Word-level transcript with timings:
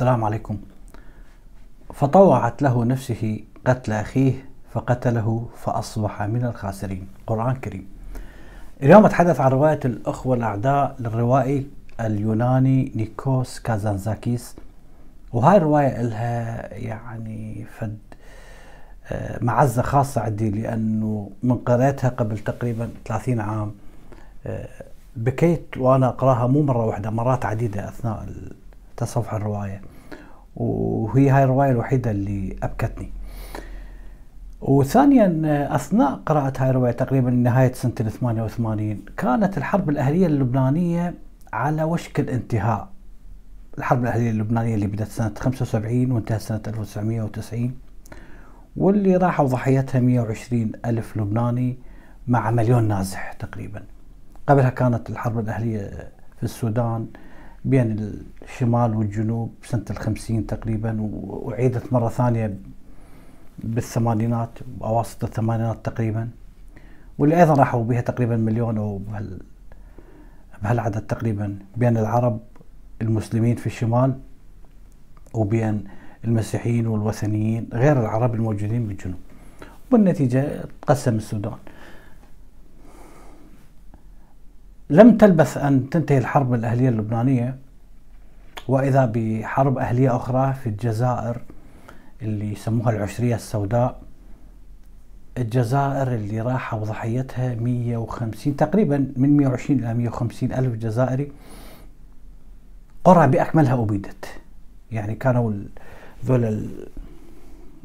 السلام 0.00 0.24
عليكم. 0.24 0.58
فطوعت 1.94 2.62
له 2.62 2.84
نفسه 2.84 3.40
قتل 3.66 3.92
أخيه 3.92 4.32
فقتله 4.72 5.48
فأصبح 5.56 6.22
من 6.22 6.44
الخاسرين. 6.44 7.08
قرآن 7.26 7.56
كريم. 7.56 7.88
اليوم 8.82 9.06
أتحدث 9.06 9.40
عن 9.40 9.50
رواية 9.50 9.80
الأخوة 9.84 10.36
الأعداء 10.36 10.96
للروائي 11.00 11.66
اليوناني 12.00 12.92
نيكوس 12.94 13.58
كازانزاكيس. 13.58 14.56
وهاي 15.32 15.56
الرواية 15.56 16.02
لها 16.02 16.74
يعني 16.74 17.66
فد 17.78 17.98
آه، 19.12 19.44
معزة 19.44 19.82
خاصة 19.82 20.20
عندي 20.20 20.50
لأنه 20.50 21.30
من 21.42 21.56
قرأتها 21.56 22.08
قبل 22.10 22.38
تقريبا 22.38 22.90
30 23.04 23.40
عام 23.40 23.74
آه، 24.46 24.68
بكيت 25.16 25.76
وأنا 25.76 26.08
أقرأها 26.08 26.46
مو 26.46 26.62
مرة 26.62 26.86
واحدة 26.86 27.10
مرات 27.10 27.44
عديدة 27.44 27.88
أثناء 27.88 28.26
تصفح 29.00 29.34
الرواية. 29.34 29.82
وهي 30.56 31.30
هاي 31.30 31.44
الرواية 31.44 31.70
الوحيدة 31.70 32.10
اللي 32.10 32.56
أبكتني. 32.62 33.12
وثانيا 34.60 35.68
أثناء 35.74 36.20
قراءة 36.26 36.52
هاي 36.58 36.70
الرواية 36.70 36.92
تقريبا 36.92 37.30
نهاية 37.30 37.72
سنة 37.72 37.92
88 37.92 39.04
كانت 39.16 39.58
الحرب 39.58 39.90
الأهلية 39.90 40.26
اللبنانية 40.26 41.14
على 41.52 41.82
وشك 41.84 42.20
الانتهاء. 42.20 42.88
الحرب 43.78 44.02
الأهلية 44.02 44.30
اللبنانية 44.30 44.74
اللي 44.74 44.86
بدأت 44.86 45.08
سنة 45.08 45.32
75 45.38 46.12
وانتهت 46.12 46.40
سنة 46.40 46.62
1990 46.66 47.74
واللي 48.76 49.16
راحوا 49.16 49.46
ضحيتها 49.46 50.00
120 50.00 50.72
ألف 50.84 51.16
لبناني 51.16 51.78
مع 52.28 52.50
مليون 52.50 52.88
نازح 52.88 53.32
تقريبا. 53.32 53.82
قبلها 54.48 54.70
كانت 54.70 55.10
الحرب 55.10 55.38
الأهلية 55.38 56.10
في 56.36 56.42
السودان 56.42 57.06
بين 57.64 58.14
الشمال 58.42 58.94
والجنوب 58.94 59.54
سنة 59.62 59.84
الخمسين 59.90 60.46
تقريبا 60.46 60.96
وعيدت 61.00 61.92
مرة 61.92 62.08
ثانية 62.08 62.56
بالثمانينات 63.58 64.50
أواسط 64.82 65.24
الثمانينات 65.24 65.84
تقريبا. 65.84 66.28
واللي 67.18 67.40
أيضا 67.40 67.54
راحوا 67.54 67.84
بها 67.84 68.00
تقريبا 68.00 68.36
مليون 68.36 68.78
أو 68.78 68.98
بهال 68.98 69.40
بهالعدد 70.62 71.00
تقريبا 71.06 71.58
بين 71.76 71.96
العرب 71.96 72.40
المسلمين 73.02 73.56
في 73.56 73.66
الشمال 73.66 74.18
وبين 75.34 75.84
المسيحيين 76.24 76.86
والوثنيين 76.86 77.68
غير 77.72 78.00
العرب 78.00 78.34
الموجودين 78.34 78.86
بالجنوب. 78.86 79.18
والنتيجة 79.92 80.64
تقسم 80.82 81.16
السودان. 81.16 81.58
لم 84.90 85.16
تلبث 85.16 85.56
أن 85.56 85.90
تنتهي 85.90 86.18
الحرب 86.18 86.54
الأهلية 86.54 86.88
اللبنانية 86.88 87.56
وإذا 88.68 89.12
بحرب 89.14 89.78
أهلية 89.78 90.16
أخرى 90.16 90.52
في 90.52 90.68
الجزائر 90.68 91.40
اللي 92.22 92.52
يسموها 92.52 92.90
العشرية 92.90 93.34
السوداء 93.34 94.00
الجزائر 95.38 96.14
اللي 96.14 96.40
راحوا 96.40 96.84
ضحيتها 96.84 97.54
150 97.54 98.56
تقريبا 98.56 99.12
من 99.16 99.36
120 99.36 99.78
إلى 99.80 99.94
150 99.94 100.52
ألف 100.52 100.74
جزائري. 100.74 101.32
قرى 103.04 103.26
بأكملها 103.26 103.82
أبيدت. 103.82 104.24
يعني 104.92 105.14
كانوا 105.14 105.52
ذول 106.24 106.68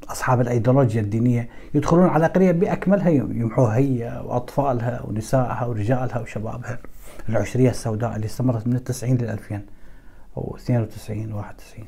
أصحاب 0.10 0.42
الأيديولوجيا 0.42 1.02
الدينية 1.02 1.50
يدخلون 1.74 2.08
على 2.08 2.26
قرية 2.26 2.52
بأكملها 2.52 3.10
يمحوها 3.10 3.76
هي 3.76 4.22
وأطفالها 4.26 5.02
ونسائها 5.02 5.66
ورجالها 5.66 6.20
وشبابها. 6.20 6.78
العشرية 7.30 7.70
السوداء 7.70 8.16
اللي 8.16 8.26
استمرت 8.26 8.68
من 8.68 8.76
التسعين 8.76 9.18
للألفين. 9.18 9.66
أو 10.38 10.56
92 10.56 11.34
91 11.34 11.86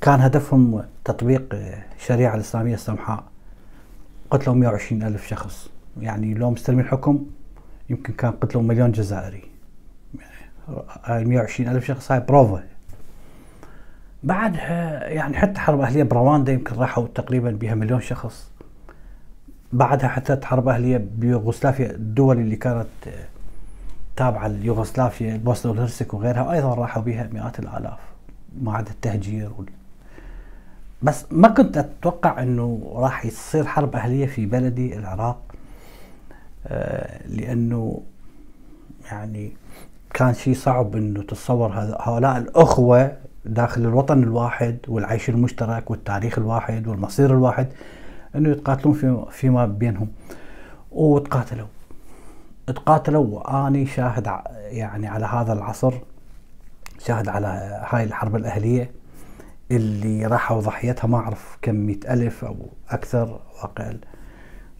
كان 0.00 0.20
هدفهم 0.20 0.84
تطبيق 1.04 1.48
الشريعة 1.98 2.34
الإسلامية 2.34 2.74
السمحاء. 2.74 3.24
قتلوا 4.30 4.54
120 4.54 5.02
ألف 5.02 5.26
شخص. 5.26 5.68
يعني 6.00 6.34
لو 6.34 6.50
مستلمين 6.50 6.84
الحكم 6.84 7.26
يمكن 7.90 8.12
كان 8.12 8.32
قتلوا 8.32 8.62
مليون 8.62 8.92
جزائري. 8.92 9.42
يعني 11.08 11.24
120 11.24 11.68
ألف 11.68 11.84
شخص 11.84 12.12
هاي 12.12 12.20
بروفا 12.20 12.64
بعدها 14.22 15.08
يعني 15.08 15.36
حتى 15.36 15.60
حرب 15.60 15.80
أهلية 15.80 16.02
برواندا 16.02 16.52
يمكن 16.52 16.76
راحوا 16.76 17.06
تقريبا 17.14 17.50
بها 17.50 17.74
مليون 17.74 18.00
شخص. 18.00 18.51
بعدها 19.72 20.08
حتى 20.08 20.46
حرب 20.46 20.68
أهلية 20.68 21.06
بيوغوسلافيا 21.16 21.90
الدول 21.90 22.38
اللي 22.38 22.56
كانت 22.56 22.86
تابعة 24.16 24.48
ليوغوسلافيا 24.48 25.34
البوسنة 25.34 25.72
والهرسك 25.72 26.14
وغيرها 26.14 26.52
أيضا 26.52 26.74
راحوا 26.74 27.02
بها 27.02 27.28
مئات 27.32 27.58
الآلاف 27.58 27.98
ما 28.62 28.76
عدا 28.76 28.90
التهجير 28.90 29.50
وال... 29.58 29.66
بس 31.02 31.24
ما 31.30 31.48
كنت 31.48 31.76
أتوقع 31.76 32.42
أنه 32.42 32.92
راح 32.94 33.24
يصير 33.26 33.64
حرب 33.64 33.96
أهلية 33.96 34.26
في 34.26 34.46
بلدي 34.46 34.96
العراق 34.98 35.38
آه 36.66 37.26
لأنه 37.28 38.02
يعني 39.12 39.52
كان 40.14 40.34
شيء 40.34 40.54
صعب 40.54 40.96
أنه 40.96 41.22
تتصور 41.22 41.72
هؤلاء 42.00 42.38
الأخوة 42.38 43.12
داخل 43.44 43.80
الوطن 43.80 44.22
الواحد 44.22 44.78
والعيش 44.88 45.28
المشترك 45.28 45.90
والتاريخ 45.90 46.38
الواحد 46.38 46.86
والمصير 46.86 47.30
الواحد 47.34 47.66
أنه 48.36 48.48
يتقاتلون 48.48 48.94
في 48.94 49.24
فيما 49.30 49.66
بينهم. 49.66 50.08
وتقاتلوا. 50.90 51.66
تقاتلوا. 52.66 53.26
وأني 53.26 53.86
شاهد 53.86 54.26
يعني 54.56 55.06
على 55.06 55.26
هذا 55.26 55.52
العصر 55.52 55.94
شاهد 56.98 57.28
على 57.28 57.80
هاي 57.88 58.04
الحرب 58.04 58.36
الأهلية 58.36 58.90
اللي 59.70 60.26
راحوا 60.26 60.60
ضحيتها. 60.60 61.08
ما 61.08 61.18
أعرف 61.18 61.58
كم 61.62 61.74
مئة 61.74 62.12
ألف 62.12 62.44
أو 62.44 62.56
أكثر 62.90 63.28
أو 63.28 63.38
أقل 63.62 63.98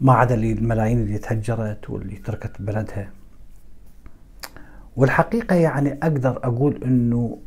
ما 0.01 0.13
عدا 0.13 0.35
الملايين 0.35 1.01
اللي 1.01 1.19
تهجرت 1.19 1.91
واللي 1.91 2.17
تركت 2.17 2.63
بلدها. 2.63 3.11
والحقيقة 4.97 5.57
يعني 5.57 5.99
أقدر 6.03 6.41
أقول 6.45 6.85
إنه 6.85 7.39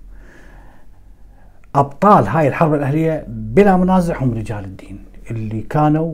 أبطال 1.75 2.27
هاي 2.27 2.47
الحرب 2.47 2.73
الأهلية 2.73 3.25
بلا 3.27 3.77
منازع 3.77 4.23
هم 4.23 4.33
رجال 4.33 4.65
الدين. 4.65 5.05
اللي 5.31 5.61
كانوا 5.61 6.13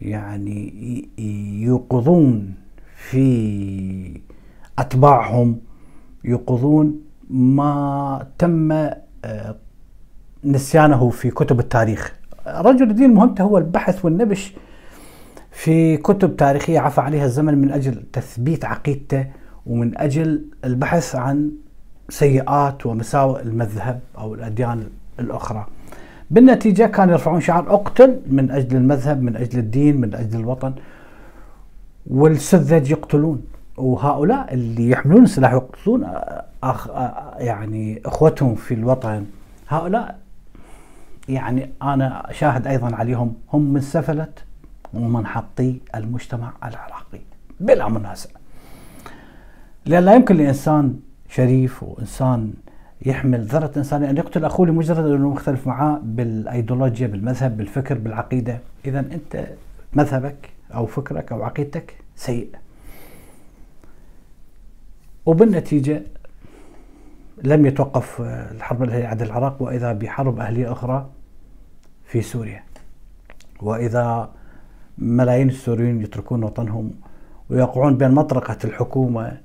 يعني 0.00 1.08
يوقظون 1.62 2.54
في 2.96 4.20
أتباعهم 4.78 5.60
يوقظون 6.24 7.00
ما 7.30 8.26
تم 8.38 8.72
آه، 8.72 9.56
نسيانه 10.44 11.10
في 11.10 11.30
كتب 11.30 11.60
التاريخ. 11.60 12.14
رجل 12.46 12.90
الدين 12.90 13.14
مهمته 13.14 13.44
هو 13.44 13.58
البحث 13.58 14.04
والنبش 14.04 14.54
في 15.50 15.96
كتب 15.96 16.36
تاريخية 16.36 16.80
عفى 16.80 17.00
عليها 17.00 17.24
الزمن 17.24 17.58
من 17.58 17.70
أجل 17.70 18.02
تثبيت 18.12 18.64
عقيدته 18.64 19.26
ومن 19.66 19.98
أجل 19.98 20.44
البحث 20.64 21.16
عن 21.16 21.50
سيئات 22.08 22.86
ومساوئ 22.86 23.42
المذهب 23.42 24.00
أو 24.18 24.34
الأديان 24.34 24.88
الأخرى. 25.20 25.66
بالنتيجة 26.32 26.86
كانوا 26.86 27.12
يرفعون 27.12 27.40
شعار 27.40 27.74
أقتل 27.74 28.20
من 28.26 28.50
أجل 28.50 28.76
المذهب 28.76 29.22
من 29.22 29.36
أجل 29.36 29.58
الدين 29.58 30.00
من 30.00 30.14
أجل 30.14 30.40
الوطن. 30.40 30.74
والسذج 32.06 32.90
يقتلون. 32.90 33.42
وهؤلاء 33.76 34.54
اللي 34.54 34.90
يحملون 34.90 35.22
السلاح 35.22 35.52
يقتلون 35.52 36.06
أخ 36.62 36.88
يعني 37.38 38.02
إخوتهم 38.06 38.54
في 38.54 38.74
الوطن. 38.74 39.26
هؤلاء 39.68 40.18
يعني 41.28 41.70
أنا 41.82 42.26
شاهد 42.30 42.66
أيضا 42.66 42.96
عليهم 42.96 43.34
هم 43.52 43.72
من 43.72 43.80
سفلة 43.80 44.32
ومنحطي 44.94 45.80
المجتمع 45.94 46.52
العراقي 46.64 47.20
بلا 47.60 47.88
منازع. 47.88 48.30
لأن 49.86 50.04
لا 50.04 50.14
يمكن 50.14 50.36
لإنسان 50.36 51.00
شريف 51.28 51.82
وإنسان 51.82 52.52
يحمل 53.06 53.44
ذرة 53.44 53.72
إنسانية 53.76 54.10
أن 54.10 54.16
يقتل 54.16 54.44
أخوه 54.44 54.66
لمجرد 54.66 55.06
أنه 55.06 55.28
مختلف 55.28 55.66
معاه 55.66 56.00
بالأيديولوجيا 56.02 57.06
بالمذهب 57.06 57.56
بالفكر 57.56 57.98
بالعقيدة. 57.98 58.58
إذا 58.84 59.00
أنت 59.00 59.46
مذهبك 59.92 60.50
أو 60.74 60.86
فكرك 60.86 61.32
أو 61.32 61.42
عقيدتك 61.42 61.96
سيء. 62.16 62.48
وبالنتيجة 65.26 66.02
لم 67.42 67.66
يتوقف 67.66 68.20
الحرب 68.20 68.82
الأهلية 68.82 69.06
على 69.06 69.24
العراق 69.24 69.62
وإذا 69.62 69.92
بحرب 69.92 70.40
أهلية 70.40 70.72
أخرى 70.72 71.10
في 72.04 72.22
سوريا. 72.22 72.62
وإذا 73.62 74.30
ملايين 74.98 75.48
السوريين 75.48 76.02
يتركون 76.02 76.44
وطنهم 76.44 76.90
ويقعون 77.50 77.96
بين 77.96 78.10
مطرقة 78.10 78.58
الحكومة 78.64 79.40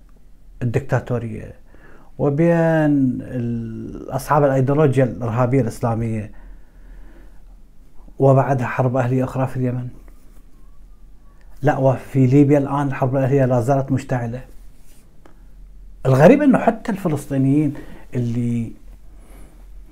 الدكتاتورية. 0.61 1.66
وبين 2.19 3.19
أصحاب 4.09 4.43
الأيديولوجيا 4.43 5.03
الإرهابية 5.03 5.61
الإسلامية 5.61 6.31
وبعدها 8.19 8.67
حرب 8.67 8.97
أهلية 8.97 9.23
أخرى 9.23 9.47
في 9.47 9.57
اليمن. 9.57 9.87
لا 11.61 11.77
وفي 11.77 12.27
ليبيا 12.27 12.57
الآن 12.57 12.87
الحرب 12.87 13.15
الأهلية 13.15 13.45
لا 13.45 13.61
زالت 13.61 13.91
مشتعلة. 13.91 14.41
الغريب 16.05 16.41
أنه 16.41 16.57
حتى 16.57 16.91
الفلسطينيين 16.91 17.73
اللي 18.15 18.71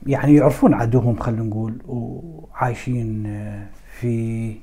يعني 0.08 0.36
يعرفون 0.36 0.74
عدوهم 0.74 1.16
خلينا 1.20 1.44
نقول 1.44 1.74
وعايشين 1.88 3.24
في 4.00 4.56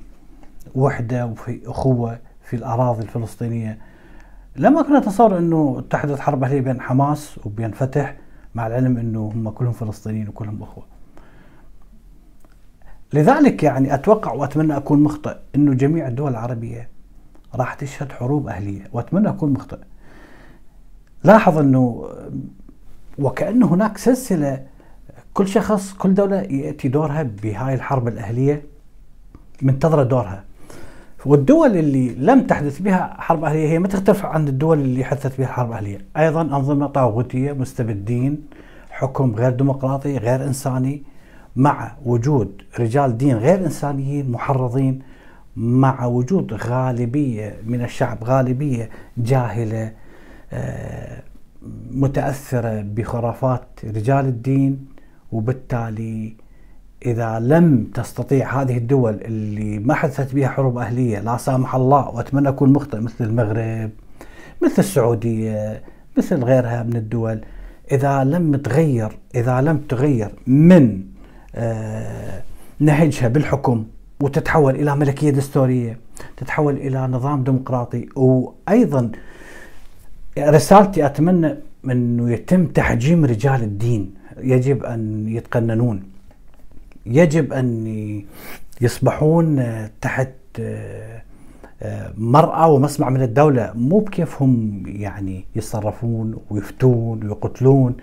وحدة 0.75 1.25
وفي 1.25 1.59
أخوة 1.65 2.19
في 2.43 2.55
الأراضي 2.55 3.03
الفلسطينية 3.03 3.77
لما 4.55 4.81
كنا 4.81 4.99
نتصور 4.99 5.37
إنه 5.37 5.83
تحدث 5.89 6.19
حرب 6.19 6.43
أهلية 6.43 6.61
بين 6.61 6.81
حماس 6.81 7.39
وبين 7.45 7.71
فتح 7.71 8.15
مع 8.55 8.67
العلم 8.67 8.97
إنه 8.97 9.31
هم 9.35 9.49
كلهم 9.49 9.71
فلسطينيين 9.71 10.29
وكلهم 10.29 10.63
إخوة. 10.63 10.83
لذلك 13.13 13.63
يعني 13.63 13.93
أتوقع 13.93 14.33
وأتمنى 14.33 14.77
أكون 14.77 15.03
مخطئ 15.03 15.35
إنه 15.55 15.73
جميع 15.73 16.07
الدول 16.07 16.31
العربية 16.31 16.89
راح 17.55 17.73
تشهد 17.73 18.11
حروب 18.11 18.47
أهلية 18.47 18.89
وأتمنى 18.93 19.29
أكون 19.29 19.53
مخطئ. 19.53 19.77
لاحظ 21.23 21.57
إنه 21.57 22.09
وكأن 23.19 23.63
هناك 23.63 23.97
سلسلة 23.97 24.65
كل 25.33 25.47
شخص 25.47 25.93
كل 25.93 26.13
دولة 26.13 26.41
يأتي 26.41 26.87
دورها 26.87 27.23
بهاي 27.23 27.73
الحرب 27.73 28.07
الأهلية 28.07 28.65
منتظرة 29.61 30.03
دورها. 30.03 30.43
والدول 31.25 31.77
اللي 31.77 32.15
لم 32.15 32.47
تحدث 32.47 32.79
بها 32.79 33.15
حرب 33.19 33.43
أهلية 33.43 33.67
هي 33.67 33.79
ما 33.79 33.87
تختلف 33.87 34.25
عن 34.25 34.47
الدول 34.47 34.79
اللي 34.79 35.03
حدثت 35.03 35.37
بها 35.37 35.47
حرب 35.47 35.71
أهلية؟ 35.71 35.97
أيضا 36.17 36.41
أنظمة 36.41 36.87
طاغوتية 36.87 37.51
مستبدين 37.53 38.41
حكم 38.91 39.35
غير 39.35 39.51
ديمقراطي 39.51 40.17
غير 40.17 40.43
إنساني 40.43 41.03
مع 41.55 41.95
وجود 42.05 42.61
رجال 42.79 43.17
دين 43.17 43.37
غير 43.37 43.65
إنسانيين 43.65 44.31
محرضين 44.31 45.01
مع 45.55 46.05
وجود 46.05 46.53
غالبية 46.53 47.57
من 47.65 47.81
الشعب 47.83 48.23
غالبية 48.23 48.89
جاهلة 49.17 49.91
آه، 50.53 51.23
متأثرة 51.91 52.81
بخرافات 52.81 53.65
رجال 53.83 54.25
الدين 54.25 54.85
وبالتالي 55.31 56.35
إذا 57.05 57.39
لم 57.39 57.91
تستطيع 57.93 58.61
هذه 58.61 58.77
الدول 58.77 59.13
اللي 59.13 59.79
ما 59.79 59.93
حدثت 59.93 60.35
بها 60.35 60.47
حروب 60.47 60.77
أهلية 60.77 61.19
لا 61.19 61.37
سامح 61.37 61.75
الله 61.75 62.09
وأتمنى 62.09 62.49
أكون 62.49 62.73
مخطئ 62.73 62.99
مثل 62.99 63.25
المغرب 63.25 63.89
مثل 64.61 64.75
السعودية 64.79 65.81
مثل 66.17 66.43
غيرها 66.43 66.83
من 66.83 66.95
الدول 66.95 67.41
إذا 67.91 68.23
لم 68.23 68.55
تغير 68.55 69.17
إذا 69.35 69.61
لم 69.61 69.77
تغير 69.77 70.31
من 70.47 71.01
آه، 71.55 72.41
نهجها 72.79 73.27
بالحكم 73.27 73.85
وتتحول 74.21 74.75
إلى 74.75 74.95
ملكية 74.95 75.29
دستورية 75.29 75.97
تتحول 76.37 76.73
إلى 76.77 77.07
نظام 77.07 77.43
ديمقراطي 77.43 78.09
وأيضا 78.15 79.11
رسالتي 80.39 81.05
أتمنى 81.05 81.55
أنه 81.85 82.31
يتم 82.31 82.65
تحجيم 82.65 83.25
رجال 83.25 83.63
الدين 83.63 84.13
يجب 84.37 84.83
أن 84.83 85.27
يتقننون. 85.27 86.12
يجب 87.05 87.53
أن 87.53 88.23
يصبحون 88.81 89.65
تحت 90.01 90.61
مرأى 92.17 92.71
ومسمع 92.71 93.09
من 93.09 93.21
الدولة. 93.21 93.71
مو 93.75 93.99
بكيفهم 93.99 94.83
يعني 94.87 95.45
يتصرفون 95.55 96.35
ويفتون 96.49 97.23
ويقتلون. 97.23 97.95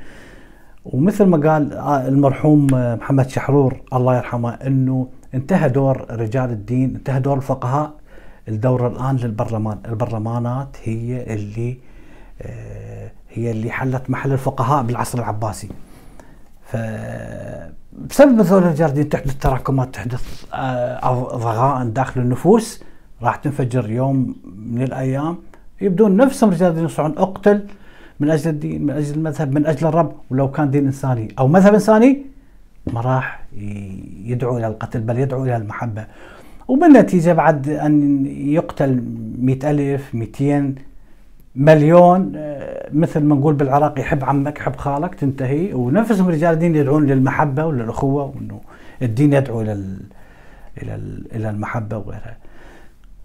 ومثل 0.85 1.25
ما 1.25 1.51
قال 1.51 1.73
المرحوم 2.09 2.67
محمد 2.73 3.29
شحرور 3.29 3.81
الله 3.93 4.17
يرحمه 4.17 4.51
إنه 4.51 5.09
انتهى 5.35 5.69
دور 5.69 6.07
رجال 6.11 6.51
الدين 6.51 6.95
انتهى 6.95 7.21
دور 7.21 7.37
الفقهاء 7.37 7.93
الدور 8.49 8.87
الآن 8.87 9.17
للبرلمان. 9.17 9.79
البرلمانات 9.89 10.77
هي 10.85 11.35
اللي 11.35 11.79
هي 13.31 13.51
اللي 13.51 13.71
حلت 13.71 14.11
محل 14.11 14.33
الفقهاء 14.33 14.83
بالعصر 14.83 15.19
العباسي. 15.19 15.69
ف 16.71 16.77
بسبب 18.11 18.39
مثل 18.39 18.69
الجاردين 18.69 19.09
تحدث 19.09 19.37
تراكمات 19.39 19.95
تحدث 19.95 20.45
آه، 20.55 21.37
ضغائن 21.37 21.93
داخل 21.93 22.21
النفوس 22.21 22.83
راح 23.23 23.37
تنفجر 23.37 23.91
يوم 23.91 24.37
من 24.57 24.83
الأيام. 24.83 25.37
يبدون 25.81 26.17
نفسهم 26.17 26.51
رجال 26.51 26.71
الدين 26.71 26.85
يصيحون 26.85 27.19
أقتل 27.19 27.67
من 28.21 28.31
أجل 28.31 28.51
الدين 28.51 28.83
من 28.83 28.91
أجل 28.91 29.15
المذهب 29.15 29.55
من 29.55 29.67
أجل 29.67 29.87
الرب. 29.87 30.13
ولو 30.31 30.51
كان 30.51 30.71
دين 30.71 30.87
إنساني 30.87 31.35
أو 31.39 31.49
مذهب 31.49 31.75
إنساني 31.75 32.23
ما 32.93 33.01
راح 33.01 33.43
يدعو 34.25 34.59
إلى 34.59 34.67
القتل 34.67 35.01
بل 35.01 35.19
يدعو 35.19 35.45
إلى 35.45 35.57
المحبة. 35.57 36.07
وبالنتيجة 36.69 37.33
بعد 37.33 37.69
أن 37.69 38.27
يقتل 38.27 39.03
مئة 39.39 39.71
ألف 39.71 40.15
200 40.15 40.75
مليون 41.57 42.33
آه، 42.37 42.89
مثل 42.93 43.21
ما 43.21 43.35
نقول 43.35 43.55
بالعراق 43.55 44.01
يحب 44.01 44.25
عمك 44.25 44.59
يحب 44.59 44.77
خالك 44.77 45.15
تنتهي 45.15 45.75
ونفسهم 45.75 46.29
رجال 46.29 46.55
الدين 46.55 46.77
يدعون 46.77 47.07
للمحبة 47.07 47.65
وللأخوة 47.65 48.25
وإنه 48.25 48.61
الدين 49.03 49.33
يدعو 49.33 49.61
إلى 49.61 49.73
إلى 50.83 50.95
إلى 51.35 51.51
المحبة 51.51 51.97
وغيرها. 51.97 52.37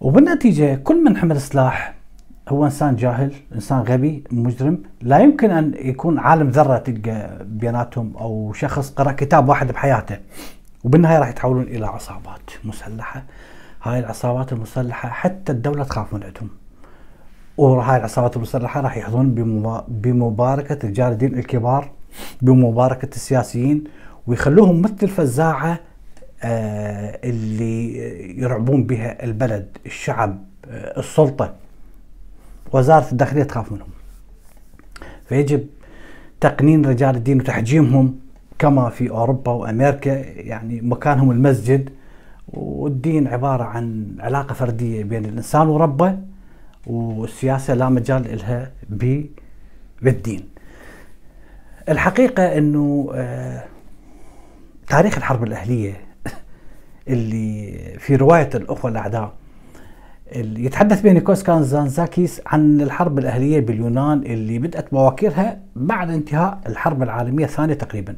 وبالنتيجة 0.00 0.74
كل 0.74 1.04
من 1.04 1.16
حمل 1.16 1.40
سلاح 1.40 1.94
هو 2.48 2.64
إنسان 2.64 2.96
جاهل، 2.96 3.32
إنسان 3.54 3.78
غبي، 3.78 4.24
مجرم، 4.30 4.82
لا 5.02 5.18
يمكن 5.18 5.50
أن 5.50 5.74
يكون 5.78 6.18
عالم 6.18 6.48
ذرة 6.48 6.78
تلقى 6.78 7.44
بيناتهم 7.44 8.16
أو 8.16 8.52
شخص 8.52 8.90
قرأ 8.90 9.12
كتاب 9.12 9.48
واحد 9.48 9.72
بحياته. 9.72 10.18
وبالنهاية 10.84 11.18
راح 11.18 11.28
يتحولون 11.28 11.62
إلى 11.62 11.86
عصابات 11.86 12.50
مسلحة. 12.64 13.22
هاي 13.82 13.98
العصابات 13.98 14.52
المسلحة 14.52 15.08
حتى 15.08 15.52
الدولة 15.52 15.84
تخاف 15.84 16.14
من 16.14 16.22
عندهم. 16.22 16.48
وهاي 17.58 17.96
العصابات 17.96 18.36
المسلحة 18.36 18.80
راح 18.80 18.96
يحظون 18.96 19.34
بمباركة 19.88 20.88
رجال 20.88 21.12
الدين 21.12 21.38
الكبار 21.38 21.90
بمباركة 22.42 23.08
السياسيين 23.14 23.84
ويخلوهم 24.26 24.82
مثل 24.82 24.96
الفزاعة 25.02 25.80
آه، 26.42 27.18
اللي 27.24 27.98
يرعبون 28.40 28.84
بها 28.84 29.24
البلد 29.24 29.78
الشعب 29.86 30.44
آه، 30.70 31.00
السلطة. 31.00 31.54
وزارة 32.72 33.12
الداخلية 33.12 33.42
تخاف 33.42 33.72
منهم. 33.72 33.88
فيجب 35.28 35.66
تقنين 36.40 36.86
رجال 36.86 37.16
الدين 37.16 37.40
وتحجيمهم 37.40 38.18
كما 38.58 38.88
في 38.88 39.10
أوروبا 39.10 39.52
وأمريكا 39.52 40.10
يعني 40.40 40.80
مكانهم 40.80 41.30
المسجد. 41.30 41.90
والدين 42.48 43.26
عبارة 43.26 43.64
عن 43.64 44.16
علاقة 44.20 44.52
فردية 44.52 45.04
بين 45.04 45.24
الإنسان 45.24 45.68
وربه. 45.68 46.18
والسياسة 46.86 47.74
لا 47.74 47.88
مجال 47.88 48.38
لها 48.38 48.72
بالدين. 50.02 50.48
الحقيقة 51.88 52.58
إنه 52.58 53.10
آه، 53.14 53.64
تاريخ 54.88 55.16
الحرب 55.16 55.44
الأهلية 55.44 56.00
اللي 57.08 57.78
في 57.98 58.16
رواية 58.16 58.50
الأخوة 58.54 58.90
الأعداء 58.90 59.32
اللي 60.32 60.64
يتحدث 60.64 61.00
به 61.02 61.12
نيكوس 61.12 61.42
كانزانزاكيس 61.42 62.40
عن 62.46 62.80
الحرب 62.80 63.18
الأهلية 63.18 63.60
باليونان 63.60 64.22
اللي 64.22 64.58
بدأت 64.58 64.92
بواكيرها 64.92 65.60
بعد 65.76 66.10
انتهاء 66.10 66.60
الحرب 66.66 67.02
العالمية 67.02 67.44
الثانية 67.44 67.74
تقريبا. 67.74 68.16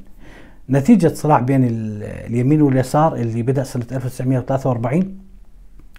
نتيجة 0.71 1.09
صراع 1.09 1.41
بين 1.41 1.65
اليمين 2.03 2.63
واليسار 2.63 3.17
اللي 3.17 3.43
بدأ 3.43 3.65
سنة 3.65 3.87
1943 3.93 5.19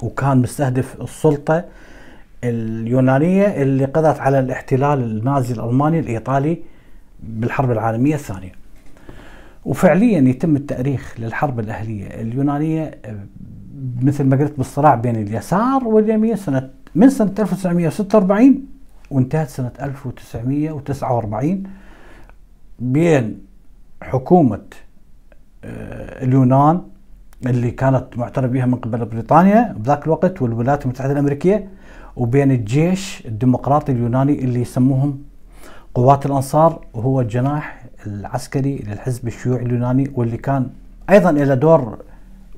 وكان 0.04 0.38
مستهدف 0.38 1.02
السلطة 1.02 1.66
اليونانية 2.43 3.46
اللي 3.62 3.86
قضت 3.86 4.19
على 4.19 4.39
الاحتلال 4.39 5.03
النازي 5.03 5.53
الألماني 5.53 6.00
الإيطالي 6.00 6.58
بالحرب 7.24 7.72
العالمية 7.72 8.15
الثانية. 8.15 8.51
وفعليا 9.65 10.19
يتم 10.19 10.55
التأريخ 10.55 11.15
للحرب 11.19 11.60
الأهلية. 11.60 12.08
اليونانية 12.22 12.91
مثل 14.01 14.24
ما 14.24 14.38
قلت 14.38 14.58
بالصراع 14.58 14.96
بين 14.96 15.15
اليسار 15.15 15.84
واليمين 15.84 16.36
سنة 16.36 16.69
من 16.96 17.10
سنة 17.10 17.34
1946 17.39 18.65
وانتهت 19.12 19.50
سنة 19.50 19.72
1949 19.81 21.63
بين 22.79 23.39
حكومة 24.01 24.62
آه، 25.63 26.24
اليونان 26.24 26.81
اللي 27.46 27.72
كانت 27.72 28.05
معترف 28.17 28.51
بها 28.51 28.65
من 28.65 28.75
قبل 28.75 29.05
بريطانيا 29.05 29.74
بذاك 29.77 30.05
الوقت 30.05 30.41
والولايات 30.41 30.84
المتحدة 30.84 31.12
الأمريكية 31.12 31.67
وبين 32.20 32.52
الجيش 32.52 33.24
الديمقراطي 33.26 33.92
اليوناني 33.92 34.40
اللي 34.44 34.62
يسموهم 34.62 35.20
قوات 35.94 36.26
الأنصار 36.26 36.86
وهو 36.94 37.22
الجناح 37.22 37.86
العسكري 38.08 38.76
للحزب 38.88 39.28
الشيوعي 39.28 39.66
اليوناني 39.66 40.12
واللي 40.16 40.38
كان 40.38 40.70
أيضا 41.10 41.32
له 41.32 41.54
دور 41.56 41.98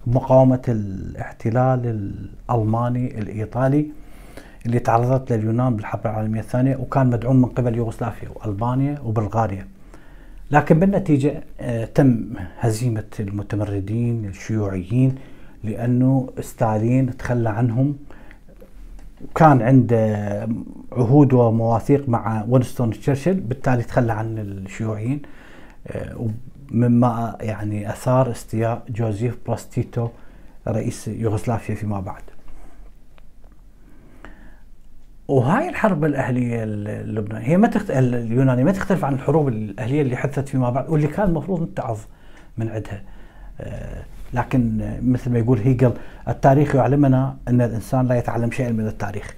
مقاومة 0.08 0.62
الاحتلال 0.68 1.80
الألماني 2.50 3.20
الإيطالي 3.20 3.86
اللي 4.65 4.80
تعرضت 4.80 5.32
لليونان 5.34 5.75
بالحرب 5.75 6.01
العالمية 6.06 6.39
الثانية 6.39 6.75
وكان 6.75 7.08
مدعوم 7.08 7.36
من 7.36 7.46
قبل 7.46 7.75
يوغوسلافيا 7.75 8.30
وألبانيا 8.36 9.00
وبلغاريا. 9.06 9.68
لكن 10.51 10.80
بالنتيجة 10.80 11.44
آه، 11.60 11.86
تم 11.86 12.34
هزيمة 12.60 13.03
المتمردين 13.20 14.25
الشيوعيين 14.25 15.15
لأنه 15.63 16.30
ستالين 16.39 17.18
تخلى 17.18 17.50
عنهم 17.50 17.96
وكان 19.29 19.61
عنده 19.61 20.47
عهود 20.91 21.33
ومواثيق 21.33 22.09
مع 22.09 22.45
وينستون 22.49 22.91
تشرشل 22.91 23.33
بالتالي 23.33 23.83
تخلى 23.83 24.13
عن 24.13 24.37
الشيوعيين 24.37 25.21
آه، 25.87 26.27
مما 26.71 27.37
يعني 27.41 27.89
أثار 27.89 28.31
استياء 28.31 28.83
جوزيف 28.89 29.37
براستيتو 29.47 30.07
رئيس 30.67 31.07
يوغوسلافيا 31.07 31.75
فيما 31.75 31.99
بعد. 31.99 32.23
وهاي 35.27 35.69
الحرب 35.69 36.05
الأهلية 36.05 36.63
اللبنانية 36.63 37.47
هي 37.47 37.57
ما 37.57 37.67
تخت... 37.67 37.91
اليونانية 37.91 38.63
ما 38.63 38.71
تختلف 38.71 39.05
عن 39.05 39.13
الحروب 39.13 39.47
الأهلية 39.47 40.01
اللي 40.01 40.15
حدثت 40.15 40.49
فيما 40.49 40.69
بعد 40.69 40.89
واللي 40.89 41.07
كان 41.07 41.27
المفروض 41.27 41.61
نتعظ 41.61 41.99
من 42.57 42.69
عندها. 42.69 43.03
لكن 44.33 44.91
مثل 45.03 45.31
ما 45.31 45.39
يقول 45.39 45.59
هيجل 45.59 45.93
التاريخ 46.27 46.75
يعلمنا 46.75 47.35
أن 47.47 47.61
الإنسان 47.61 48.07
لا 48.07 48.15
يتعلم 48.15 48.51
شيئا 48.51 48.71
من 48.71 48.88
التاريخ. 48.88 49.35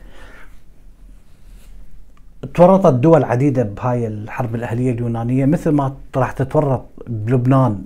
تورطت 2.53 2.93
دول 2.93 3.23
عديده 3.23 3.63
بهاي 3.63 4.07
الحرب 4.07 4.55
الأهلية 4.55 4.91
اليونانية 4.91 5.45
مثل 5.45 5.69
ما 5.69 5.95
راح 6.15 6.31
تتورط 6.31 6.85
بلبنان 7.07 7.81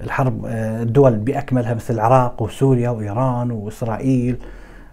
الحرب 0.00 0.44
آه، 0.46 0.82
الدول 0.82 1.16
بأكملها 1.16 1.74
مثل 1.74 1.94
العراق 1.94 2.42
وسوريا 2.42 2.90
وإيران 2.90 3.50
وإسرائيل 3.50 4.36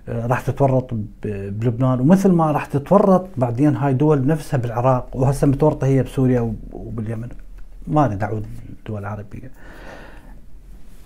آه، 0.09 0.27
راح 0.27 0.41
تتورط 0.41 0.89
بلبنان. 1.23 1.99
ومثل 1.99 2.31
ما 2.31 2.51
راح 2.51 2.65
تتورط 2.65 3.27
بعدين 3.37 3.75
هاي 3.75 3.93
دول 3.93 4.27
نفسها 4.27 4.57
بالعراق 4.57 5.07
وهسه 5.13 5.47
متورطة 5.47 5.87
هي 5.87 6.03
بسوريا 6.03 6.53
وباليمن. 6.73 7.29
ما 7.87 8.05
اريد 8.05 8.23
اعود 8.23 8.45
الدول 8.69 9.01
العربية. 9.01 9.51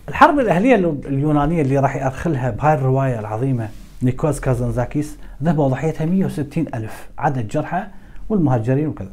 الحرب 0.10 0.40
الأهلية 0.40 0.76
اليونانية 1.06 1.62
اللي 1.62 1.80
راح 1.80 1.96
يأرخ 1.96 2.34
لها 2.34 2.50
بهاي 2.50 2.74
الرواية 2.74 3.20
العظيمة 3.20 3.70
نيكوس 4.04 4.40
كازانتزاكيس 4.40 5.18
ذهب 5.44 5.62
ضحيتها 5.62 6.06
160 6.06 6.66
ألف 6.74 7.10
عدد 7.18 7.48
جرحى 7.48 7.84
والمهاجرين 8.30 8.88
وكذا. 8.88 9.12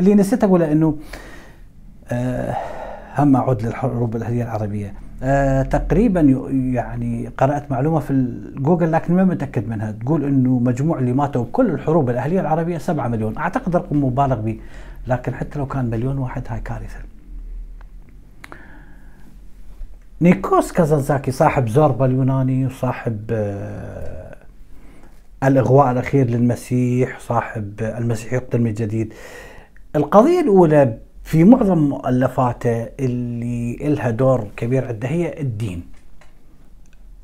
اللي 0.00 0.14
نسيت 0.14 0.44
أقوله 0.44 0.72
أنه 0.72 0.96
آه 2.08 2.56
هم 3.18 3.36
أعود 3.36 3.62
للحروب 3.62 4.16
الأهلية 4.16 4.42
العربية. 4.42 4.94
آه 5.22 5.62
تقريبا 5.62 6.20
يعني 6.50 7.30
قرأت 7.38 7.70
معلومة 7.70 8.00
في 8.00 8.40
جوجل 8.56 8.92
لكن 8.92 9.14
ما 9.14 9.24
متأكد 9.24 9.68
منها. 9.68 9.90
تقول 9.90 10.24
أنه 10.24 10.58
مجموع 10.58 10.98
اللي 10.98 11.12
ماتوا 11.12 11.44
بكل 11.44 11.70
الحروب 11.70 12.10
الأهلية 12.10 12.40
العربية 12.40 12.78
7 12.78 13.08
مليون. 13.08 13.38
أعتقد 13.38 13.76
رقم 13.76 14.04
مبالغ 14.04 14.40
به 14.40 14.60
لكن 15.06 15.34
حتى 15.34 15.58
لو 15.58 15.66
كان 15.66 15.84
مليون 15.84 16.18
واحد 16.18 16.42
هاي 16.48 16.60
كارثة. 16.60 16.98
نيكوس 20.20 20.72
كازانزاكي 20.72 21.30
صاحب 21.30 21.68
زوربا 21.68 22.06
اليوناني 22.06 22.66
وصاحب 22.66 23.24
آه 23.30 24.36
الإغواء 25.44 25.90
الأخير 25.92 26.26
للمسيح 26.30 27.20
صاحب 27.20 27.80
المسيح 27.80 28.32
يقتل 28.32 28.60
من 28.60 28.74
جديد 28.74 29.14
القضية 29.96 30.40
الأولى 30.40 30.98
في 31.24 31.44
معظم 31.44 31.78
مؤلفاته 31.78 32.88
اللي 33.00 33.74
إلها 33.80 34.10
دور 34.10 34.48
كبير 34.56 34.90
عنده 34.90 35.08
هي 35.08 35.40
الدين. 35.40 35.82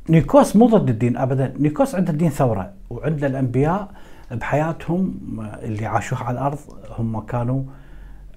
نيكوس 0.08 0.56
مو 0.56 0.66
ضد 0.66 0.88
الدين 0.88 1.16
أبدا. 1.16 1.54
نيكوس 1.58 1.94
عنده 1.94 2.12
الدين 2.12 2.30
ثورة 2.30 2.72
وعند 2.90 3.24
الأنبياء 3.24 3.88
بحياتهم 4.30 5.14
اللي 5.62 5.86
عاشوها 5.86 6.24
على 6.24 6.38
الأرض 6.38 6.58
هم 6.98 7.20
كانوا 7.20 7.62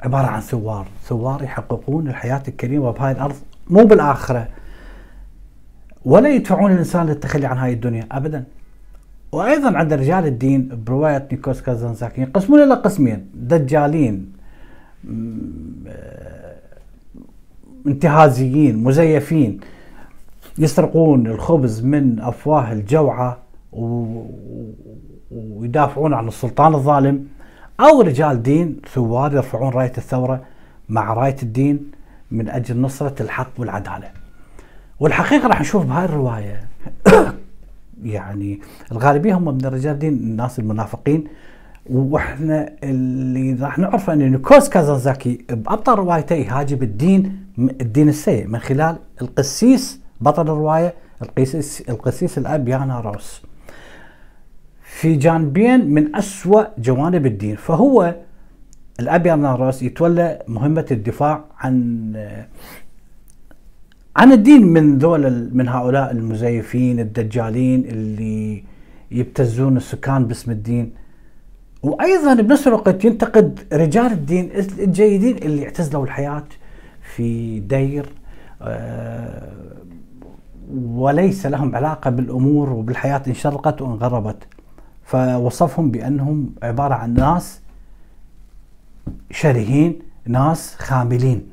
عبارة 0.01 0.25
عن 0.27 0.41
ثوار. 0.41 0.87
ثوار 1.03 1.43
يحققون 1.43 2.07
الحياة 2.07 2.43
الكريمة 2.47 2.91
بهاي 2.91 3.11
الأرض 3.11 3.35
مو 3.69 3.83
بالآخرة. 3.85 4.47
ولا 6.05 6.29
يدفعون 6.29 6.71
الإنسان 6.71 7.05
للتخلي 7.05 7.45
عن 7.45 7.57
هاي 7.57 7.73
الدنيا 7.73 8.07
أبدا. 8.11 8.43
وأيضا 9.31 9.77
عند 9.77 9.93
رجال 9.93 10.25
الدين 10.25 10.83
برواية 10.87 11.27
نيكوس 11.31 11.61
كازانزاكي 11.61 12.21
ينقسمون 12.21 12.63
إلى 12.63 12.73
قسمين 12.73 13.29
دجالين 13.33 14.31
آه، 15.87 16.55
انتهازيين 17.87 18.83
مزيفين. 18.83 19.59
يسرقون 20.57 21.27
الخبز 21.27 21.81
من 21.81 22.19
أفواه 22.19 22.71
الجوعى 22.71 23.35
ويدافعون 25.31 26.13
عن 26.13 26.27
السلطان 26.27 26.73
الظالم. 26.73 27.27
أو 27.79 28.01
رجال 28.01 28.43
دين 28.43 28.81
ثوار 28.93 29.33
يرفعون 29.33 29.73
راية 29.73 29.93
الثورة 29.97 30.41
مع 30.89 31.13
راية 31.13 31.35
الدين. 31.43 31.91
من 32.31 32.49
أجل 32.49 32.81
نصرة 32.81 33.21
الحق 33.23 33.51
والعدالة. 33.57 34.09
والحقيقة 34.99 35.47
راح 35.47 35.61
نشوف 35.61 35.85
بهاي 35.85 36.05
الرواية. 36.05 36.67
يعني 38.03 38.59
الغالبية 38.91 39.37
هم 39.37 39.45
من 39.45 39.65
رجال 39.65 39.93
الدين 39.93 40.13
الناس 40.13 40.59
المنافقين. 40.59 41.23
وإحنا 41.89 42.69
اللي 42.83 43.53
راح 43.63 43.77
نعرفه 43.77 44.13
أن 44.13 44.31
نيكوس 44.31 44.69
كازانزاكي 44.69 45.45
بابطال 45.49 45.99
روايته 45.99 46.35
يهاجم 46.35 46.83
الدين 46.83 47.47
الدين 47.59 48.09
السيء 48.09 48.47
من 48.47 48.59
خلال 48.59 48.97
القسيس 49.21 50.01
بطل 50.21 50.41
الرواية 50.41 50.93
القسيس 51.21 51.81
القسيس 51.89 52.37
الأب 52.37 52.67
يانا 52.67 52.99
روس. 52.99 53.41
في 54.81 55.15
جانبين 55.15 55.93
من 55.93 56.15
أسوأ 56.15 56.63
جوانب 56.77 57.25
الدين. 57.25 57.55
فهو 57.55 58.15
الأب 58.99 59.25
يانا 59.25 59.55
روس 59.55 59.83
يتولى 59.83 60.39
مهمة 60.47 60.85
الدفاع 60.91 61.45
عن 61.59 62.13
عن 64.15 64.31
الدين 64.31 64.65
من 64.65 64.97
ذول 64.97 65.49
من 65.53 65.67
هؤلاء 65.67 66.11
المزيفين 66.11 66.99
الدجالين 66.99 67.85
اللي 67.85 68.63
يبتزون 69.11 69.77
السكان 69.77 70.25
باسم 70.25 70.51
الدين. 70.51 70.93
وأيضا 71.83 72.33
بنفس 72.33 72.67
الوقت 72.67 73.05
ينتقد 73.05 73.59
رجال 73.73 74.11
الدين 74.11 74.51
الجيدين 74.79 75.37
اللي 75.37 75.65
اعتزلوا 75.65 76.03
الحياة 76.03 76.43
في 77.15 77.59
دير 77.59 78.09
آه، 78.61 79.51
وليس 80.75 81.45
لهم 81.45 81.75
علاقة 81.75 82.09
بالأمور 82.09 82.69
وبالحياة 82.69 83.21
إن 83.27 83.33
شرقت 83.33 83.81
وإن 83.81 83.91
غربت. 83.93 84.47
فوصفهم 85.03 85.91
بأنهم 85.91 86.49
عبارة 86.63 86.93
عن 86.93 87.13
ناس 87.13 87.61
شرهين 89.31 89.99
ناس 90.25 90.75
خاملين. 90.75 91.47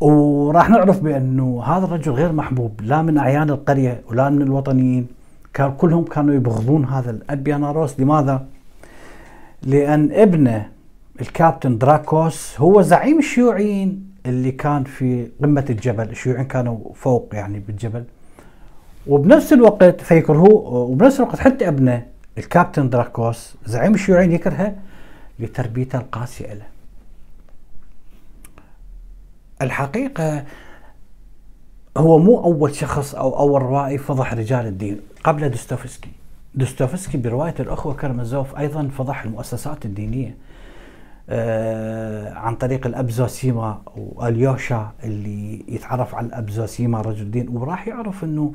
وراح 0.00 0.70
نعرف 0.70 1.00
بأنه 1.00 1.62
هذا 1.62 1.84
الرجل 1.84 2.12
غير 2.12 2.32
محبوب 2.32 2.80
لا 2.82 3.02
من 3.02 3.18
أعيان 3.18 3.50
القرية 3.50 4.00
ولا 4.08 4.30
من 4.30 4.42
الوطنيين. 4.42 5.06
كان 5.54 5.72
كلهم 5.72 6.04
كانوا 6.04 6.34
يبغضون 6.34 6.84
هذا 6.84 7.10
الاب 7.10 7.48
ياناروس 7.48 8.00
لماذا؟ 8.00 8.46
لأن 9.62 10.12
ابنه 10.12 10.68
الكابتن 11.20 11.78
دراكوس 11.78 12.60
هو 12.60 12.82
زعيم 12.82 13.18
الشيوعيين 13.18 14.10
اللي 14.26 14.52
كان 14.52 14.84
في 14.84 15.28
قمة 15.42 15.64
الجبل، 15.70 16.08
الشيوعيين 16.08 16.46
كانوا 16.46 16.78
فوق 16.94 17.28
يعني 17.32 17.58
بالجبل. 17.58 18.04
وبنفس 19.06 19.52
الوقت 19.52 20.00
فيكرهوه 20.00 20.72
وبنفس 20.72 21.20
الوقت 21.20 21.38
حتى 21.38 21.68
ابنه 21.68 22.06
الكابتن 22.38 22.88
دراكوس 22.88 23.56
زعيم 23.66 23.94
الشيوعيين 23.94 24.32
يكرهه. 24.32 24.74
لتربيته 25.40 25.98
القاسيه 25.98 26.54
له. 26.54 26.66
الحقيقة 29.62 30.44
هو 31.96 32.18
مو 32.18 32.44
أول 32.44 32.74
شخص 32.74 33.14
أو 33.14 33.38
أول 33.38 33.62
روائي 33.62 33.98
فضح 33.98 34.34
رجال 34.34 34.66
الدين 34.66 35.00
قبل 35.24 35.48
دوستويفسكي 35.50 36.10
دوستويفسكي 36.54 37.18
برواية 37.18 37.54
الأخوة 37.60 37.94
كرمزوف 37.94 38.56
أيضا 38.58 38.88
فضح 38.98 39.24
المؤسسات 39.24 39.84
الدينية 39.84 40.36
آه 41.28 42.32
عن 42.34 42.54
طريق 42.56 42.86
الأب 42.86 43.10
زوسيما 43.10 43.82
وأليوشا 43.96 44.92
اللي 45.04 45.64
يتعرف 45.68 46.14
على 46.14 46.26
الأب 46.26 46.50
زوسيما 46.50 47.00
رجل 47.00 47.30
دين 47.30 47.48
وراح 47.48 47.88
يعرف 47.88 48.24
أنه 48.24 48.52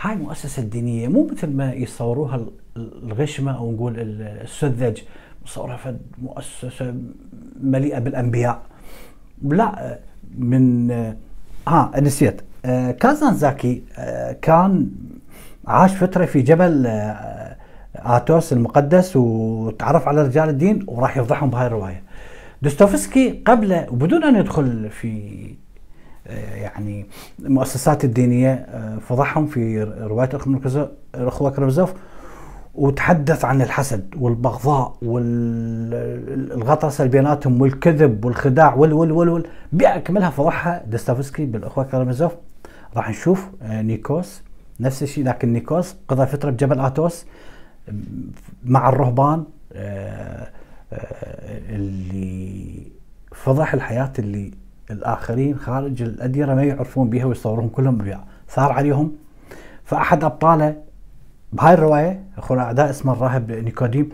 هاي 0.00 0.16
مؤسسة 0.16 0.62
دينية 0.62 1.08
مو 1.08 1.28
مثل 1.32 1.50
ما 1.50 1.72
يصوروها 1.72 2.46
الغشمة 2.76 3.58
أو 3.58 3.72
نقول 3.72 3.94
السذج 3.98 4.98
مصورها 5.44 5.96
مؤسسة 6.22 6.94
مليئة 7.62 7.98
بالأنبياء. 7.98 8.62
لا 9.42 9.98
من 10.38 10.90
آه 11.68 12.00
نسيت. 12.00 12.40
آه 12.64 12.90
كازان 12.90 13.34
زاكي 13.34 13.82
آه 13.98 14.32
كان 14.32 14.90
عاش 15.66 15.96
فترة 15.96 16.24
في 16.24 16.42
جبل 16.42 16.86
آه 16.86 17.56
آتوس 17.96 18.52
المقدس 18.52 19.16
وتعرف 19.16 20.08
على 20.08 20.22
رجال 20.22 20.48
الدين 20.48 20.84
وراح 20.86 21.16
يفضحهم 21.16 21.50
بهاي 21.50 21.66
الرواية. 21.66 22.02
دوستوفسكي 22.62 23.42
قبل 23.46 23.86
وبدون 23.90 24.24
أن 24.24 24.36
يدخل 24.36 24.90
في 24.90 25.32
آه، 26.26 26.54
يعني 26.54 27.06
المؤسسات 27.38 28.04
الدينية 28.04 28.52
آه، 28.52 28.98
فضحهم 28.98 29.46
في 29.46 29.82
رواية 29.82 30.30
الأخوة 31.14 31.50
كرمزوف. 31.50 31.94
وتحدث 32.74 33.44
عن 33.44 33.62
الحسد 33.62 34.14
والبغضاء 34.18 34.96
والغطرسة 35.02 37.06
بيناتهم 37.06 37.60
والكذب 37.60 38.24
والخداع 38.24 38.74
وال 38.74 38.92
وال 38.92 39.12
وال, 39.12 39.46
باكملها 39.72 40.30
فضحها 40.30 40.82
دستافسكي 40.86 41.46
بالأخوة 41.46 41.84
كارامازوف 41.84 42.32
راح 42.96 43.10
نشوف 43.10 43.46
آه، 43.62 43.82
نيكوس 43.82 44.42
نفس 44.80 45.02
الشيء 45.02 45.24
لكن 45.24 45.52
نيكوس 45.52 45.96
قضى 46.08 46.26
فترة 46.26 46.50
بجبل 46.50 46.80
آتوس 46.80 47.26
مع 48.64 48.88
الرهبان 48.88 49.44
آه، 49.72 50.48
اللي 51.68 52.82
فضح 53.32 53.74
الحياة 53.74 54.12
اللي 54.18 54.50
الآخرين 54.90 55.58
خارج 55.58 56.02
الأديرة 56.02 56.54
ما 56.54 56.62
يعرفون 56.62 57.10
بها 57.10 57.24
ويصورون 57.24 57.68
كلهم 57.68 57.96
بها 57.96 58.24
ثار 58.48 58.72
عليهم. 58.72 59.12
فأحد 59.84 60.24
أبطاله 60.24 60.76
بهاي 61.52 61.74
الرواية 61.74 62.20
أخو 62.38 62.54
الأعداء 62.54 62.90
اسمه 62.90 63.12
الراهب 63.12 63.52
نيكوديم 63.52 64.08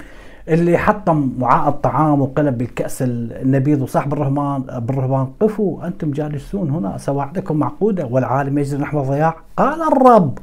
اللي 0.49 0.79
حطم 0.79 1.33
وعاء 1.41 1.69
الطعام 1.69 2.21
وقلب 2.21 2.59
بالكأس 2.59 3.03
النبيذ 3.03 3.83
وصاح 3.83 4.63
بالرهبان 4.63 4.96
بالرهبان 4.96 5.29
قفوا 5.41 5.87
أنتم 5.87 6.11
جالسون 6.11 6.71
هنا 6.71 6.99
سواعدكم 6.99 7.57
معقودة؟ 7.57 8.07
والعالم 8.07 8.59
يجري 8.59 8.81
نحو 8.81 9.01
الضياع. 9.01 9.37
قال 9.57 9.83
الرب 9.93 10.39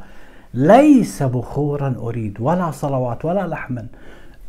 ليس 0.54 1.24
بخورا 1.24 1.96
أريد 2.00 2.38
ولا 2.40 2.72
صلوات 2.72 3.25
ولا 3.25 3.48
لحما. 3.48 3.88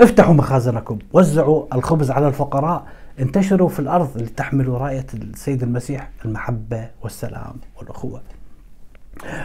افتحوا 0.00 0.35
مخازنكم 0.35 0.99
وزعوا 1.12 1.65
الخبز 1.75 2.11
على 2.11 2.29
الفقراء 2.29 2.83
انتشروا 3.21 3.69
في 3.69 3.81
الأرض 3.81 4.11
لتحملوا 4.17 4.79
راية 4.79 5.07
السيد 5.15 5.62
المسيح 5.62 6.11
المحبة 6.25 6.88
والسلام 7.03 7.55
والأخوة. 7.79 8.21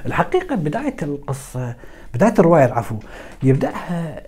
الحقيقة 0.06 0.56
بداية 0.56 0.96
القصة 1.02 1.76
بداية 2.14 2.34
الرواية 2.40 2.66
العفو 2.66 2.96
يبدأها 3.44 4.24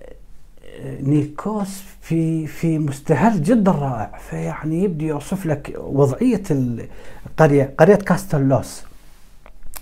نيكوس 0.84 1.82
في 2.02 2.48
في 2.48 2.80
مستهل 2.80 3.44
جدا 3.44 3.72
رائع 3.72 4.18
فيعني 4.30 4.84
يبدي 4.84 5.08
يوصف 5.08 5.46
لك 5.46 5.76
وضعية 5.78 6.44
القريه 6.52 7.74
قرية 7.80 7.96
كاستلوس. 7.96 8.84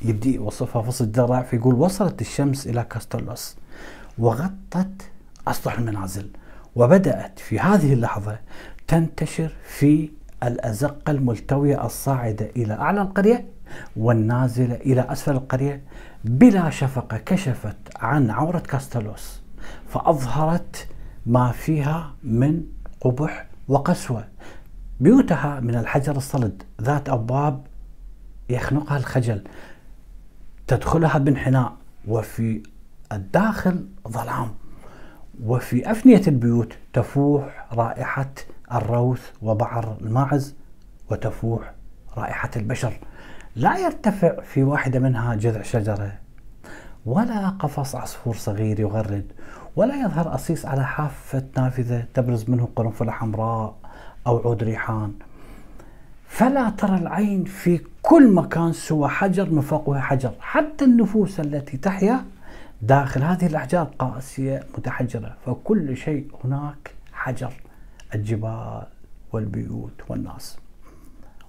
يبدي 0.05 0.35
يوصفها 0.35 0.81
فصل 0.81 1.05
جدا 1.05 1.25
رائع 1.25 1.41
فيقول 1.41 1.73
وصلت 1.75 2.21
الشمس 2.21 2.67
إلى 2.67 2.85
كاستلوس 2.89 3.55
وغطت 4.17 4.91
اسطح 5.47 5.77
المنازل 5.79 6.27
وبدأت 6.75 7.39
في 7.39 7.59
هذه 7.59 7.93
اللحظة 7.93 8.39
تنتشر 8.87 9.51
في 9.67 10.09
الازقه 10.43 11.11
الملتوية 11.11 11.85
الصاعدة 11.85 12.49
إلى 12.55 12.73
أعلى 12.73 13.01
القرية 13.01 13.45
والنازلة 13.95 14.75
إلى 14.75 15.01
أسفل 15.09 15.31
القرية. 15.31 15.81
بلا 16.23 16.69
شفقة 16.69 17.17
كشفت 17.17 17.77
عن 17.95 18.29
عورة 18.29 18.59
كاستلوس 18.59 19.41
فأظهرت 19.87 20.87
ما 21.25 21.51
فيها 21.51 22.13
من 22.23 22.63
قبح 23.01 23.47
وقسوة. 23.67 24.27
بيوتها 24.99 25.59
من 25.59 25.75
الحجر 25.75 26.17
الصلد 26.17 26.63
ذات 26.81 27.09
أبواب 27.09 27.61
يخنقها 28.49 28.97
الخجل 28.97 29.43
تدخلها 30.67 31.17
بانحناء 31.17 31.73
وفي 32.07 32.63
الداخل 33.11 33.85
ظلام. 34.07 34.51
وفي 35.43 35.91
أفنية 35.91 36.21
البيوت 36.27 36.73
تفوح 36.93 37.67
رائحة 37.71 38.31
الروث 38.71 39.29
وبعر 39.41 39.97
الماعز 40.01 40.55
وتفوح 41.11 41.73
رائحة 42.17 42.49
البشر. 42.55 42.99
لا 43.55 43.77
يرتفع 43.77 44.41
في 44.41 44.63
واحدة 44.63 44.99
منها 44.99 45.35
جذع 45.35 45.61
شجرة 45.61 46.13
ولا 47.05 47.49
قفص 47.49 47.95
عصفور 47.95 48.35
صغير 48.35 48.79
يغرد 48.79 49.25
ولا 49.75 49.95
يظهر 49.95 50.35
أصيص 50.35 50.65
على 50.65 50.85
حافة 50.85 51.43
نافذة 51.57 52.05
تبرز 52.13 52.49
منه 52.49 52.69
قرنفلة 52.75 53.11
حمراء 53.11 53.75
أو 54.27 54.37
عود 54.37 54.63
ريحان. 54.63 55.13
فلا 56.27 56.69
ترى 56.69 56.95
العين 56.95 57.43
في 57.43 57.81
كل 58.01 58.33
مكان 58.33 58.73
سوى 58.73 59.09
حجر 59.09 59.49
من 59.49 59.61
فوقها 59.61 59.99
حجر 60.01 60.31
حتى 60.39 60.85
النفوس 60.85 61.39
التي 61.39 61.77
تحيا 61.77 62.25
داخل 62.81 63.23
هذه 63.23 63.45
الأحجار 63.45 63.83
قاسية 63.99 64.63
متحجرة. 64.77 65.37
فكل 65.45 65.97
شيء 65.97 66.27
هناك 66.43 66.93
حجر 67.13 67.53
الجبال 68.15 68.83
والبيوت 69.31 70.01
والناس. 70.09 70.60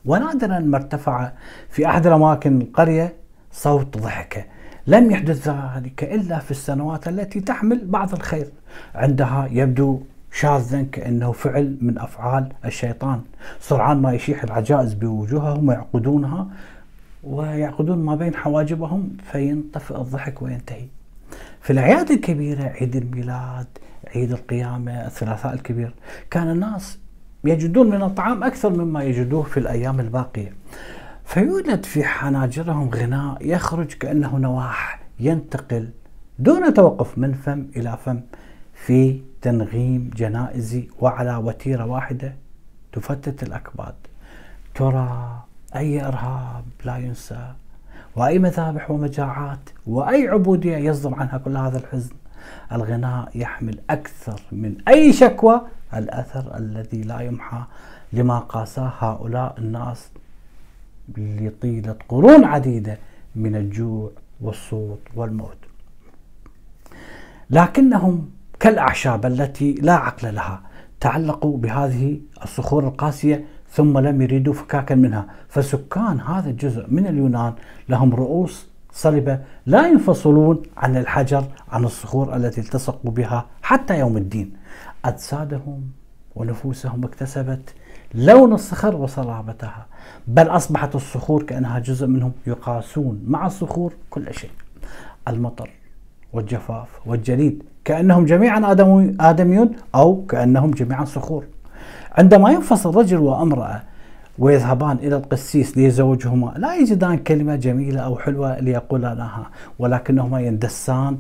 ونادرا 0.05 0.59
ما 0.59 0.77
ارتفع 0.77 1.33
في 1.71 1.87
أحد 1.87 2.07
الأماكن 2.07 2.61
القرية 2.61 3.15
صوت 3.53 3.99
ضحكة 3.99 4.45
لم 4.87 5.11
يحدث 5.11 5.49
ذلك 5.49 6.05
إلا 6.05 6.39
في 6.39 6.51
السنوات 6.51 7.09
التي 7.09 7.41
تحمل 7.41 7.87
بعض 7.87 8.13
الخير. 8.13 8.49
عندها 8.95 9.49
يبدو 9.51 10.01
شاذا 10.33 10.83
كأنه 10.83 11.33
فعل 11.33 11.77
من 11.81 11.99
أفعال 11.99 12.53
الشيطان. 12.65 13.21
سرعان 13.61 14.03
ما 14.03 14.13
يشيح 14.13 14.45
العجائز 14.45 14.95
بوجوههم 14.95 15.69
ويعقدونها 15.69 16.49
ويعقدون 17.25 17.99
ما 17.99 18.15
بين 18.15 18.35
حواجبهم 18.35 19.17
فينطفئ 19.33 19.97
الضحك 19.97 20.43
وينتهي. 20.43 20.87
في 21.63 21.73
الأعياد 21.73 22.11
الكبيرة 22.11 22.63
عيد 22.65 22.97
الميلاد 22.97 23.67
عيد 24.15 24.33
القيامة 24.33 25.07
الثلاثاء 25.07 25.55
الكبير 25.55 25.95
كان 26.31 26.51
الناس 26.51 26.99
يجدون 27.45 27.91
من 27.91 28.03
الطعام 28.03 28.45
أكثر 28.45 28.71
مما 28.71 29.03
يجدوه 29.03 29.43
في 29.43 29.57
الأيام 29.61 30.01
الباقية. 30.01 30.55
فيوجد 31.25 31.85
في 31.85 32.05
حناجرهم 32.05 32.91
غناء 32.91 33.37
يخرج 33.41 33.87
كأنه 33.87 34.39
نواح 34.39 35.01
ينتقل 35.21 35.91
دون 36.39 36.75
توقف 36.75 37.19
من 37.19 37.33
فم 37.33 37.67
إلى 37.77 37.99
فم 38.05 38.21
في 38.75 39.21
تنغيم 39.43 40.11
جنائزي 40.17 40.89
وعلى 41.01 41.37
وتيرة 41.37 41.85
واحدة 41.85 42.35
تفتت 42.93 43.43
الأكباد. 43.43 43.95
ترى 44.75 45.43
أي 45.77 46.07
إرهاب 46.07 46.65
لا 46.85 46.97
ينسى 46.97 47.53
وأي 48.17 48.39
مذابح 48.39 48.91
ومجاعات 48.91 49.71
وأي 49.87 50.29
عبودية 50.29 50.77
يصدر 50.77 51.15
عنها 51.15 51.39
كل 51.39 51.57
هذا 51.57 51.79
الحزن. 51.79 52.15
الغناء 52.73 53.29
يحمل 53.35 53.79
أكثر 53.91 54.41
من 54.53 54.77
أي 54.89 55.13
شكوى 55.13 55.61
الأثر 55.95 56.57
الذي 56.57 57.03
لا 57.03 57.21
يمحى 57.21 57.63
لما 58.13 58.39
قاساه 58.39 58.93
هؤلاء 58.99 59.55
الناس 59.59 60.09
لطيلة 61.19 61.97
قرون 62.09 62.45
عديدة 62.45 62.99
من 63.37 63.57
الجوع 63.57 64.11
والصوت 64.41 65.01
والموت. 65.15 65.57
لكنهم 67.51 68.31
كالأعشاب 68.61 69.27
التي 69.27 69.73
لا 69.73 69.93
عقل 69.93 70.35
لها 70.35 70.63
تعلقوا 71.01 71.59
بهذه 71.59 72.21
الصخور 72.43 72.89
القاسية 72.89 73.45
ثم 73.71 73.99
لم 73.99 74.23
يريدوا 74.23 74.55
فكاكا 74.55 74.95
منها. 74.95 75.27
فسكان 75.49 76.21
هذا 76.21 76.51
الجزء 76.51 76.87
من 76.89 77.07
اليونان 77.07 77.55
لهم 77.89 78.15
رؤوس 78.15 78.72
صلبة 78.93 79.39
لا 79.67 79.87
ينفصلون 79.89 80.63
عن 80.77 80.97
الحجر 80.97 81.45
عن 81.69 81.85
الصخور 81.85 82.37
التي 82.37 82.61
التصقوا 82.61 83.11
بها 83.11 83.47
حتى 83.63 83.99
يوم 83.99 84.17
الدين. 84.17 84.53
أجسادهم 85.05 85.83
ونفوسهم 86.37 87.05
اكتسبت 87.05 87.75
لون 88.15 88.53
الصخر 88.53 88.97
وصلابتها 88.97 89.87
بل 90.27 90.47
أصبحت 90.47 90.95
الصخور 90.95 91.43
كأنها 91.43 91.79
جزء 91.79 92.07
منهم 92.07 92.33
يقاسون 92.47 93.23
مع 93.27 93.47
الصخور 93.47 93.93
كل 94.11 94.35
شيء. 94.35 94.51
المطر 95.29 95.71
والجفاف 96.33 96.89
والجليد 97.07 97.63
كأنهم 97.85 98.25
جميعا 98.25 98.73
آدميون 99.21 99.77
أو 99.95 100.27
كأنهم 100.27 100.71
جميعا 100.71 101.05
صخور. 101.05 101.45
عندما 102.13 102.51
ينفصل 102.51 102.97
رجل 102.97 103.19
وامرأة 103.19 103.83
ويذهبان 104.43 104.97
إلى 104.97 105.17
القسيس 105.17 105.77
ليزوجهما. 105.77 106.55
لا 106.57 106.77
يجدان 106.77 107.19
كلمة 107.19 107.57
جميلة 107.57 108.01
أو 108.01 108.19
حلوة 108.19 108.61
ليقولانها 108.61 109.51
ولكنهما 109.79 110.41
يندسان 110.41 111.19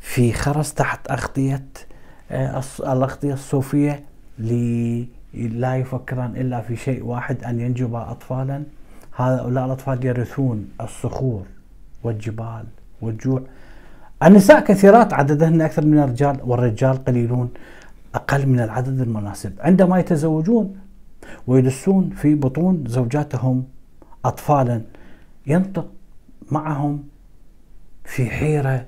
في 0.00 0.32
خرس 0.32 0.74
تحت 0.74 1.10
أغطية 1.10 1.66
آه، 2.30 2.62
الأغطية 2.80 3.32
الصوفية 3.32 4.04
لا 5.34 5.76
يفكران 5.76 6.36
إلا 6.36 6.60
في 6.60 6.76
شيء 6.76 7.04
واحد 7.04 7.44
أن 7.44 7.60
ينجب 7.60 7.94
أطفالا. 7.94 8.62
هؤلاء 9.16 9.64
الأطفال 9.66 10.06
يرثون 10.06 10.68
الصخور 10.80 11.42
والجبال 12.04 12.64
والجوع. 13.02 13.42
النساء 14.22 14.60
كثيرات 14.60 15.12
عددهن 15.12 15.60
أكثر 15.60 15.84
من 15.86 15.98
الرجال 15.98 16.38
والرجال 16.44 17.04
قليلون 17.04 17.48
أقل 18.14 18.46
من 18.46 18.60
العدد 18.60 19.00
المناسب. 19.00 19.52
عندما 19.60 19.98
يتزوجون 19.98 20.76
ويدسون 21.46 22.10
في 22.10 22.34
بطون 22.34 22.84
زوجاتهم 22.86 23.64
أطفالا 24.24 24.82
ينطق 25.46 25.86
معهم 26.50 27.04
في 28.04 28.30
حيرة 28.30 28.86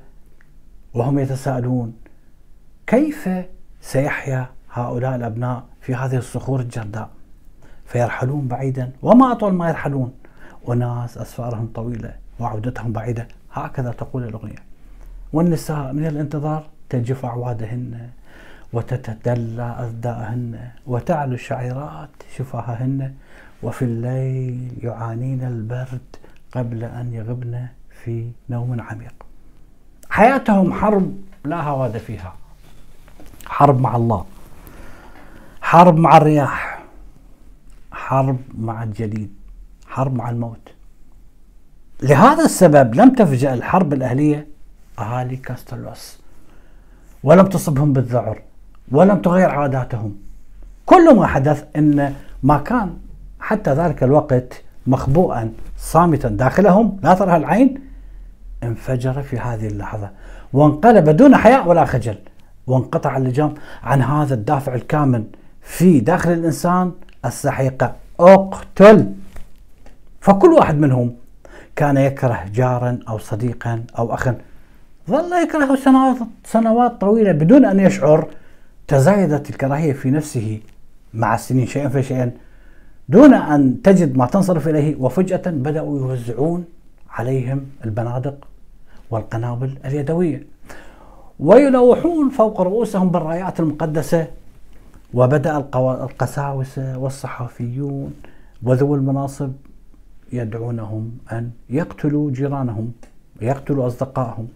وهم 0.94 1.18
يتساءلون 1.18 1.94
كيف 2.86 3.28
سيحيا 3.80 4.48
هؤلاء 4.72 5.16
الأبناء 5.16 5.64
في 5.80 5.94
هذه 5.94 6.16
الصخور 6.16 6.60
الجرداء؟ 6.60 7.10
فيرحلون 7.86 8.48
بعيدا 8.48 8.92
وما 9.02 9.32
أطول 9.32 9.52
ما 9.52 9.68
يرحلون. 9.68 10.12
وناس 10.66 11.18
أسفارهم 11.18 11.66
طويلة 11.74 12.14
وعودتهم 12.40 12.92
بعيدة 12.92 13.28
هكذا 13.52 13.90
تقول 13.90 14.24
الأغنية. 14.24 14.62
والنساء 15.32 15.92
من 15.92 16.06
الانتظار 16.06 16.66
تجف 16.88 17.24
أعوادهن. 17.24 18.08
وتتدلى 18.72 19.76
أرداءهن 19.78 20.70
وتعلو 20.86 21.34
الشعيرات 21.34 22.10
شفاههن 22.36 23.14
وفي 23.62 23.84
الليل 23.84 24.72
يعانين 24.82 25.44
البرد 25.44 26.16
قبل 26.52 26.84
أن 26.84 27.12
يغبن 27.12 27.66
في 28.04 28.30
نوم 28.50 28.80
عميق. 28.80 29.14
حياتهم 30.10 30.72
حرب 30.72 31.16
لا 31.44 31.62
هواد 31.62 31.98
فيها. 31.98 32.34
حرب 33.46 33.80
مع 33.80 33.96
الله 33.96 34.24
حرب 35.62 35.96
مع 35.96 36.16
الرياح 36.16 36.82
حرب 37.92 38.38
مع 38.58 38.82
الجليد 38.82 39.34
حرب 39.86 40.14
مع 40.14 40.30
الموت. 40.30 40.68
لهذا 42.02 42.44
السبب 42.44 42.94
لم 42.94 43.14
تفجأ 43.14 43.54
الحرب 43.54 43.92
الأهلية 43.92 44.46
أهالي 44.98 45.36
كاستلوس 45.36 46.18
ولم 47.22 47.46
تصبهم 47.46 47.92
بالذعر. 47.92 48.42
ولم 48.92 49.22
تغير 49.22 49.50
عاداتهم. 49.50 50.16
كل 50.86 51.16
ما 51.16 51.26
حدث 51.26 51.64
أن 51.76 52.14
ما 52.42 52.58
كان 52.58 52.96
حتى 53.40 53.72
ذلك 53.72 54.02
الوقت 54.02 54.62
مخبوءا 54.86 55.52
صامتا 55.78 56.28
داخلهم 56.28 56.98
لا 57.02 57.14
تراه 57.14 57.36
العين 57.36 57.80
انفجر 58.62 59.22
في 59.22 59.38
هذه 59.38 59.66
اللحظة. 59.66 60.10
وانقلب 60.52 61.08
دون 61.08 61.36
حياء 61.36 61.68
ولا 61.68 61.84
خجل. 61.84 62.16
وانقطع 62.66 63.16
اللجام 63.16 63.54
عن 63.82 64.02
هذا 64.02 64.34
الدافع 64.34 64.74
الكامن 64.74 65.24
في 65.62 66.00
داخل 66.00 66.32
الإنسان 66.32 66.92
السحيقة 67.24 67.92
اقتل. 68.20 69.12
فكل 70.20 70.48
واحد 70.48 70.78
منهم 70.78 71.14
كان 71.76 71.96
يكره 71.96 72.44
جارا 72.54 72.98
أو 73.08 73.18
صديقا 73.18 73.84
أو 73.98 74.14
أخا. 74.14 74.36
ظل 75.10 75.32
يكرهه 75.42 75.76
سنوات, 75.76 76.16
سنوات 76.44 77.00
طويلة 77.00 77.32
بدون 77.32 77.64
أن 77.64 77.80
يشعر 77.80 78.26
تزايدت 78.92 79.50
الكراهية 79.50 79.92
في 79.92 80.10
نفسه 80.10 80.60
مع 81.14 81.34
السنين 81.34 81.66
شيئا 81.66 81.88
فشيئا 81.88 82.32
دون 83.08 83.34
أن 83.34 83.82
تجد 83.82 84.16
ما 84.16 84.26
تنصرف 84.26 84.68
إليه 84.68 84.96
وفجأة 84.96 85.42
بدأوا 85.46 85.98
يوزعون 85.98 86.64
عليهم 87.10 87.66
البنادق 87.84 88.48
والقنابل 89.10 89.78
اليدوية. 89.84 90.46
ويلوحون 91.40 92.30
فوق 92.30 92.60
رؤوسهم 92.60 93.10
بالرايات 93.10 93.60
المقدسة 93.60 94.26
وبدأ 95.14 95.56
القساوسة 96.06 96.98
والصحفيون 96.98 98.14
وذوي 98.62 98.98
المناصب 98.98 99.52
يدعونهم 100.32 101.18
أن 101.32 101.50
يقتلوا 101.70 102.30
جيرانهم 102.30 102.92
يقتلوا 103.40 103.86
أصدقائهم 103.86 104.48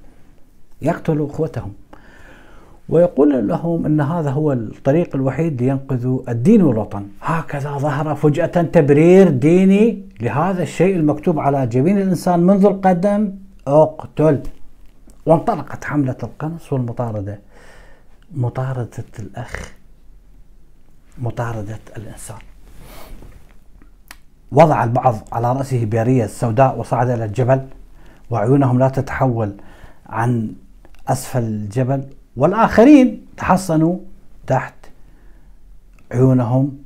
يقتلوا 0.82 1.26
أخوتهم. 1.30 1.72
ويقول 2.88 3.48
لهم 3.48 3.86
أن 3.86 4.00
هذا 4.00 4.30
هو 4.30 4.52
الطريق 4.52 5.16
الوحيد 5.16 5.62
لينقذوا 5.62 6.30
الدين 6.30 6.62
والوطن. 6.62 7.06
هكذا 7.22 7.78
ظهر 7.78 8.14
فجأة 8.14 8.46
تبرير 8.46 9.30
ديني 9.30 10.02
لهذا 10.20 10.62
الشيء 10.62 10.96
المكتوب 10.96 11.38
على 11.38 11.66
جبين 11.66 11.98
الإنسان 11.98 12.40
منذ 12.40 12.64
القدم. 12.64 13.32
اقتل. 13.66 14.42
وانطلقت 15.26 15.84
حملة 15.84 16.16
القنص 16.22 16.72
والمطاردة. 16.72 17.38
مطاردة 18.34 19.04
الأخ. 19.18 19.72
مطاردة 21.18 21.78
الإنسان. 21.96 22.36
وضع 24.52 24.84
البعض 24.84 25.16
على 25.32 25.52
رأسه 25.52 25.84
بيرية 25.84 26.26
سوداء 26.26 26.78
وصعد 26.78 27.08
إلى 27.08 27.24
الجبل 27.24 27.60
وعيونهم 28.30 28.78
لا 28.78 28.88
تتحول 28.88 29.52
عن 30.06 30.52
أسفل 31.08 31.42
الجبل. 31.42 32.04
والآخرين 32.36 33.26
تحصنوا 33.36 33.98
تحت 34.46 34.74
عيونهم 36.12 36.78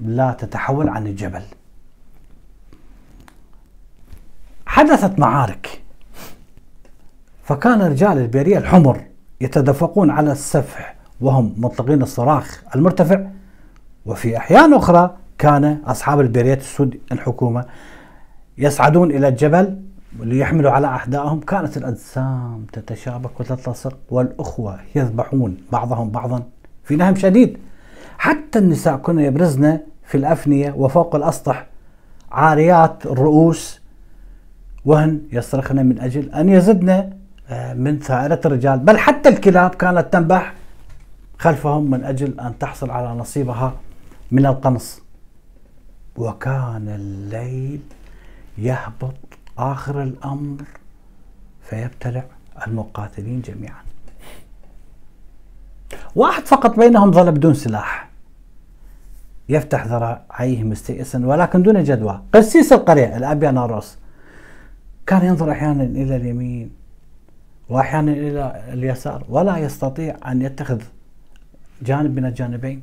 لا 0.00 0.32
تتحول 0.38 0.88
عن 0.88 1.06
الجبل. 1.06 1.42
حدثت 4.66 5.18
معارك 5.18 5.80
فكان 7.44 7.82
رجال 7.82 8.18
البيرية 8.18 8.58
الحمر 8.58 9.04
يتدفقون 9.40 10.10
على 10.10 10.32
السفح 10.32 10.94
وهم 11.20 11.54
مطلقين 11.56 12.02
الصراخ 12.02 12.62
المرتفع 12.74 13.26
وفي 14.06 14.36
أحيان 14.36 14.74
أخرى 14.74 15.16
كان 15.38 15.82
أصحاب 15.86 16.20
البيريات 16.20 16.58
السود 16.58 17.00
الحكومة 17.12 17.64
يصعدون 18.58 19.10
إلى 19.10 19.28
الجبل 19.28 19.82
ليحملوا 20.18 20.70
على 20.70 20.86
أحدائهم 20.86 21.40
كانت 21.40 21.76
الأجسام 21.76 22.66
تتشابك 22.72 23.40
وتلتصق 23.40 23.96
والأخوة 24.10 24.78
يذبحون 24.94 25.56
بعضهم 25.72 26.10
بعضا 26.10 26.42
في 26.84 26.96
نهم 26.96 27.14
شديد. 27.14 27.58
حتى 28.18 28.58
النساء 28.58 28.96
كن 28.96 29.18
يبرزن 29.18 29.80
في 30.04 30.16
الأفنية 30.16 30.72
وفوق 30.72 31.14
الأسطح 31.14 31.66
عاريات 32.32 33.06
الرؤوس 33.06 33.80
وهن 34.84 35.20
يصرخن 35.32 35.86
من 35.86 36.00
أجل 36.00 36.30
أن 36.30 36.48
يزدن 36.48 37.10
آه، 37.50 37.74
من 37.74 37.98
ثائرة 37.98 38.40
الرجال. 38.44 38.78
بل 38.78 38.98
حتى 38.98 39.28
الكلاب 39.28 39.70
كانت 39.70 40.12
تنبح 40.12 40.54
خلفهم 41.38 41.90
من 41.90 42.04
أجل 42.04 42.40
أن 42.40 42.58
تحصل 42.58 42.90
على 42.90 43.08
نصيبها 43.08 43.72
من 44.32 44.46
القنص. 44.46 45.00
وكان 46.16 46.88
الليل 46.88 47.80
يهبط 48.58 49.14
آخر 49.58 50.02
الأمر 50.02 50.64
فيبتلع 51.62 52.24
المقاتلين 52.66 53.40
جميعا. 53.40 53.82
واحد 56.16 56.46
فقط 56.46 56.78
بينهم 56.78 57.12
ظل 57.12 57.32
بدون 57.32 57.54
سلاح. 57.54 58.08
يفتح 59.48 59.86
ذراعيه 59.86 60.62
مستيئسا 60.62 61.26
ولكن 61.26 61.62
دون 61.62 61.82
جدوى. 61.82 62.22
قسيس 62.34 62.72
القرية 62.72 63.16
الأبيا 63.16 63.50
ناروس 63.50 63.98
كان 65.06 65.24
ينظر 65.24 65.50
أحيانا 65.50 65.82
إلى 65.82 66.16
اليمين 66.16 66.70
وأحيانا 67.68 68.12
إلى 68.12 68.64
اليسار 68.72 69.24
ولا 69.28 69.58
يستطيع 69.58 70.16
أن 70.26 70.42
يتخذ 70.42 70.82
جانب 71.82 72.16
من 72.16 72.24
الجانبين. 72.24 72.82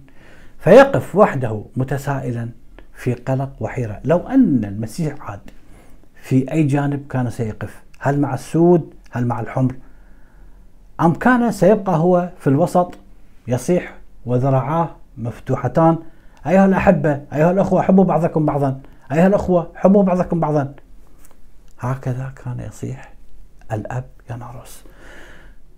فيقف 0.60 1.16
وحده 1.16 1.64
متسائلا 1.76 2.50
في 2.94 3.14
قلق 3.14 3.52
وحيرة. 3.60 4.02
لو 4.04 4.18
أن 4.18 4.66
المسيح 4.66 5.16
عاد 5.22 5.40
في 6.22 6.52
أي 6.52 6.64
جانب 6.64 7.08
كان 7.08 7.30
سيقف؟ 7.30 7.84
هل 8.00 8.20
مع 8.20 8.34
السود؟ 8.34 8.94
هل 9.12 9.28
مع 9.28 9.40
الحمر؟ 9.40 9.76
أم 11.02 11.14
كان 11.14 11.52
سيبقى 11.52 11.98
هو 11.98 12.30
في 12.40 12.48
الوسط 12.48 12.94
يصيح 13.48 13.94
وذراعاه 14.26 14.90
مفتوحتان؟ 15.18 15.98
أيها 16.48 16.66
الأحبة 16.66 17.22
أيها 17.34 17.52
الأخوة 17.52 17.82
حبوا 17.82 18.04
بعضكم 18.04 18.46
بعضا. 18.46 18.80
أيها 19.12 19.28
الأخوة 19.28 19.72
حبوا 19.76 20.04
بعضكم 20.04 20.40
بعضا. 20.40 20.74
هكذا 21.80 22.32
كان 22.44 22.60
يصيح 22.60 23.14
الأب 23.72 24.06
يناروس 24.30 24.84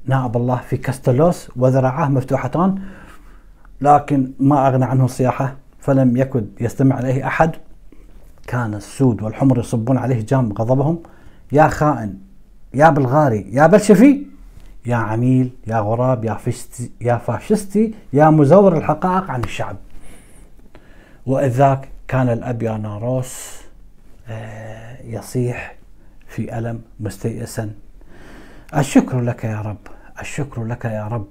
نائب 0.05 0.37
الله 0.37 0.55
في 0.55 0.77
كاستلوس 0.77 1.49
وذراعاه 1.55 2.09
مفتوحتان 2.09 2.79
لكن 3.81 4.31
ما 4.39 4.67
أغنى 4.67 4.85
عنه 4.85 5.05
الصياحة 5.05 5.55
فلم 5.79 6.17
يكد 6.17 6.47
يستمع 6.61 6.99
إليه 6.99 7.27
أحد. 7.27 7.55
كان 8.47 8.73
السود 8.73 9.23
والحمر 9.23 9.59
يصبون 9.59 9.97
عليه 9.97 10.25
جام 10.25 10.53
غضبهم. 10.53 11.03
يا 11.51 11.67
خائن 11.67 12.19
يا 12.73 12.89
بلغاري 12.89 13.53
يا 13.53 13.67
بلشفي 13.67 14.25
يا 14.85 14.95
عميل 14.95 15.51
يا 15.67 15.79
غراب 15.79 16.25
يا 16.25 16.33
فاشتي 16.33 16.91
يا 17.01 17.17
فاشستي 17.17 17.93
يا 18.13 18.29
مزور 18.29 18.77
الحقائق 18.77 19.31
عن 19.31 19.43
الشعب. 19.43 19.77
وإذ 21.25 21.49
ذاك 21.49 21.89
كان 22.07 22.29
الأب 22.29 22.63
يا 22.63 22.77
ناروس 22.77 23.57
آه، 24.27 25.01
يصيح 25.03 25.75
في 26.27 26.57
ألم 26.57 26.81
مستيئسا. 26.99 27.71
الشكر 28.77 29.21
لك 29.21 29.43
يا 29.43 29.61
رب 29.61 29.77
الشكر 30.21 30.63
لك 30.63 30.85
يا 30.85 31.07
رب. 31.07 31.27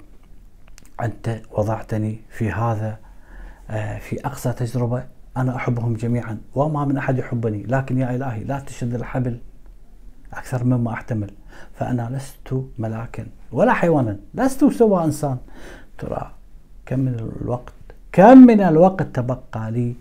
أنت 1.02 1.40
وضعتني 1.52 2.20
في 2.30 2.50
هذا 2.52 2.98
آه، 3.70 3.98
في 3.98 4.26
أقصى 4.26 4.52
تجربة. 4.52 5.04
أنا 5.36 5.56
أحبهم 5.56 5.94
جميعا 5.94 6.38
وما 6.54 6.84
من 6.84 6.96
أحد 6.96 7.18
يحبني 7.18 7.62
لكن 7.62 7.98
يا 7.98 8.14
إلهي 8.14 8.44
لا 8.44 8.60
تشد 8.60 8.94
الحبل 8.94 9.38
أكثر 10.32 10.64
مما 10.64 10.92
أحتمل. 10.92 11.30
فأنا 11.74 12.08
لست 12.12 12.64
ملاكا 12.78 13.26
ولا 13.52 13.72
حيوانا 13.72 14.18
لست 14.34 14.64
سوى 14.64 15.04
إنسان. 15.04 15.36
ترى 15.98 16.30
كم 16.86 16.98
من 16.98 17.14
الوقت 17.42 17.72
كم 18.12 18.38
من 18.38 18.60
الوقت 18.60 19.02
تبقى 19.02 19.70
لي 19.70 19.94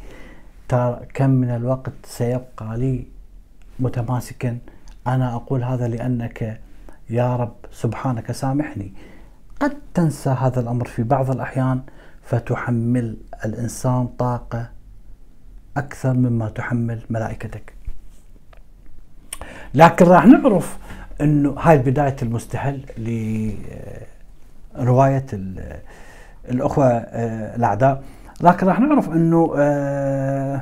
كم 1.13 1.29
من 1.29 1.49
الوقت 1.49 1.93
سيبقى 2.03 2.77
لي 2.77 3.07
متماسكا. 3.79 4.57
أنا 5.07 5.35
أقول 5.35 5.63
هذا 5.63 5.87
لأنك 5.87 6.61
يا 7.09 7.35
رب 7.35 7.55
سبحانك 7.71 8.31
سامحني. 8.31 8.93
قد 9.59 9.77
تنسى 9.93 10.29
هذا 10.29 10.59
الأمر 10.59 10.85
في 10.85 11.03
بعض 11.03 11.31
الأحيان 11.31 11.81
فتحمل 12.23 13.17
الإنسان 13.45 14.07
طاقة 14.07 14.69
أكثر 15.77 16.13
مما 16.13 16.49
تحمل 16.49 17.01
ملائكتك. 17.09 17.73
لكن 19.73 20.05
راح 20.05 20.25
نعرف 20.25 20.77
أنه 21.21 21.55
هاي 21.59 21.77
بداية 21.77 22.15
المستهل 22.21 22.81
لرواية 24.77 25.25
الأخوة 26.49 26.85
آه، 26.87 27.55
الأعداء. 27.55 28.03
لكن 28.41 28.67
راح 28.67 28.79
نعرف 28.79 29.09
أنه 29.09 29.53
آه، 29.57 30.61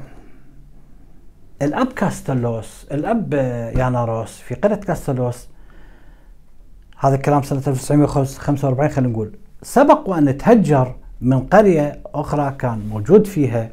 الأب 1.62 1.88
كاستلوس 1.88 2.88
الأب 2.92 3.34
ياناروس 3.78 4.38
في 4.38 4.56
قرية 4.56 4.76
كاستلوس. 4.76 5.48
هذا 7.00 7.16
الكلام 7.16 7.42
سنة 7.44 7.62
1945 7.68 8.90
خلينا 8.90 9.12
نقول. 9.12 9.32
سبق 9.64 10.10
وأن 10.10 10.38
تهجر 10.38 10.96
من 11.22 11.40
قرية 11.40 12.00
أخرى 12.06 12.56
كان 12.60 12.80
موجود 12.90 13.28
فيها. 13.28 13.70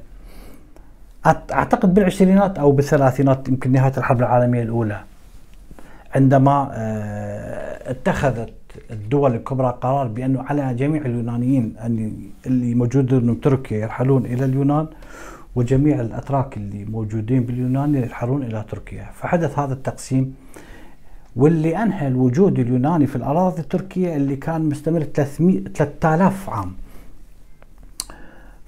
أعتقد 1.26 1.94
بالعشرينات 1.94 2.58
أو 2.58 2.72
بالثلاثينات 2.72 3.48
يمكن 3.48 3.72
نهاية 3.72 3.92
الحرب 3.96 4.18
العالمية 4.20 4.62
الأولى 4.62 5.00
عندما 6.14 6.70
آه، 6.72 7.90
اتخذت 7.90 8.52
الدول 8.90 9.34
الكبرى 9.34 9.78
قرار 9.80 10.06
بأنه 10.08 10.42
على 10.42 10.74
جميع 10.74 11.02
اليونانيين 11.02 11.74
اللي 12.46 12.74
موجودين 12.74 13.34
بتركيا 13.34 13.78
يرحلون 13.78 14.26
إلى 14.26 14.44
اليونان 14.44 14.86
وجميع 15.56 16.00
الأتراك 16.00 16.56
اللي 16.56 16.84
موجودين 16.84 17.42
باليونان 17.44 17.94
يرحلون 17.94 18.42
إلى 18.42 18.64
تركيا. 18.70 19.06
فحدث 19.14 19.58
هذا 19.58 19.72
التقسيم 19.72 20.34
واللي 21.36 21.82
أنهى 21.82 22.08
الوجود 22.08 22.58
اليوناني 22.58 23.06
في 23.06 23.16
الأراضي 23.16 23.60
التركية 23.60 24.16
اللي 24.16 24.36
كان 24.36 24.68
مستمر 24.68 25.02
300 25.02 25.60
3000 25.74 26.50
عام. 26.50 26.72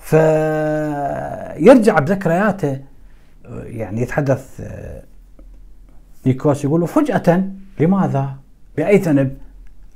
فيرجع 0.08 1.98
بذكرياته 1.98 2.80
يعني 3.64 4.02
يتحدث 4.02 4.60
نيكوس 6.26 6.64
يقول 6.64 6.88
فجأة 6.88 7.44
لماذا؟ 7.80 8.34
بأي 8.76 8.96
ذنب؟ 8.96 9.36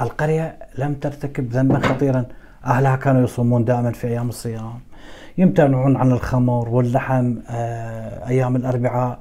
القرية 0.00 0.56
لم 0.78 0.94
ترتكب 0.94 1.52
ذنبا 1.52 1.78
خطيرا 1.78 2.24
أهلها 2.64 2.96
كانوا 2.96 3.22
يصومون 3.22 3.64
دائما 3.64 3.92
في 3.92 4.06
أيام 4.06 4.28
الصيام 4.28 4.80
يمتنعون 5.38 5.96
عن 5.96 6.12
الخمر 6.12 6.68
واللحم 6.68 7.36
آه، 7.50 8.28
أيام 8.28 8.56
الأربعاء 8.56 9.18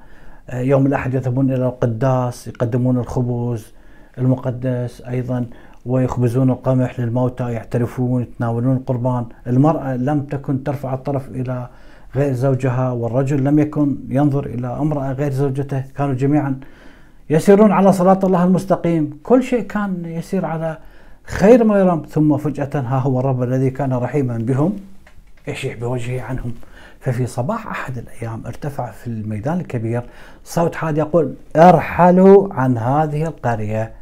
آه، 0.49 0.61
يوم 0.61 0.85
الأحد 0.85 1.13
يذهبون 1.13 1.51
إلى 1.51 1.65
القداس 1.65 2.47
يقدمون 2.47 2.97
الخبز 2.97 3.73
المقدس 4.17 5.01
أيضا 5.01 5.45
ويخبزون 5.85 6.49
القمح 6.49 6.99
للموتى 6.99 7.51
يعترفون 7.51 8.21
يتناولون 8.21 8.75
القربان. 8.77 9.25
المرأة 9.47 9.95
لم 9.95 10.21
تكن 10.21 10.63
ترفع 10.63 10.93
الطرف 10.93 11.29
إلى 11.29 11.67
غير 12.15 12.33
زوجها 12.33 12.91
والرجل 12.91 13.43
لم 13.43 13.59
يكن 13.59 13.95
ينظر 14.09 14.45
إلى 14.45 14.67
امرأة 14.67 15.11
غير 15.11 15.31
زوجته. 15.31 15.83
كانوا 15.97 16.13
جميعا 16.13 16.59
يسيرون 17.29 17.71
على 17.71 17.93
صراط 17.93 18.25
الله 18.25 18.43
المستقيم. 18.43 19.19
كل 19.23 19.43
شيء 19.43 19.61
كان 19.61 20.05
يسير 20.05 20.45
على 20.45 20.77
خير 21.23 21.63
ما 21.63 21.79
يرام. 21.79 22.01
ثم 22.09 22.37
فجأة 22.37 22.79
ها 22.79 22.99
هو 22.99 23.19
الرب 23.19 23.43
الذي 23.43 23.69
كان 23.69 23.93
رحيما 23.93 24.37
بهم. 24.37 24.73
يشيح 25.47 25.79
بوجهه 25.79 26.21
عنهم؟ 26.21 26.53
ففي 26.99 27.25
صباح 27.25 27.67
أحد 27.67 27.97
الأيام 27.97 28.41
ارتفع 28.45 28.91
في 28.91 29.07
الميدان 29.07 29.59
الكبير 29.59 30.03
صوت 30.43 30.75
حاد 30.75 30.97
يقول 30.97 31.33
أرحلوا 31.55 32.53
عن 32.53 32.77
هذه 32.77 33.23
القرية. 33.23 34.00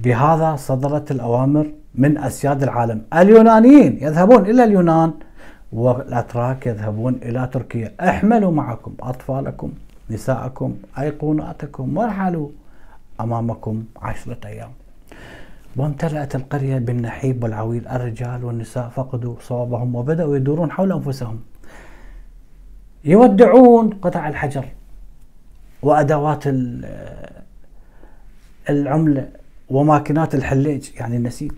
بهذا 0.00 0.56
صدرت 0.56 1.10
الأوامر 1.10 1.66
من 1.94 2.18
أسياد 2.18 2.62
العالم. 2.62 3.02
اليونانيين 3.14 3.98
يذهبون 4.02 4.46
إلى 4.50 4.64
اليونان 4.64 5.12
والأتراك 5.72 6.66
يذهبون 6.66 7.14
إلى 7.22 7.48
تركيا. 7.52 7.94
احملوا 8.00 8.52
معكم 8.52 8.94
أطفالكم 9.00 9.72
نساءكم 10.10 10.76
أيقوناتكم. 10.98 11.96
وارحلوا 11.96 12.48
أمامكم 13.20 13.84
عشرة 14.02 14.38
أيام. 14.46 14.70
وامتلأت 15.76 16.34
القرية 16.34 16.78
بالنحيب 16.78 17.42
والعويل. 17.42 17.88
الرجال 17.88 18.44
والنساء 18.44 18.88
فقدوا 18.88 19.34
صوابهم 19.40 19.94
وبدأوا 19.94 20.36
يدورون 20.36 20.70
حول 20.70 20.92
أنفسهم. 20.92 21.40
يودعون 23.04 23.90
قطع 23.90 24.28
الحجر 24.28 24.64
وأدوات 25.82 26.44
العملة 28.70 29.28
وماكينات 29.70 30.34
الحليج 30.34 30.90
يعني 30.96 31.16
النسيج. 31.16 31.52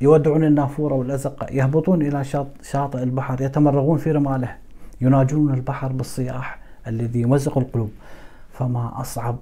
يودعون 0.00 0.44
النافورة 0.44 0.94
والأزقة 0.94 1.46
يهبطون 1.50 2.02
إلى 2.02 2.24
شاطئ 2.62 3.02
البحر 3.02 3.42
يتمرغون 3.42 3.98
في 3.98 4.12
رماله. 4.12 4.56
يناجون 5.00 5.54
البحر 5.54 5.92
بالصياح 5.92 6.58
الذي 6.86 7.20
يمزق 7.20 7.58
القلوب. 7.58 7.90
فما 8.52 9.00
أصعب 9.00 9.36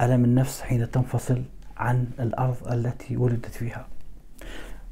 ألم 0.00 0.24
النفس 0.24 0.60
حين 0.60 0.90
تنفصل 0.90 1.42
عن 1.76 2.06
الأرض 2.20 2.56
التي 2.72 3.16
ولدت 3.16 3.54
فيها. 3.54 3.86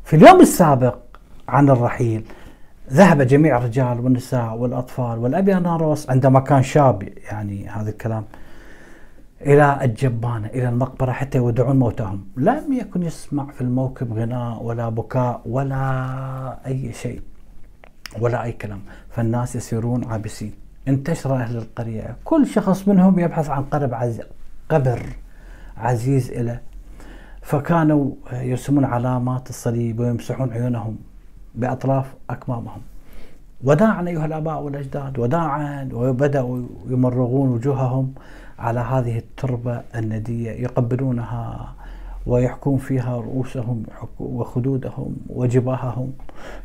في 0.05 0.17
اليوم 0.17 0.41
السابق 0.41 0.97
عن 1.49 1.71
الرحيل 1.71 2.25
ذهب 2.93 3.23
جميع 3.23 3.57
الرجال 3.57 4.01
والنساء 4.01 4.55
والأطفال 4.55 5.19
والأبياناروس 5.19 6.11
عندما 6.11 6.41
كان 6.41 6.63
شاب 6.63 7.09
يعني 7.31 7.69
هذا 7.69 7.91
الكلام 7.91 8.25
إلى 9.41 9.79
الجبانة 9.83 10.47
إلى 10.47 10.69
المقبرة 10.69 11.13
حتى 11.13 11.39
يودعون 11.39 11.79
موتاهم 11.79 12.25
لم 12.37 12.73
يكن 12.73 13.03
يسمع 13.03 13.47
في 13.53 13.61
الموكب 13.61 14.13
غناء 14.13 14.63
ولا 14.63 14.89
بكاء 14.89 15.41
ولا 15.47 16.67
أي 16.67 16.93
شيء 16.93 17.21
ولا 18.21 18.43
أي 18.43 18.53
كلام. 18.53 18.81
فالناس 19.11 19.57
يسيرون 19.57 20.05
عابسين. 20.05 20.53
انتشر 20.89 21.35
أهل 21.35 21.57
القرية. 21.57 22.17
كل 22.25 22.47
شخص 22.47 22.89
منهم 22.89 23.19
يبحث 23.19 23.51
عن 23.51 23.63
قرب 23.63 23.95
عزيز 23.95 24.21
قبر 24.69 25.03
عزيز 25.77 26.33
له 26.33 26.61
فكانوا 27.43 28.11
يرسمون 28.33 28.85
علامات 28.85 29.51
الصليب 29.51 30.01
ويمسحون 30.01 30.53
عيونهم 30.53 30.97
بأطراف 31.55 32.15
أكمامهم. 32.31 32.81
وداعا 33.65 34.09
أيها 34.09 34.27
الآباء 34.27 34.63
والأجداد 34.63 35.19
وداعا 35.19 35.89
وبدأوا 35.93 36.63
يمرغون 36.89 37.49
وجوههم 37.49 38.15
على 38.59 38.81
هذه 38.81 39.19
التربة 39.19 39.83
الندية 39.95 40.51
يقبلونها 40.51 41.75
ويحكون 42.27 42.79
فيها 42.79 43.17
رؤوسهم 43.17 43.83
وخدودهم 44.21 45.17
وجباههم 45.29 46.13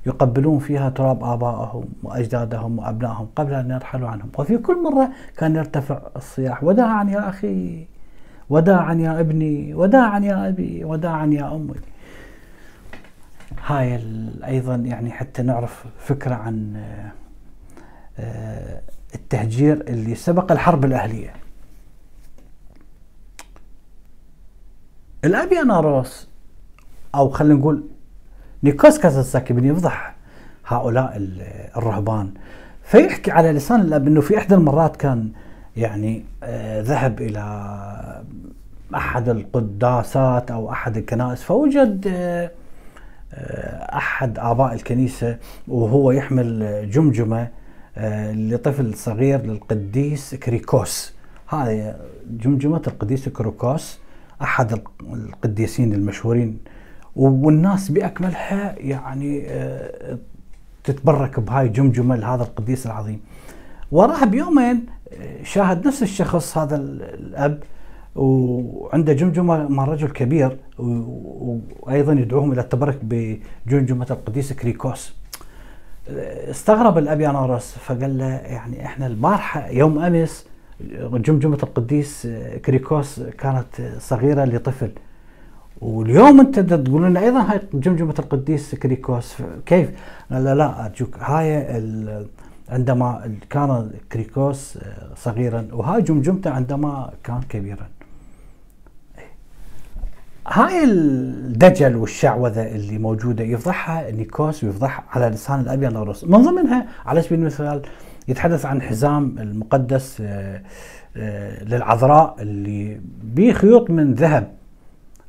يقبلون 0.05 0.59
فيها 0.59 0.89
تراب 0.89 1.23
آبائهم 1.23 1.85
وأجدادهم 2.03 2.79
وأبنائهم 2.79 3.27
قبل 3.35 3.53
أن 3.53 3.71
يرحلوا 3.71 4.09
عنهم. 4.09 4.29
وفي 4.37 4.57
كل 4.57 4.83
مرة 4.83 5.09
كان 5.37 5.55
يرتفع 5.55 6.01
الصياح 6.15 6.63
وداعا 6.63 7.03
يا 7.03 7.29
أخي 7.29 7.87
وداعا 8.49 8.93
يا 8.93 9.19
ابني 9.19 9.73
وداعا 9.73 10.19
يا 10.19 10.47
أبي 10.47 10.85
وداعا 10.85 11.25
يا 11.25 11.55
أمي. 11.55 11.73
هاي 13.65 13.99
أيضا 14.45 14.75
يعني 14.75 15.11
حتى 15.11 15.41
نعرف 15.43 15.85
فكرة 15.99 16.35
عن 16.35 16.83
آه، 18.19 18.81
التهجير 19.15 19.81
اللي 19.87 20.15
سبق 20.15 20.51
الحرب 20.51 20.85
الأهلية. 20.85 21.33
الأبي 25.25 25.61
أناروس 25.61 26.27
أو 27.15 27.29
خلينا 27.29 27.59
نقول 27.59 27.83
نيكوس 28.63 28.99
كازاساكي 28.99 29.53
يفضح 29.53 30.15
هؤلاء 30.67 31.13
الرهبان. 31.77 32.31
فيحكي 32.83 33.31
على 33.31 33.51
لسان 33.51 33.81
الأب 33.81 34.07
أنه 34.07 34.21
في 34.21 34.37
إحدى 34.37 34.55
المرات 34.55 34.95
كان 34.95 35.29
يعني 35.77 36.25
آه 36.43 36.81
ذهب 36.81 37.21
إلى 37.21 37.41
أحد 38.95 39.29
القداسات 39.29 40.51
أو 40.51 40.71
أحد 40.71 40.97
الكنائس 40.97 41.43
فوجد 41.43 42.07
آه 42.07 42.51
آه 43.33 43.97
أحد 43.97 44.39
آباء 44.39 44.73
الكنيسة 44.73 45.37
وهو 45.67 46.11
يحمل 46.11 46.89
جمجمة 46.89 47.47
آه، 47.97 48.31
لطفل 48.33 48.93
صغير 48.93 49.41
للقديس 49.41 50.35
كريكوس. 50.35 51.13
هذه 51.47 51.95
جمجمة 52.29 52.81
القديس 52.87 53.29
كريكوس. 53.29 53.99
أحد 54.41 54.81
القديسين 55.13 55.93
المشهورين 55.93 56.57
والناس 57.15 57.91
بأكملها 57.91 58.75
يعني 58.79 59.45
آه، 59.47 60.17
تتبرك 60.83 61.39
بهاي 61.39 61.69
جمجمة 61.69 62.15
لهذا 62.15 62.43
القديس 62.43 62.85
العظيم. 62.85 63.19
وراها 63.91 64.25
بيومين 64.25 64.85
آه، 65.13 65.43
شاهد 65.43 65.87
نفس 65.87 66.03
الشخص 66.03 66.57
هذا 66.57 66.75
الأب 66.75 67.63
وعنده 68.15 69.13
جمجمة 69.13 69.67
مع 69.67 69.85
رجل 69.85 70.07
كبير 70.09 70.57
وأيضا 70.77 72.13
يدعوهم 72.13 72.51
إلى 72.51 72.61
التبرك 72.61 72.99
بجمجمة 73.03 74.07
القديس 74.11 74.53
كريكوس. 74.53 75.13
آه، 76.09 76.51
استغرب 76.51 76.97
الابيانوروس 76.97 77.71
فقال 77.71 78.17
له 78.17 78.25
يعني 78.25 78.85
إحنا 78.85 79.07
البارحة 79.07 79.67
يوم 79.67 79.99
أمس 79.99 80.45
جمجمة 81.13 81.57
القديس 81.63 82.27
كريكوس 82.65 83.19
كانت 83.19 83.81
صغيرة 83.99 84.45
لطفل. 84.45 84.91
واليوم 85.81 86.39
انت 86.39 86.59
تقول 86.59 87.03
لنا 87.03 87.19
أيضا 87.19 87.41
هاي 87.41 87.61
جمجمة 87.73 88.15
القديس 88.19 88.75
كريكوس 88.75 89.35
كيف؟ 89.65 89.89
لا 90.29 90.55
لا 90.55 90.85
أرجوك. 90.85 91.17
هاي 91.19 91.67
عندما 92.69 93.31
كان 93.49 93.91
كريكوس 94.11 94.77
صغيرا 95.15 95.67
وهاي 95.71 96.01
جمجمته 96.01 96.49
عندما 96.49 97.11
كان 97.23 97.41
كبيرا. 97.49 97.87
هاي 100.47 100.83
الدجل 100.83 101.95
والشعوذة 101.95 102.75
اللي 102.75 102.97
موجودة 102.97 103.43
يفضحها 103.43 104.11
نيكوس 104.11 104.63
ويفضحها 104.63 105.03
على 105.11 105.25
لسان 105.29 105.59
الأب 105.59 105.97
ياناروس 105.97 106.23
من 106.23 106.41
ضمنها 106.41 106.87
على 107.05 107.21
سبيل 107.21 107.39
المثال 107.39 107.81
يتحدث 108.27 108.65
عن 108.65 108.81
حزام 108.81 109.35
المقدس 109.39 110.21
آه، 110.21 110.61
آه، 111.17 111.63
للعذراء 111.63 112.35
اللي 112.39 113.01
به 113.23 113.51
خيوط 113.51 113.89
من 113.89 114.13
ذهب 114.13 114.51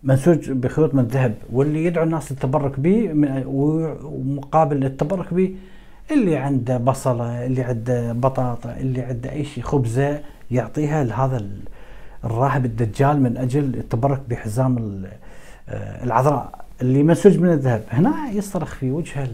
منسوج 0.03 0.51
بخيوط 0.51 0.95
من 0.95 1.05
ذهب 1.05 1.35
واللي 1.53 1.85
يدعو 1.85 2.05
الناس 2.05 2.33
للتبرك 2.33 2.81
به 2.81 3.11
ومقابل 4.05 4.85
التبرك 4.85 5.35
به 5.35 5.57
اللي 6.11 6.37
عنده 6.37 6.77
بصلة 6.77 7.47
اللي 7.47 7.63
عنده 7.63 8.13
بطاطا 8.13 8.77
اللي 8.81 9.01
عنده 9.01 9.33
أي 9.33 9.45
شيء 9.45 9.65
خبزة 9.65 10.21
يعطيها 10.51 11.05
لهذا 11.05 11.47
الراهب 12.25 12.65
الدجال 12.65 13.23
من 13.23 13.37
أجل 13.37 13.65
التبرك 13.65 14.21
بحزام 14.29 15.05
آه، 15.69 16.05
العذراء 16.05 16.65
اللي 16.83 17.03
منسوج 17.03 17.39
من 17.39 17.53
الذهب. 17.53 17.85
هنا 17.91 18.31
يصرخ 18.31 18.75
في 18.75 18.91
وجه 18.91 19.29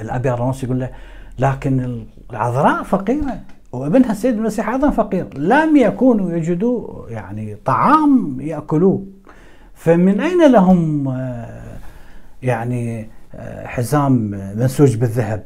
الابي 0.00 0.28
يقول 0.28 0.80
له 0.80 0.90
لكن 1.38 2.04
العذراء 2.30 2.82
فقيرة 2.82 3.40
وابنها 3.72 4.12
السيد 4.12 4.34
المسيح 4.34 4.68
أيضا 4.68 4.90
فقير. 4.90 5.38
لم 5.38 5.76
يكونوا 5.76 6.32
يجدوا 6.32 7.08
يعني 7.08 7.56
طعام 7.64 8.40
يأكلوه. 8.40 9.06
فمن 9.74 10.20
أين 10.20 10.52
لهم 10.52 11.08
آه، 11.08 11.78
يعني 12.42 13.08
آه، 13.34 13.66
حزام 13.66 14.12
منسوج 14.56 14.96
بالذهب؟ 14.96 15.44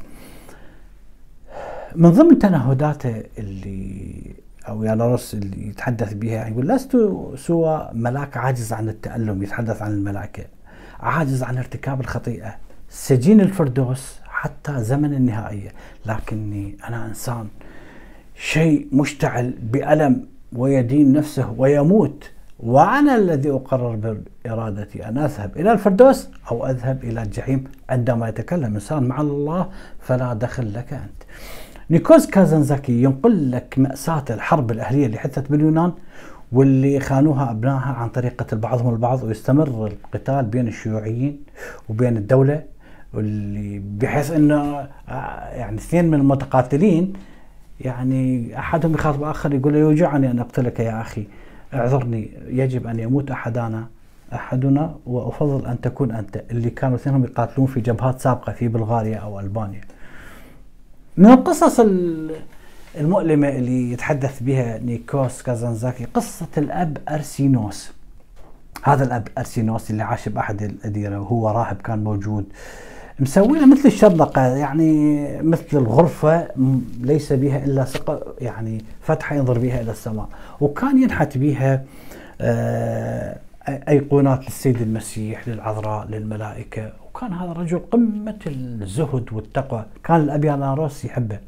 من 1.97 2.11
ضمن 2.11 2.39
تنهداته 2.39 3.23
اللي 3.39 4.23
أو 4.69 4.85
يانوس 4.85 5.35
اللي 5.35 5.69
يتحدث 5.69 6.13
بها 6.15 6.49
يقول 6.49 6.69
لست 6.69 6.97
سوى 7.37 7.91
ملاك 7.93 8.37
عاجز 8.37 8.73
عن 8.73 8.89
التألم 8.89 9.43
يتحدث 9.43 9.83
عن 9.83 9.93
الملائكة 9.93 10.45
عاجز 11.01 11.43
عن 11.43 11.59
ارتكاب 11.59 12.01
الخطيئة. 12.01 12.57
سجين 12.89 13.41
الفردوس 13.41 14.22
حتى 14.43 14.83
زمن 14.83 15.15
النهائية. 15.15 15.71
لكني 16.07 16.77
أنا 16.89 17.07
إنسان 17.07 17.47
شيء 18.37 18.89
مشتعل 18.93 19.55
بألم 19.73 20.27
ويدين 20.53 21.13
نفسه 21.13 21.55
ويموت 21.59 22.31
وأنا 22.61 23.17
الذي 23.17 23.51
أقرر 23.51 24.17
بإرادتي 24.45 25.09
أن 25.09 25.19
أذهب 25.19 25.51
إلى 25.57 25.73
الفردوس 25.73 26.29
أو 26.51 26.67
أذهب 26.67 27.05
إلى 27.05 27.23
الجحيم 27.23 27.65
عندما 27.91 28.29
يتكلم 28.29 28.75
إنسان 28.75 29.03
مع 29.03 29.21
الله 29.21 29.69
فلا 30.01 30.35
دخل 30.35 30.75
لك 30.75 30.93
أنت. 30.93 31.23
نيكوز 31.91 32.27
كازنزاكي 32.27 33.03
ينقل 33.03 33.51
لك 33.51 33.75
مأساة 33.79 34.25
الحرب 34.31 34.71
الأهلية 34.71 35.07
اللي 35.07 35.19
حدثت 35.19 35.51
باليونان 35.51 35.93
واللي 36.53 37.01
خانوها 37.01 37.51
أبنائها 37.51 37.93
عن 37.93 38.09
طريق 38.09 38.43
قتل 38.43 38.59
بعضهم 38.59 38.95
البعض 38.95 39.23
ويستمر 39.23 39.87
القتال 39.87 40.45
بين 40.45 40.69
الشيوعيين 40.69 41.41
وبين 41.89 42.17
الدولة. 42.17 42.72
واللي 43.15 43.79
بحيث 43.79 44.31
إنه 44.31 44.89
آه، 45.09 45.49
يعني 45.49 45.77
اثنين 45.77 46.05
من 46.05 46.15
المتقاتلين 46.15 47.13
يعني 47.81 48.59
أحدهم 48.59 48.95
يخاطب 48.95 49.23
آخر 49.23 49.55
يقول 49.55 49.73
له 49.73 49.79
يوجعني 49.79 50.31
أن 50.31 50.39
أقتلك 50.39 50.81
يا 50.81 51.01
أخي 51.01 51.25
اعذرني 51.75 52.31
يجب 52.47 52.87
أن 52.87 52.99
يموت 52.99 53.31
احدنا 53.31 53.87
أحدنا 54.35 54.95
وأفضل 55.07 55.67
أن 55.67 55.81
تكون 55.81 56.13
أنت 56.13 56.43
اللي 56.51 56.71
كانوا 56.71 56.97
اثنينهم 56.97 57.25
يقاتلون 57.25 57.67
في 57.67 57.81
جبهات 57.81 58.21
سابقة 58.21 58.53
في 58.53 58.69
بلغاريا 58.69 59.17
أو 59.17 59.41
ألبانيا. 59.41 59.81
من 61.17 61.31
القصص 61.31 61.81
المؤلمة 63.01 63.49
اللي 63.49 63.93
يتحدث 63.93 64.43
بها 64.43 64.79
نيكوس 64.79 65.43
كازانزاكي 65.43 66.05
قصة 66.05 66.49
الأب 66.59 66.99
أرسينوس. 67.09 67.93
هذا 68.83 69.05
الأب 69.05 69.29
أرسينوس 69.39 69.91
اللي 69.91 70.03
عاش 70.03 70.29
بأحد 70.29 70.63
الأديرة 70.63 71.19
وهو 71.21 71.49
راهب 71.49 71.77
كان 71.77 72.05
موجود 72.05 72.45
مسويها 73.23 73.67
مثل 73.67 73.89
الشرنقة 73.89 74.47
يعني 74.47 75.27
مثل 75.43 75.67
الغرفة 75.73 76.49
ليس 77.01 77.33
بها 77.33 77.65
إلا 77.65 77.87
يعني 78.41 78.85
فتحة 79.03 79.37
ينظر 79.37 79.59
بها 79.59 79.81
إلى 79.81 79.91
السماء. 79.91 80.29
وكان 80.61 81.03
ينحت 81.03 81.39
بها 81.39 81.85
آه، 82.41 83.39
أيقونات 83.69 84.45
للسيد 84.45 84.83
المسيح 84.83 85.49
للعذراء 85.49 86.07
للملائكة. 86.09 86.93
وكان 87.15 87.33
هذا 87.33 87.51
الرجل 87.51 87.79
قمة 87.79 88.39
الزهد 88.47 89.33
والتقوى. 89.33 89.85
كان 90.05 90.21
الأبياناروس 90.21 91.05
يحبه. 91.05 91.39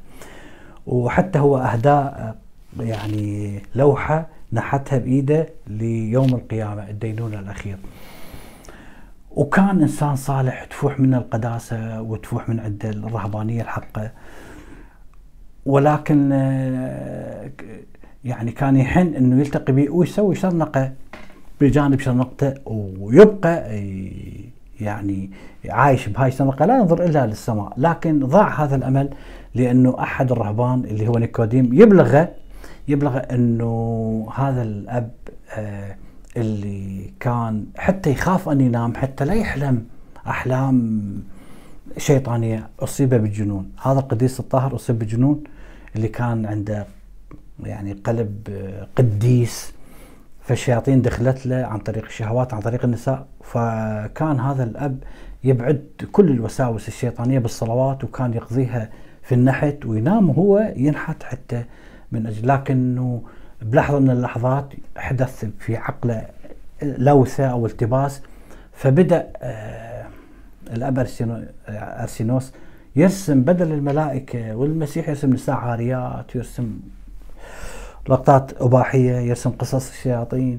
وحتى 0.87 1.39
هو 1.39 1.59
أهداء 1.59 2.37
يعني 2.81 3.63
لوحة 3.75 4.27
نحتها 4.53 4.99
بإيده 4.99 5.49
ليوم 5.67 6.35
القيامة 6.35 6.91
الدينونة 6.91 7.39
الأخير. 7.39 7.77
وكان 9.37 9.81
إنسان 9.83 10.17
صالح 10.17 10.65
تفوح 10.65 11.01
منه 11.01 11.19
القداسة 11.19 12.03
وتفوح 12.03 12.49
من 12.49 12.61
عنده 12.61 12.91
الرهبانية 12.91 13.63
الحقة. 13.63 14.11
ولكن 15.67 16.31
آه، 16.33 17.51
يعني 18.25 18.53
كان 18.53 18.77
يحن 18.77 19.15
إنه 19.15 19.41
يلتقي 19.41 19.73
به 19.73 19.91
ويسوي 19.91 20.35
شرنقة 20.35 20.93
بجانب 21.61 22.01
شرنقته 22.01 22.55
ويبقى 23.01 23.81
يعني 24.81 25.31
عايش 25.69 26.09
بهاي 26.09 26.29
الشرنقة. 26.29 26.67
لا 26.67 26.77
ينظر 26.77 27.05
إلا 27.05 27.27
للسماء 27.27 27.73
لكن 27.77 28.21
ضاع 28.27 28.65
هذا 28.65 28.77
الأمل 28.77 29.11
لأنه 29.55 29.97
أحد 30.01 30.33
الرهبان 30.33 30.85
اللي 30.85 31.09
هو 31.09 31.19
نيكوديم 31.19 31.75
يبلغه 31.75 32.29
يبلغ 32.89 33.21
إنه 33.31 34.29
هذا 34.37 34.63
الأب 34.63 35.11
آه 35.57 35.97
اللي 36.37 37.11
كان 37.21 37.67
حتى 37.77 38.11
يخاف 38.11 38.49
أن 38.49 38.61
ينام 38.61 38.95
حتى 38.95 39.25
لا 39.25 39.35
يحلم 39.35 39.85
أحلام 40.27 41.03
شيطانية 41.99 42.69
اصيب 42.81 43.09
بالجنون 43.09 43.71
هذا 43.83 43.99
القديس 43.99 44.41
الطاهر 44.41 44.75
أصيب 44.75 44.99
بالجنون 44.99 45.45
اللي 45.97 46.09
كان 46.09 46.47
عنده 46.47 46.87
يعني 47.63 47.93
قلب 47.93 48.49
قديس 48.97 49.73
فالشياطين 50.41 51.03
دخلت 51.03 51.47
له 51.47 51.57
عن 51.57 51.79
طريق 51.79 52.05
الشهوات 52.05 52.55
عن 52.55 52.61
طريق 52.61 52.85
النساء. 52.85 53.27
فكان 53.43 54.41
هذا 54.41 54.65
الأب 54.65 54.99
يبعد 55.45 55.85
كل 56.13 56.31
الوساوس 56.31 56.89
الشيطانية 56.89 57.39
بالصلوات 57.39 58.05
وكان 58.05 58.35
يقضيها 58.35 58.91
في 59.23 59.35
النحت 59.35 59.87
وينام 59.87 60.31
وهو 60.31 60.73
ينحت 60.77 61.23
حتى 61.23 61.65
من 62.13 62.27
أجل. 62.27 62.49
لكنه 62.49 63.23
بلحظة 63.63 63.99
من 63.99 64.11
اللحظات 64.11 64.73
حدث 64.97 65.45
في 65.59 65.77
عقله 65.77 66.27
لوثة 66.83 67.47
أو 67.47 67.67
التباس 67.67 68.23
فبدأ 68.73 69.27
آه، 69.43 70.07
الأب 70.73 71.07
أرسينوس 71.69 72.53
يرسم 72.97 73.41
بدل 73.41 73.73
الملائكة 73.73 74.55
والمسيح 74.57 75.09
يرسم 75.09 75.33
نساء 75.33 75.57
عاريات 75.57 76.35
يرسم 76.35 76.79
لقطات 78.09 78.63
أباحية 78.63 79.13
يرسم 79.17 79.51
قصص 79.51 79.91
الشياطين. 79.91 80.59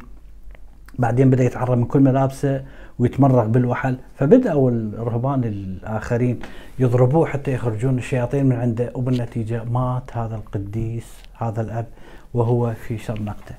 بعدين 0.99 1.29
بدأ 1.29 1.43
يتعرى 1.43 1.75
من 1.75 1.85
كل 1.85 1.99
ملابسه 1.99 2.63
ويتمرغ 2.99 3.47
بالوحل. 3.47 3.97
فبداوا 4.17 4.71
الرهبان 4.71 5.43
الآخرين 5.43 6.39
يضربوه 6.79 7.25
حتى 7.25 7.53
يخرجون 7.53 7.97
الشياطين 7.97 8.45
من 8.45 8.55
عنده 8.55 8.91
وبالنتيجة 8.95 9.63
مات 9.63 10.17
هذا 10.17 10.35
القديس 10.35 11.05
هذا 11.37 11.61
الأب. 11.61 11.85
وهو 12.35 12.73
في 12.73 12.97
شرنقته 12.97 13.55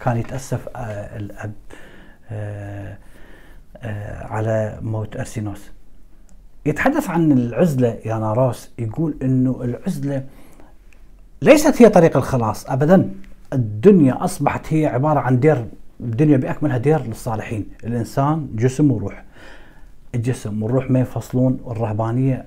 كان 0.00 0.16
يتأسف 0.16 0.68
آه، 0.76 1.16
الأب 1.16 1.52
آه، 2.30 2.98
آه، 3.76 4.26
على 4.26 4.78
موت 4.82 5.16
أرسينوس. 5.16 5.70
يتحدث 6.66 7.10
عن 7.10 7.32
العزلة 7.32 7.98
يا 8.04 8.18
ناروس 8.18 8.70
يقول 8.78 9.16
أنه 9.22 9.60
العزلة 9.62 10.24
ليست 11.42 11.82
هي 11.82 11.88
طريق 11.88 12.16
الخلاص 12.16 12.70
أبدا. 12.70 13.10
الدنيا 13.52 14.24
أصبحت 14.24 14.72
هي 14.72 14.86
عبارة 14.86 15.20
عن 15.20 15.40
دير 15.40 15.66
الدنيا 16.00 16.36
بأكملها 16.36 16.78
دير 16.78 17.02
للصالحين. 17.02 17.66
الإنسان 17.84 18.48
جسم 18.54 18.90
وروح. 18.90 19.24
الجسم 20.14 20.62
والروح 20.62 20.90
ما 20.90 20.98
ينفصلون 20.98 21.60
والرهبانية 21.64 22.44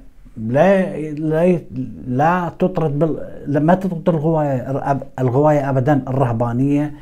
لا 0.48 0.98
لا 1.12 1.60
لا 2.08 2.52
تطرد 2.60 3.00
بال... 3.00 3.66
ما 3.66 3.76
تطرد 3.76 4.10
الغواية 4.10 5.00
الغواية 5.20 5.70
ابدا 5.70 6.04
الرهبانية. 6.08 6.94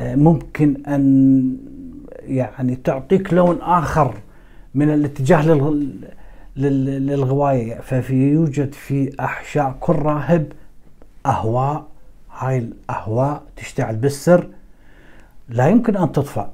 ممكن 0.00 0.76
أن 0.86 1.56
يعني 2.22 2.76
تعطيك 2.76 3.34
لون 3.34 3.58
آخر 3.62 4.14
من 4.74 4.90
الاتجاه 4.90 5.46
للغ... 5.46 5.74
للغواية. 6.56 7.80
ففي 7.80 8.14
يوجد 8.14 8.72
في 8.72 9.12
أحشاء 9.20 9.76
كل 9.80 9.92
راهب 9.96 10.52
أهواء. 11.26 11.86
هاي 12.38 12.58
الأهواء 12.58 13.42
تشتعل 13.56 13.96
بالسر. 13.96 14.46
لا 15.48 15.68
يمكن 15.68 15.96
أن 15.96 16.12
تطفأ. 16.12 16.50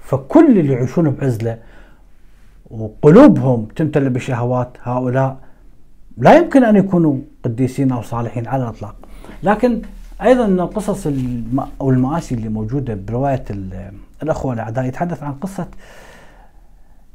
فكل 0.00 0.58
اللي 0.58 0.72
يعيشون 0.72 1.10
بعزلة 1.10 1.58
وقلوبهم 2.70 3.64
تمتلئ 3.76 4.08
بشهوات 4.08 4.76
هؤلاء. 4.82 5.45
لا 6.16 6.36
يمكن 6.38 6.64
أن 6.64 6.76
يكونوا 6.76 7.18
قديسين 7.44 7.92
أو 7.92 8.02
صالحين 8.02 8.46
على 8.46 8.62
الإطلاق. 8.62 8.96
لكن 9.42 9.82
أيضا 10.22 10.46
القصص 10.46 11.06
أو 11.80 11.90
المآسي 11.90 12.34
اللي 12.34 12.48
موجودة 12.48 12.94
برواية 12.94 13.44
الأخوة 14.22 14.52
الأعداء 14.52 14.84
يتحدث 14.84 15.22
عن 15.22 15.32
قصة 15.32 15.68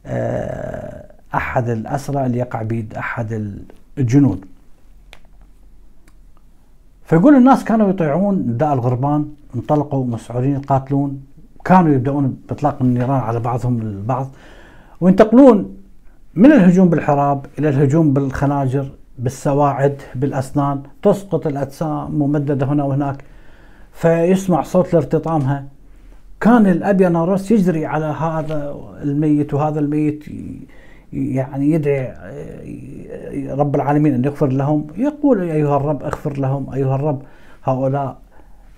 آه، 0.06 1.06
أحد 1.36 1.70
الأسرى 1.70 2.26
اللي 2.26 2.38
يقع 2.38 2.62
بيد 2.62 2.94
أحد 2.94 3.54
الجنود. 3.98 4.46
فيقول 7.06 7.36
الناس 7.36 7.64
كانوا 7.64 7.90
يطيعون 7.90 8.36
نداء 8.36 8.74
الغربان 8.74 9.30
انطلقوا 9.56 10.06
مسعورين 10.06 10.54
يقاتلون 10.54 11.24
كانوا 11.66 11.94
يبدأون 11.94 12.38
بإطلاق 12.50 12.78
النيران 12.82 13.20
على 13.20 13.40
بعضهم 13.40 13.82
البعض 13.82 14.28
وينتقلون 15.02 15.78
من 16.36 16.52
الهجوم 16.52 16.90
بالحراب 16.90 17.46
إلى 17.60 17.70
الهجوم 17.70 18.14
بالخناجر 18.14 18.86
بالسواعد 19.20 20.02
بالأسنان 20.16 20.82
تسقط 21.04 21.48
الأجسام 21.48 22.12
ممددة 22.12 22.66
هنا 22.66 22.84
وهناك. 22.84 23.24
فيسمع 23.94 24.62
صوت 24.62 24.94
لارتطامها. 24.94 25.66
كان 26.42 26.68
الأب 26.68 27.02
يناروس 27.02 27.52
يجري 27.52 27.86
على 27.86 28.06
هذا 28.06 28.76
الميت 29.02 29.54
وهذا 29.54 29.80
الميت 29.80 30.24
يعني 31.14 31.72
يدعي 31.72 32.14
رب 33.50 33.76
العالمين 33.76 34.14
أن 34.14 34.26
يغفر 34.26 34.48
لهم. 34.48 34.88
يقول 34.98 35.42
أيها 35.42 35.78
الرب 35.78 36.04
أغفر 36.04 36.38
لهم. 36.38 36.74
أيها 36.74 36.96
الرب 36.96 37.22
هؤلاء 37.64 38.18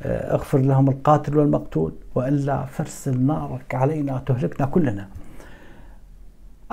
أغفر 0.06 0.58
لهم 0.58 0.90
القاتل 0.90 1.38
والمقتول 1.38 1.94
وإلا 2.16 2.66
فرسل 2.66 3.22
نارك 3.22 3.76
علينا 3.76 4.22
تهلكنا 4.26 4.66
كلنا. 4.66 5.08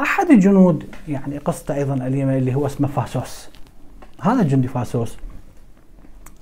أحد 0.03 0.31
الجنود 0.31 0.85
يعني 1.09 1.39
قصته 1.39 1.75
أيضا 1.75 1.95
أليمة 1.95 2.37
اللي 2.37 2.55
هو 2.55 2.67
اسمه 2.67 2.89
فاسوس. 2.89 3.49
هذا 4.21 4.43
الجندي 4.43 4.69
فاسوس 4.69 5.17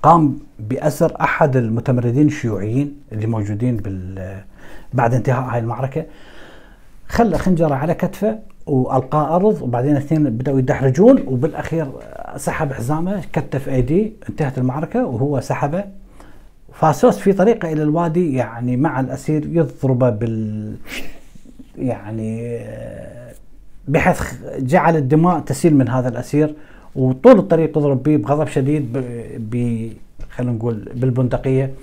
قام 0.03 0.39
بأسر 0.59 1.21
أحد 1.21 1.57
المتمردين 1.57 2.27
الشيوعيين 2.27 2.95
اللي 3.11 3.27
موجودين 3.27 3.77
بال 3.77 4.35
بعد 4.93 5.13
انتهاء 5.13 5.41
هاي 5.41 5.59
المعركة. 5.59 6.05
خلى 7.07 7.37
خنجرة 7.37 7.75
على 7.75 7.93
كتفه 7.93 8.39
والقاه 8.65 9.35
أرض 9.35 9.61
وبعدين 9.61 9.91
الاثنين 9.91 10.29
بدأوا 10.29 10.59
يدحرجون 10.59 11.23
وبالأخير 11.27 11.91
سحب 12.35 12.73
حزامه 12.73 13.23
كتف 13.33 13.69
ايديه 13.69 14.11
انتهت 14.29 14.57
المعركة 14.57 15.05
وهو 15.05 15.39
سحبه. 15.39 15.83
فاسوس 16.73 17.17
في 17.17 17.33
طريقه 17.33 17.71
إلى 17.73 17.83
الوادي 17.83 18.33
يعني 18.33 18.77
مع 18.77 18.99
الأسير 18.99 19.45
يضربه 19.45 20.09
بال 20.09 20.75
يعني 21.77 22.59
بحيث 23.89 24.21
جعل 24.59 24.95
الدماء 24.97 25.39
تسيل 25.39 25.75
من 25.75 25.89
هذا 25.89 26.09
الأسير 26.09 26.55
وطول 26.95 27.39
الطريق 27.39 27.77
يضرب 27.77 28.03
به 28.03 28.17
بغضب 28.17 28.47
شديد 28.47 28.97
ب 29.51 29.53
خلينا 30.29 30.51
نقول 30.51 30.89
بالبندقية. 30.95 31.73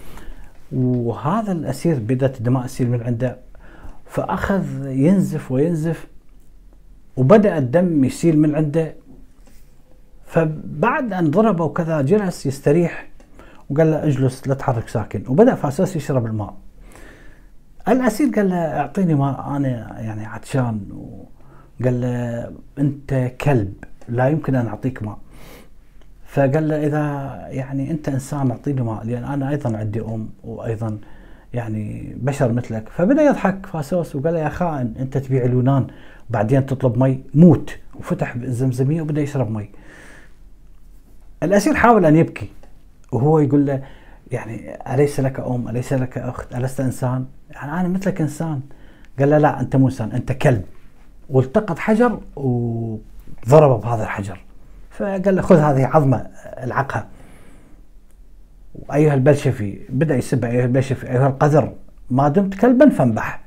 وهذا 0.72 1.52
الأسير 1.52 1.98
بدأت 1.98 2.38
الدماء 2.38 2.66
تسيل 2.66 2.90
من 2.90 3.02
عنده 3.02 3.36
فأخذ 4.06 4.64
ينزف 4.86 5.52
وينزف 5.52 6.06
وبدأ 7.16 7.58
الدم 7.58 8.04
يسيل 8.04 8.38
من 8.38 8.54
عنده. 8.54 8.94
فبعد 10.26 11.12
أن 11.12 11.30
ضربه 11.30 11.64
وكذا 11.64 12.02
جلس 12.02 12.46
يستريح 12.46 13.08
وقال 13.70 13.90
له 13.90 14.04
اجلس 14.04 14.48
لا 14.48 14.54
تحرك 14.54 14.88
ساكن. 14.88 15.22
وبدأ 15.28 15.54
فاسوس 15.54 15.96
يشرب 15.96 16.26
الماء. 16.26 16.54
الأسير 17.88 18.30
قال 18.36 18.48
له 18.48 18.56
أعطيني 18.56 19.14
ماء 19.14 19.56
أنا 19.56 20.00
يعني 20.00 20.26
عطشان 20.26 20.80
قال 21.84 22.00
له 22.00 22.52
أنت 22.78 23.32
كلب 23.40 23.72
لا 24.08 24.28
يمكن 24.28 24.54
أن 24.54 24.66
أعطيك 24.66 25.02
ماء. 25.02 25.18
فقال 26.26 26.68
له 26.68 26.86
إذا 26.86 27.02
يعني 27.48 27.90
أنت 27.90 28.08
إنسان 28.08 28.50
أعطيني 28.50 28.82
ماء 28.82 29.04
لأن 29.04 29.24
أنا 29.24 29.50
أيضا 29.50 29.76
عندي 29.76 30.00
أم 30.00 30.28
وأيضا 30.44 30.98
يعني 31.54 32.14
بشر 32.16 32.52
مثلك. 32.52 32.88
فبدأ 32.88 33.22
يضحك 33.22 33.66
فاسوس 33.66 34.16
وقال 34.16 34.34
له 34.34 34.40
يا 34.40 34.48
خائن 34.48 34.94
أنت 34.98 35.18
تبيع 35.18 35.44
اليونان 35.44 35.86
بعدين 36.30 36.66
تطلب 36.66 36.98
مي 36.98 37.20
موت. 37.34 37.78
وفتح 37.94 38.34
الزمزمية 38.34 39.02
وبدأ 39.02 39.22
يشرب 39.22 39.50
مي. 39.50 39.68
الأسير 41.42 41.74
حاول 41.74 42.06
أن 42.06 42.16
يبكي 42.16 42.48
وهو 43.12 43.38
يقول 43.38 43.66
له 43.66 43.82
يعني 44.32 44.78
أليس 44.94 45.20
لك 45.20 45.40
أم؟ 45.40 45.68
أليس 45.68 45.92
لك 45.92 46.18
أخت؟ 46.18 46.54
ألست 46.54 46.80
إنسان؟ 46.80 47.26
يعني 47.50 47.80
أنا 47.80 47.88
مثلك 47.88 48.20
إنسان. 48.20 48.60
قال 49.18 49.30
له 49.30 49.38
لا 49.38 49.60
أنت 49.60 49.76
مو 49.76 49.86
إنسان 49.86 50.12
أنت 50.12 50.32
كلب. 50.32 50.64
والتقط 51.30 51.78
حجر 51.78 52.20
وضربه 52.36 53.76
بهذا 53.76 54.02
الحجر. 54.02 54.40
فقال 54.90 55.36
له 55.36 55.42
خذ 55.42 55.56
هذه 55.56 55.86
عظمة 55.86 56.26
العقها. 56.62 57.06
ايها 58.94 59.14
البلشفي 59.14 59.80
بدأ 59.88 60.16
يسب 60.16 60.44
أيها 60.44 60.64
البلشفي 60.64 61.10
أيها 61.10 61.26
القذر 61.26 61.72
ما 62.10 62.28
دمت 62.28 62.54
كلبا 62.54 62.88
فانبح. 62.88 63.40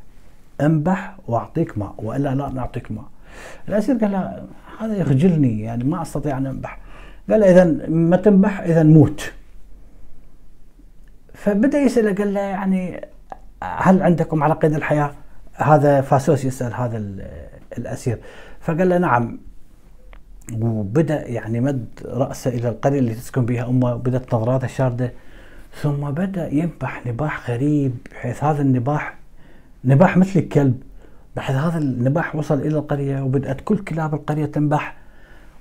انبح 0.61 1.15
واعطيك 1.27 1.77
ماء 1.77 1.93
وإلا 1.97 2.35
لا 2.35 2.49
نعطيك 2.49 2.91
ماء. 2.91 3.05
الأسير 3.69 3.97
قال 3.97 4.11
له 4.11 4.47
هذا 4.79 4.95
يخجلني 4.95 5.61
يعني 5.61 5.83
ما 5.83 6.01
أستطيع 6.01 6.37
أن 6.37 6.47
أنبح. 6.47 6.79
قال 7.29 7.43
إذا 7.43 7.89
ما 7.89 8.17
تنبح 8.17 8.59
إذا 8.59 8.83
موت. 8.83 9.33
فبدأ 11.33 11.79
يسأله 11.79 12.15
قال 12.15 12.33
له 12.33 12.39
يعني 12.39 13.07
هل 13.63 14.01
عندكم 14.03 14.43
على 14.43 14.53
قيد 14.53 14.73
الحياة؟ 14.73 15.11
هذا 15.59 16.01
فاسوس 16.01 16.45
يسأل 16.45 16.73
هذا 16.73 17.03
الأسير. 17.77 18.19
فقال 18.61 18.89
له 18.89 18.97
نعم. 18.97 19.39
وبدأ 20.61 21.27
يعني 21.27 21.59
مد 21.59 21.85
رأسه 22.05 22.51
إلى 22.51 22.69
القرية 22.69 22.99
اللي 22.99 23.13
تسكن 23.13 23.45
بها 23.45 23.69
أمه 23.69 23.93
وبدات 23.93 24.33
نظراته 24.33 24.67
شاردة. 24.67 25.11
ثم 25.81 26.11
بدأ 26.11 26.53
ينبح 26.53 27.07
نباح 27.07 27.49
غريب 27.51 27.95
بحيث 28.11 28.43
هذا 28.43 28.61
النباح 28.61 29.15
نباح 29.85 30.17
مثل 30.17 30.39
الكلب 30.39 30.81
بحيث 31.35 31.55
هذا 31.55 31.77
النباح 31.77 32.35
وصل 32.35 32.59
إلى 32.59 32.77
القرية 32.77 33.21
وبدأت 33.21 33.61
كل 33.61 33.77
كلاب 33.77 34.13
القرية 34.13 34.45
تنبح. 34.45 34.97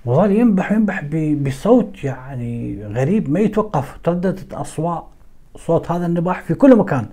وظل 0.05 0.31
ينبح 0.33 0.73
ينبح 0.73 1.05
بصوت 1.43 2.05
يعني 2.05 2.85
غريب 2.87 3.31
ما 3.31 3.41
يتوقف 3.41 3.99
ترددت 4.05 4.55
أصوات 4.55 5.05
صوت 5.57 5.91
هذا 5.91 6.07
النباح 6.07 6.43
في 6.43 6.55
كل 6.55 6.77
مكان. 6.77 7.07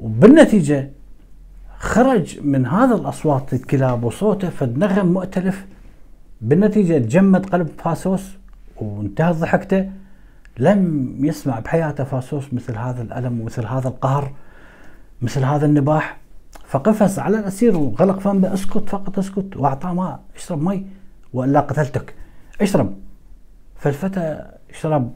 وبالنتيجة 0.00 0.90
خرج 1.78 2.40
من 2.40 2.66
هذا 2.66 2.94
الأصوات 2.94 3.52
الكلاب 3.52 4.04
وصوته 4.04 4.50
فد 4.50 4.78
نغم 4.78 5.06
مؤتلف. 5.06 5.66
بالنتيجة 6.40 6.98
تجمد 6.98 7.46
قلب 7.46 7.68
فاسوس 7.78 8.36
وانتهت 8.76 9.34
ضحكته. 9.34 9.90
لم 10.58 11.14
يسمع 11.24 11.58
بحياته 11.58 12.04
فاسوس 12.04 12.54
مثل 12.54 12.76
هذا 12.76 13.02
الألم 13.02 13.40
ومثل 13.40 13.66
هذا 13.66 13.88
القهر 13.88 14.32
مثل 15.22 15.44
هذا 15.44 15.66
النباح. 15.66 16.16
فقفز 16.66 17.18
على 17.18 17.38
الأسير 17.38 17.76
وغلق 17.76 18.20
فمه. 18.20 18.54
اسكت 18.54 18.88
فقط 18.88 19.18
اسكت 19.18 19.56
وأعطاه 19.56 19.92
ماء 19.92 20.20
اشرب 20.36 20.62
مي. 20.62 20.86
وإلا 21.32 21.60
قتلتك. 21.60 22.14
اشرب. 22.60 22.94
فالفتى 23.76 24.44
شرب 24.72 25.12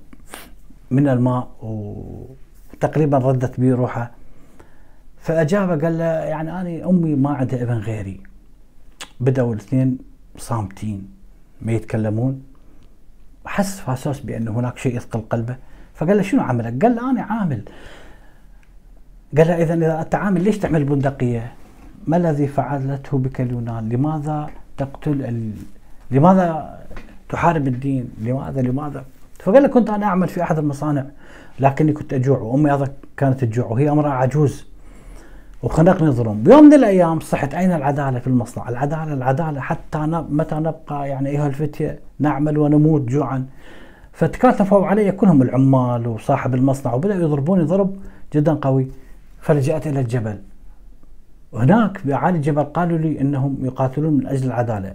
من 0.91 1.09
الماء 1.09 1.49
وتقريبا 1.63 3.19
ردت 3.19 3.61
به 3.61 3.75
روحه. 3.75 4.11
فاجاب 5.23 5.85
قال 5.85 5.99
له 5.99 6.05
يعني 6.05 6.61
أنا 6.61 6.91
أمي 6.91 7.15
ما 7.15 7.31
عندها 7.31 7.63
إبن 7.63 7.79
غيري 7.79 8.21
بدأوا 9.21 9.55
الاثنين 9.55 9.99
صامتين 10.37 11.09
ما 11.63 11.73
يتكلمون 11.73 12.43
حس 13.47 13.81
فاسوس 13.81 14.21
بان 14.21 14.49
هناك 14.49 14.79
شيء 14.79 14.97
يثقل 14.97 15.21
قلبه 15.21 15.57
فقال 15.95 16.17
له 16.17 16.23
شنو 16.23 16.43
عملك؟ 16.43 16.83
قال 16.83 16.97
له 16.97 17.11
أنا 17.11 17.23
عامل 17.23 17.63
قال 19.37 19.47
له 19.49 19.63
اذا 19.63 19.75
إذا 19.75 20.01
أنت 20.01 20.15
عامل 20.15 20.45
ليش 20.45 20.59
تعمل 20.59 20.85
بندقية؟ 20.85 21.53
ما 22.07 22.17
الذي 22.17 22.47
فعلته 22.47 23.19
بك 23.19 23.41
اليونان؟ 23.41 23.89
لماذا 23.89 24.51
تقتل 24.77 25.23
ال... 25.23 25.53
لماذا 26.11 26.79
تحارب 27.29 27.69
الدين؟ 27.69 28.11
لماذا 28.21 28.61
لماذا؟ 28.63 29.05
فقال 29.39 29.63
له 29.63 29.69
كنت 29.69 29.91
أنا 29.91 30.07
أعمل 30.07 30.29
في 30.29 30.43
أحد 30.43 30.59
المصانع 30.59 31.05
لكني 31.61 31.93
كنت 31.93 32.15
أجوع 32.15 32.39
وأمي 32.39 32.73
أيضا 32.73 32.89
كانت 33.17 33.45
تجوع 33.45 33.67
وهي 33.67 33.91
امراه 33.91 34.11
عجوز 34.11 34.72
وخنقني 35.63 36.11
ظلم 36.11 36.43
بيوم 36.43 36.65
من 36.65 36.75
الأيام 36.75 37.21
صحت 37.21 37.55
أين 37.55 37.73
العدالة 37.73 38.19
في 38.19 38.27
المصنع؟ 38.27 38.69
العدالة 38.69 39.15
العدالة 39.15 39.61
حتى 39.61 39.99
متى 40.31 40.55
نبقى 40.55 41.09
يعني 41.09 41.29
أيها 41.29 41.47
الفتية 41.47 42.01
نعمل 42.19 42.59
ونموت 42.59 43.01
جوعا. 43.01 43.47
فتكاتفوا 44.13 44.87
علي 44.87 45.13
كلهم 45.13 45.43
العمال 45.43 46.07
وصاحب 46.07 46.55
المصنع 46.55 46.95
وبدأوا 46.95 47.23
يضربوني 47.23 47.63
ضرب 47.63 47.97
جدا 48.35 48.55
قوي. 48.55 48.89
فلجأت 49.41 49.87
إلى 49.87 50.01
الجبل. 50.01 50.39
هناك 51.55 52.07
بأعالي 52.07 52.37
الجبل 52.37 52.65
قالوا 52.65 52.99
لي 52.99 53.21
أنهم 53.21 53.59
يقاتلون 53.63 54.13
من 54.13 54.27
أجل 54.27 54.47
العدالة. 54.47 54.95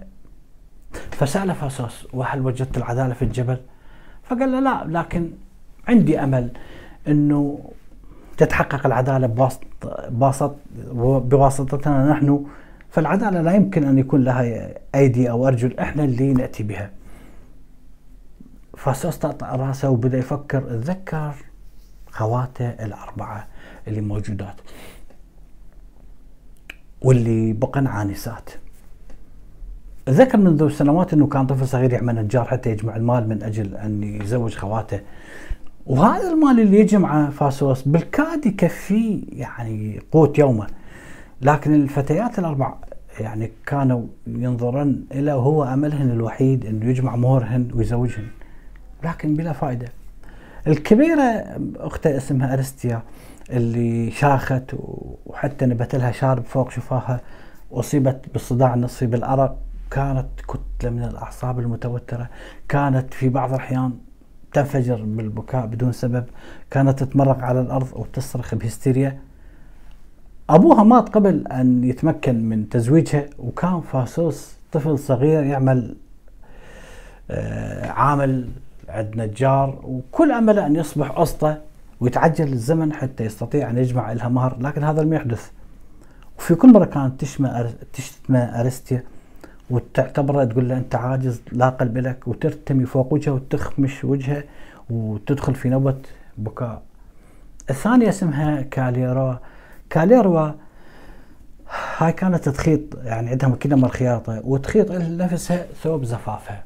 فسأل 1.10 1.54
فاسوس 1.54 2.08
وهل 2.12 2.46
وجدت 2.46 2.76
العدالة 2.76 3.14
في 3.14 3.22
الجبل؟ 3.22 3.56
فقال 4.22 4.52
له 4.52 4.60
لا 4.60 4.84
لكن 4.86 5.30
عندي 5.88 6.20
أمل 6.24 6.50
أنه 7.08 7.58
تتحقق 8.38 8.86
العدالة 8.86 9.26
بواسط 9.26 9.60
بواسط 10.08 10.56
بواسطتنا 11.30 12.10
نحن 12.10 12.46
فالعدالة 12.90 13.40
لا 13.40 13.52
يمكن 13.52 13.84
أن 13.84 13.98
يكون 13.98 14.24
لها 14.24 14.68
أيدي 14.94 15.30
أو 15.30 15.48
أرجل 15.48 15.78
إحنا 15.78 16.04
اللي 16.04 16.32
نأتي 16.32 16.62
بها. 16.62 16.90
طأطأ 19.20 19.46
راسه 19.46 19.90
وبدأ 19.90 20.18
يفكر 20.18 20.60
تذكر 20.60 21.34
خواته 22.10 22.68
الأربعة 22.68 23.46
اللي 23.88 24.00
موجودات. 24.00 24.60
واللي 27.02 27.52
بقن 27.52 27.86
عانسات 27.86 28.50
ذكر 30.08 30.38
منذ 30.38 30.68
سنوات 30.68 31.12
إنه 31.12 31.26
كان 31.26 31.46
طفل 31.46 31.68
صغير 31.68 31.92
يعمل 31.92 32.14
نجار 32.14 32.44
حتى 32.44 32.70
يجمع 32.70 32.96
المال 32.96 33.28
من 33.28 33.42
أجل 33.42 33.74
أن 33.74 34.02
يزوج 34.02 34.54
خواته 34.54 35.00
وهذا 35.88 36.32
المال 36.32 36.60
اللي 36.60 36.80
يجمعه 36.80 37.30
فاسوس 37.30 37.82
بالكاد 37.82 38.46
يكفيه 38.46 39.22
يعني 39.32 40.00
قوت 40.12 40.38
يومه. 40.38 40.66
لكن 41.42 41.74
الفتيات 41.74 42.38
الأربع 42.38 42.74
يعني 43.20 43.52
كانوا 43.66 44.06
ينظرن 44.26 45.04
إلى 45.12 45.32
وهو 45.32 45.64
أملهن 45.64 46.10
الوحيد 46.10 46.66
إنه 46.66 46.86
يجمع 46.86 47.16
مهرهن 47.16 47.68
ويزوجهن 47.74 48.26
لكن 49.04 49.34
بلا 49.34 49.52
فائده 49.52 49.88
الكبيرة 50.66 51.44
اخته 51.76 52.16
اسمها 52.16 52.54
أرستيا 52.54 53.02
اللي 53.50 54.10
شاخت 54.10 54.74
وحتى 55.26 55.66
نبت 55.66 55.94
لها 55.94 56.12
شارب 56.12 56.44
فوق 56.44 56.70
شفاها 56.70 57.20
أصيبت 57.72 58.24
بالصداع 58.32 58.74
النصفي 58.74 59.06
بالارق 59.06 59.58
كانت 59.90 60.28
كتلة 60.48 60.90
من 60.90 61.02
الأعصاب 61.02 61.58
المتوترة 61.58 62.28
كانت 62.68 63.14
في 63.14 63.28
بعض 63.28 63.50
الأحيان 63.54 63.92
تنفجر 64.52 65.02
بالبكاء 65.04 65.66
بدون 65.66 65.92
سبب 65.92 66.24
كانت 66.70 66.98
تتمرق 66.98 67.38
على 67.38 67.60
الأرض 67.60 67.88
وتصرخ 67.92 68.54
بهستيريا. 68.54 69.18
أبوها 70.50 70.82
مات 70.82 71.08
قبل 71.08 71.46
أن 71.46 71.84
يتمكن 71.84 72.48
من 72.48 72.68
تزويجها 72.68 73.24
وكان 73.38 73.80
فاسوس 73.80 74.52
طفل 74.72 74.98
صغير 74.98 75.42
يعمل 75.44 75.96
آه، 77.30 77.90
عامل 77.90 78.48
عند 78.88 79.16
نجار 79.16 79.80
وكل 79.84 80.32
امله 80.32 80.66
أن 80.66 80.76
يصبح 80.76 81.18
اسطى 81.18 81.56
ويتعجل 82.00 82.52
الزمن 82.52 82.92
حتى 82.92 83.24
يستطيع 83.24 83.70
أن 83.70 83.78
يجمع 83.78 84.12
لها 84.12 84.28
مهر 84.28 84.58
لكن 84.60 84.84
هذا 84.84 85.02
لم 85.02 85.12
يحدث. 85.12 85.50
وفي 86.38 86.54
كل 86.54 86.72
مرة 86.72 86.84
كانت 86.84 87.20
تشتمه 87.92 88.60
أرستيا 88.60 89.02
وتعتبره 89.70 90.44
تقول 90.44 90.68
له 90.68 90.76
أنت 90.76 90.94
عاجز 90.94 91.42
لا 91.52 91.68
قلب 91.68 91.98
لك 91.98 92.28
وترتمي 92.28 92.86
فوق 92.86 93.12
وجهه 93.12 93.32
وتخمش 93.32 94.04
وجهه 94.04 94.44
وتدخل 94.90 95.54
في 95.54 95.68
نوبه 95.68 95.96
بكاء. 96.38 96.82
الثانية 97.70 98.08
اسمها 98.08 98.62
كاليرا 98.62 99.40
كاليروا 99.90 100.50
هاي 101.98 102.12
كانت 102.12 102.48
تخيط 102.48 102.80
يعني 103.04 103.30
عندها 103.30 103.48
ماكينه 103.48 103.76
من 103.76 103.84
الخياطة 103.84 104.40
وتخيط 104.44 104.92
لنفسها 104.92 105.66
ثوب 105.82 106.04
زفافها. 106.04 106.64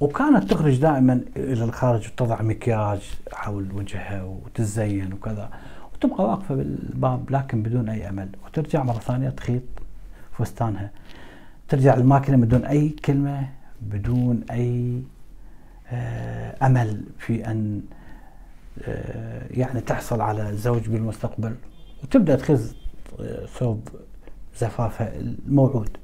وكانت 0.00 0.50
تخرج 0.50 0.80
دائما 0.80 1.20
إلى 1.36 1.64
الخارج 1.64 2.08
وتضع 2.08 2.42
مكياج 2.42 3.18
حول 3.32 3.72
وجهها 3.72 4.22
وتزين 4.22 5.12
وكذا 5.12 5.50
وتبقى 5.94 6.24
واقفة 6.24 6.54
بالباب 6.54 7.30
لكن 7.30 7.62
بدون 7.62 7.88
أي 7.88 8.08
أمل 8.08 8.28
وترجع 8.46 8.82
مرة 8.82 8.98
ثانية 8.98 9.28
تخيط 9.30 9.62
فستانها. 10.38 10.90
ترجع 11.68 11.94
الماكينه 11.94 12.36
بدون 12.36 12.64
أي 12.64 12.88
كلمة 12.88 13.48
بدون 13.82 14.44
أي 14.50 15.02
آه، 15.92 16.66
أمل 16.66 17.02
في 17.18 17.50
أن 17.50 17.82
آه، 18.88 19.46
يعني 19.50 19.80
تحصل 19.80 20.20
على 20.20 20.56
زوج 20.56 20.88
بالمستقبل. 20.88 21.54
وتبدأ 22.02 22.36
تخز 22.36 22.76
آه، 23.20 23.46
ثوب 23.46 23.88
زفافها 24.56 25.16
الموعود. 25.16 25.96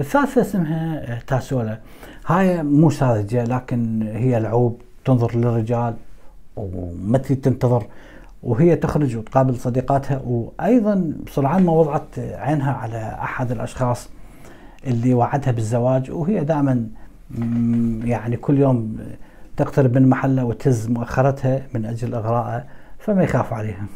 الثالثة 0.00 0.40
اسمها 0.40 1.18
تاسولا. 1.26 1.80
هاي 2.26 2.62
مو 2.62 2.90
ساذجة 2.90 3.44
لكن 3.44 4.02
هي 4.02 4.40
لعوب 4.40 4.80
تنظر 5.04 5.36
للرجال 5.36 5.94
ومثل 6.56 7.36
تنتظر. 7.36 7.86
وهي 8.42 8.76
تخرج 8.76 9.16
وتقابل 9.16 9.56
صديقاتها 9.56 10.20
وأيضا 10.26 11.12
سرعان 11.30 11.62
ما 11.64 11.72
وضعت 11.72 12.18
عينها 12.18 12.72
على 12.72 13.16
أحد 13.22 13.50
الأشخاص 13.50 14.08
اللي 14.86 15.14
وعدها 15.14 15.52
بالزواج 15.52 16.10
وهي 16.10 16.44
دائما 16.44 16.86
يعني 18.04 18.36
كل 18.36 18.58
يوم 18.58 18.98
تقترب 19.56 19.94
من 19.98 20.08
محلها 20.08 20.44
وتهز 20.44 20.88
مؤخرتها 20.88 21.62
من 21.74 21.86
أجل 21.86 22.14
إغرائها 22.14 22.64
فما 22.98 23.22
يخاف 23.22 23.52
عليها. 23.52 23.86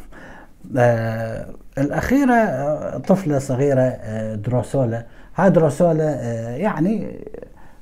آه 0.77 1.47
الأخيرة 1.77 2.33
آه، 2.33 2.97
طفلة 2.97 3.39
صغيرة 3.39 3.81
آه 3.81 4.35
دروسولا 4.35 5.05
هاي 5.35 5.49
دروسولا 5.49 6.15
آه 6.19 6.55
يعني 6.55 7.17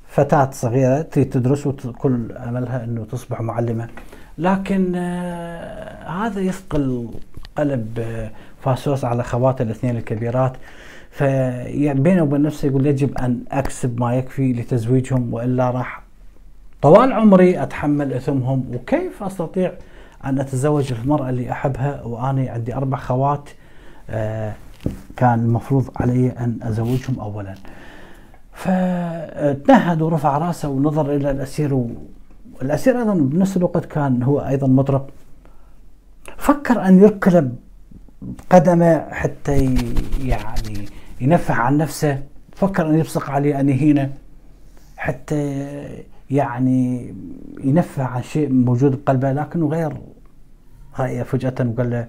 فتاة 0.08 0.50
صغيرة 0.50 1.02
تريد 1.02 1.30
تدرس 1.30 1.66
وكل 1.66 2.32
أملها 2.32 2.84
إنه 2.84 3.04
تصبح 3.04 3.40
معلمة 3.40 3.88
لكن 4.38 4.92
آه 4.96 6.08
هذا 6.08 6.40
يثقل 6.40 7.08
قلب 7.56 7.98
آه 7.98 8.30
فاسوس 8.62 9.04
على 9.04 9.22
خواته 9.22 9.62
الاثنين 9.62 9.96
الكبيرات. 9.96 10.52
فبينه 11.10 12.22
وبين 12.22 12.42
نفسه 12.42 12.68
يقول 12.68 12.86
يجب 12.86 13.18
أن 13.18 13.40
أكسب 13.52 14.00
ما 14.00 14.14
يكفي 14.14 14.52
لتزويجهم 14.52 15.34
وإلا 15.34 15.70
راح 15.70 16.02
طوال 16.82 17.12
عمري 17.12 17.62
أتحمل 17.62 18.12
إثمهم. 18.12 18.64
وكيف 18.74 19.22
أستطيع 19.22 19.72
أن 20.24 20.38
أتزوج 20.40 20.92
المرأة 20.92 21.28
اللي 21.28 21.52
أحبها 21.52 22.02
وأنا 22.02 22.50
عندي 22.50 22.74
أربع 22.74 22.98
خوات 22.98 23.50
آه 24.10 24.52
كان 25.16 25.38
المفروض 25.38 25.90
علي 25.96 26.30
أن 26.30 26.58
أزوجهم 26.62 27.20
اولا. 27.20 27.54
فتنهد 28.52 30.02
ورفع 30.02 30.38
رأسه 30.38 30.68
ونظر 30.68 31.14
إلى 31.16 31.30
الأسير 31.30 31.86
والأسير 32.58 32.98
أيضا 32.98 33.14
بنفس 33.14 33.56
الوقت 33.56 33.84
كان 33.84 34.22
هو 34.22 34.40
أيضا 34.40 34.66
مطرب 34.66 35.06
فكر 36.36 36.86
أن 36.86 36.98
يركلب 36.98 37.56
قدمه 38.50 39.08
حتى 39.10 39.74
يعني 40.22 40.88
ينفع 41.20 41.54
عن 41.54 41.76
نفسه. 41.76 42.22
فكر 42.56 42.90
أن 42.90 42.98
يبصق 42.98 43.30
عليه 43.30 43.60
أن 43.60 43.68
يهينه 43.68 44.12
حتى 44.96 45.64
يعني 46.30 47.14
ينفع 47.64 48.04
عن 48.04 48.22
شيء 48.22 48.52
موجود 48.52 49.02
بقلبه 49.04 49.32
لكنه 49.32 49.68
غير 49.68 49.96
رأيه 50.98 51.22
فجأة 51.22 51.54
وقال 51.60 51.90
له 51.90 52.06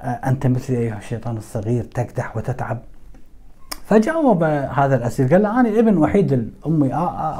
أنت 0.00 0.46
مثلي 0.46 0.78
أيها 0.78 0.98
الشيطان 0.98 1.36
الصغير 1.36 1.84
تكدح 1.84 2.36
وتتعب. 2.36 2.78
فجاوب 3.86 4.42
هذا 4.42 4.96
الأسير 4.96 5.28
قال 5.28 5.42
له 5.42 5.60
أنا 5.60 5.68
ابن 5.68 5.96
وحيد 5.96 6.32
لأمي 6.64 6.94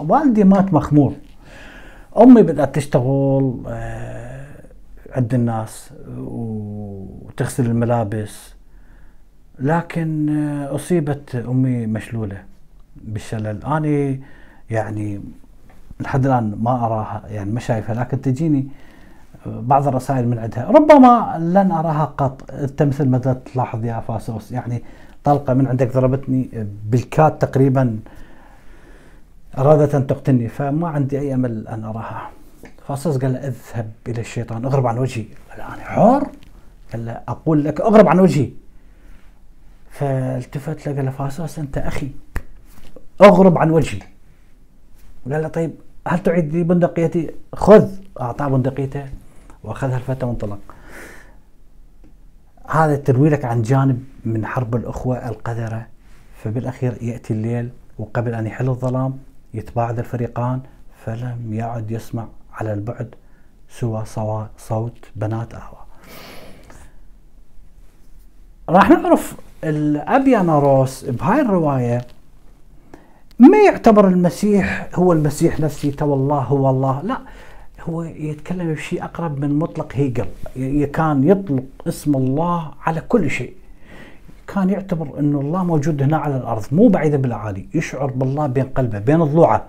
والدي 0.08 0.44
مات 0.44 0.72
مخمور. 0.72 1.12
أمي 2.22 2.42
بدأت 2.42 2.74
تشتغل 2.74 3.62
آه 3.68 4.46
عند 5.12 5.34
الناس 5.34 5.90
وتغسل 6.18 7.66
الملابس. 7.66 8.54
لكن 9.58 10.28
آه 10.28 10.74
أصيبت 10.74 11.34
أمي 11.34 11.86
مشلولة 11.86 12.42
بالشلل. 12.96 13.64
أنا 13.64 14.18
يعني 14.70 15.20
لحد 16.00 16.26
الآن 16.26 16.58
ما 16.62 16.70
أراها 16.70 17.22
يعني 17.28 17.50
ما 17.50 17.60
شايفها. 17.60 17.94
لكن 17.94 18.20
تجيني 18.20 18.68
بعض 19.46 19.88
الرسائل 19.88 20.28
من 20.28 20.38
عندها. 20.38 20.70
ربما 20.70 21.38
لن 21.38 21.70
أراها 21.72 22.04
قط. 22.04 22.50
أنت 22.50 22.82
مثل 22.82 23.08
ما 23.08 23.18
تلاحظ 23.18 23.84
يا 23.84 24.00
فاسوس 24.00 24.52
يعني 24.52 24.82
طلقة 25.24 25.54
من 25.54 25.66
عندك 25.66 25.94
ضربتني 25.94 26.48
بالكاد 26.90 27.38
تقريبا 27.38 27.98
أرادت 29.58 29.94
أن 29.94 30.06
تقتلني 30.06 30.48
فما 30.48 30.88
عندي 30.88 31.18
أي 31.18 31.34
أمل 31.34 31.68
أن 31.68 31.84
أراها. 31.84 32.30
فاسوس 32.86 33.16
قال 33.18 33.32
له 33.32 33.38
اذهب 33.38 33.92
إلى 34.08 34.20
الشيطان 34.20 34.64
اغرب 34.64 34.86
عن 34.86 34.98
وجهي. 34.98 35.24
قال 35.50 35.60
أنا 35.60 35.84
حر؟ 35.84 36.30
قال 36.92 37.06
له 37.06 37.20
أقول 37.28 37.64
لك 37.64 37.80
اغرب 37.80 38.08
عن 38.08 38.20
وجهي. 38.20 38.50
فالتفت 39.90 40.88
له 40.88 40.96
قال 40.96 41.04
له 41.38 41.48
أنت 41.58 41.78
أخي 41.78 42.10
اغرب 43.20 43.58
عن 43.58 43.70
وجهي. 43.70 44.00
قال 45.32 45.42
له 45.42 45.48
طيب 45.48 45.74
هل 46.08 46.22
تعيد 46.22 46.54
لي 46.54 46.62
بندقيتي؟ 46.62 47.30
خذ. 47.54 47.88
أعطاه 48.20 48.48
بندقيته 48.48 49.06
وأخذها 49.64 49.96
الفتى 49.96 50.26
وانطلق. 50.26 50.58
هذا 52.68 52.96
تروي 52.96 53.28
لك 53.28 53.44
عن 53.44 53.62
جانب 53.62 54.04
من 54.24 54.46
حرب 54.46 54.76
الأخوة 54.76 55.28
القذرة. 55.28 55.86
فبالأخير 56.44 57.02
يأتي 57.02 57.32
الليل 57.32 57.70
وقبل 57.98 58.34
أن 58.34 58.46
يحل 58.46 58.68
الظلام 58.68 59.18
يتباعد 59.54 59.98
الفريقان 59.98 60.60
فلم 61.04 61.50
يعد 61.52 61.90
يسمع 61.90 62.26
على 62.52 62.72
البعد 62.72 63.14
سوى 64.04 64.48
صوت 64.58 64.98
بنات 65.16 65.54
أهوى. 65.54 65.78
راح 68.68 68.90
نعرف 68.90 69.36
الابياناروس 69.64 71.04
بهاي 71.04 71.40
الرواية 71.40 72.06
ما 73.38 73.58
يعتبر 73.58 74.08
المسيح 74.08 74.88
هو 74.94 75.12
المسيح 75.12 75.60
نفسه 75.60 75.94
الله 76.02 76.38
هو 76.38 76.70
الله. 76.70 77.02
لا 77.02 77.18
هو 77.80 78.02
يتكلم 78.02 78.74
بشيء 78.74 79.04
أقرب 79.04 79.38
من 79.38 79.58
مطلق 79.58 79.92
هيجل. 79.92 80.26
كان 80.92 81.28
يطلق 81.28 81.64
اسم 81.88 82.16
الله 82.16 82.70
على 82.80 83.00
كل 83.00 83.30
شيء. 83.30 83.54
كان 84.54 84.70
يعتبر 84.70 85.18
إنه 85.18 85.40
الله 85.40 85.64
موجود 85.64 86.02
هنا 86.02 86.16
على 86.16 86.36
الأرض 86.36 86.64
مو 86.72 86.88
بعيدا 86.88 87.16
بالاعالي 87.16 87.68
يشعر 87.74 88.06
بالله 88.06 88.46
بين 88.46 88.64
قلبه 88.64 88.98
بين 88.98 89.22
الضلوعه 89.22 89.64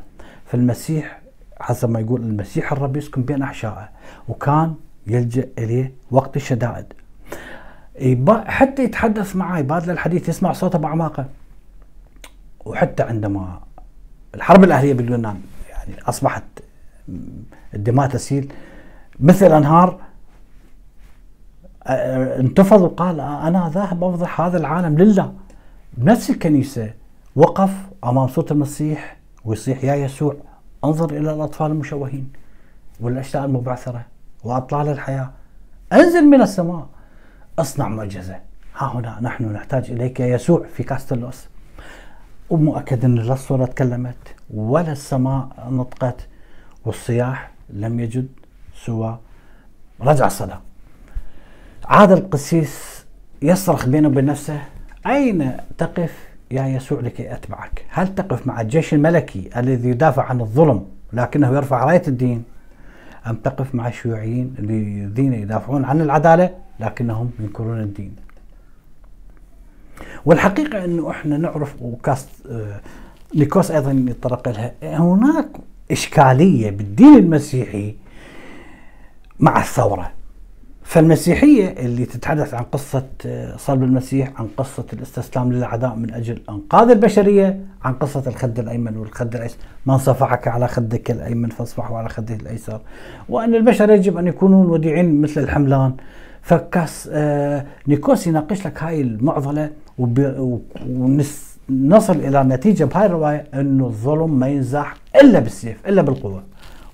فالمسيح 0.45 1.19
حسب 1.59 1.89
ما 1.89 1.99
يقول 1.99 2.21
المسيح 2.21 2.71
الرب 2.71 2.97
يسكن 2.97 3.21
بين 3.21 3.41
أحشائه 3.41 3.89
وكان 4.29 4.75
يلجأ 5.07 5.47
إليه 5.57 5.93
وقت 6.11 6.35
الشدائد. 6.35 6.85
حتى 8.47 8.83
يتحدث 8.83 9.35
معه 9.35 9.57
يبادل 9.59 9.91
الحديث 9.91 10.29
يسمع 10.29 10.53
صوته 10.53 10.79
باعماقه 10.79 11.25
وحتى 12.65 13.03
عندما 13.03 13.59
الحرب 14.35 14.63
الأهلية 14.63 14.93
باليونان 14.93 15.41
يعني 15.69 16.01
أصبحت 16.01 16.43
الدماء 17.73 18.07
تسيل 18.07 18.53
مثل 19.19 19.53
أنهار 19.53 19.99
انتفض 21.89 22.81
وقال 22.81 23.19
أنا 23.19 23.71
ذاهب 23.73 24.03
أفضح 24.03 24.41
هذا 24.41 24.57
العالم 24.57 24.97
لله. 24.97 25.33
بنفس 25.93 26.29
الكنيسة 26.29 26.93
وقف 27.35 27.71
أمام 28.03 28.27
صوت 28.27 28.51
المسيح 28.51 29.17
ويصيح 29.45 29.83
يا 29.83 29.95
يسوع 29.95 30.35
انظر 30.83 31.09
إلى 31.09 31.33
الأطفال 31.33 31.71
المشوهين 31.71 32.31
والاشلاء 32.99 33.45
المبعثرة 33.45 34.05
وأطلال 34.43 34.87
الحياة. 34.89 35.29
انزل 35.93 36.25
من 36.25 36.41
السماء. 36.41 36.87
اصنع 37.59 37.87
معجزة. 37.87 38.35
ها 38.77 38.87
هنا 38.87 39.19
نحن 39.21 39.53
نحتاج 39.53 39.91
إليك 39.91 40.19
يا 40.19 40.27
يسوع 40.27 40.65
في 40.73 40.83
كاستلوس. 40.83 41.47
ومؤكد 42.49 43.05
إن 43.05 43.15
لا 43.15 43.33
الصورة 43.33 43.65
تكلمت 43.65 44.35
ولا 44.53 44.91
السماء 44.91 45.47
نطقت 45.69 46.27
والصياح 46.85 47.51
لم 47.69 47.99
يجد 47.99 48.27
سوى 48.85 49.19
رجع 50.01 50.27
الصدى 50.27 50.55
عاد 51.89 52.11
القسيس 52.11 53.05
يصرخ 53.41 53.85
بينه 53.85 54.07
وبين 54.07 54.25
نفسه 54.25 54.61
أين 55.07 55.57
تقف 55.77 56.27
يا 56.51 56.65
يسوع 56.65 56.99
لكي 56.99 57.33
أتبعك؟ 57.33 57.85
هل 57.89 58.15
تقف 58.15 58.47
مع 58.47 58.61
الجيش 58.61 58.93
الملكي 58.93 59.49
الذي 59.57 59.89
يدافع 59.89 60.23
عن 60.23 60.41
الظلم 60.41 60.85
لكنه 61.13 61.55
يرفع 61.55 61.83
راية 61.83 62.01
الدين؟ 62.07 62.43
أم 63.27 63.35
تقف 63.35 63.75
مع 63.75 63.87
الشيوعيين 63.87 64.55
الذين 64.59 65.33
يدافعون 65.33 65.85
عن 65.85 66.01
العدالة 66.01 66.55
لكنهم 66.79 67.31
ينكرون 67.39 67.79
الدين؟ 67.79 68.15
والحقيقة 70.25 70.85
أنه 70.85 71.11
إحنا 71.11 71.37
نعرف 71.37 71.75
وكاست 71.81 72.29
آه، 72.51 72.79
نيكوس 73.35 73.71
أيضا 73.71 73.91
يتطرق 73.91 74.49
لها 74.49 74.73
هناك 74.83 75.47
إشكالية 75.91 76.71
بالدين 76.71 77.15
المسيحي 77.15 77.95
مع 79.39 79.61
الثورة. 79.61 80.18
فالمسيحية 80.89 81.67
اللي 81.67 82.05
تتحدث 82.05 82.53
عن 82.53 82.63
قصة 82.63 83.05
آه، 83.25 83.57
صلب 83.57 83.83
المسيح 83.83 84.31
عن 84.41 84.47
قصة 84.57 84.85
الاستسلام 84.93 85.53
للأعداء 85.53 85.95
من 85.95 86.13
أجل 86.13 86.41
أنقاذ 86.49 86.89
البشرية 86.89 87.59
عن 87.83 87.93
قصة 87.93 88.23
الخد 88.27 88.59
الأيمن 88.59 88.97
والخد 88.97 89.35
الأيسر 89.35 89.57
من 89.85 89.97
صفعك 89.97 90.47
على 90.47 90.67
خدك 90.67 91.11
الأيمن 91.11 91.49
فاصفحه 91.49 91.97
على 91.97 92.09
خده 92.09 92.35
الأيسر. 92.35 92.81
وأن 93.29 93.55
البشر 93.55 93.89
يجب 93.89 94.17
أن 94.17 94.27
يكونون 94.27 94.65
وديعين 94.65 95.21
مثل 95.21 95.41
الحملان. 95.43 95.93
فكاس 96.41 97.09
آه 97.13 97.65
نيكوس 97.87 98.27
يناقش 98.27 98.67
لك 98.67 98.83
هاي 98.83 99.01
المعضلة 99.01 99.69
ونصل 101.69 102.15
إلى 102.15 102.43
نتيجة 102.43 102.83
بهاي 102.83 103.05
الرواية 103.05 103.45
أنه 103.53 103.85
الظلم 103.85 104.39
ما 104.39 104.47
ينزاح 104.47 104.95
إلا 105.21 105.39
بالسيف 105.39 105.87
إلا 105.87 106.01
بالقوة. 106.01 106.43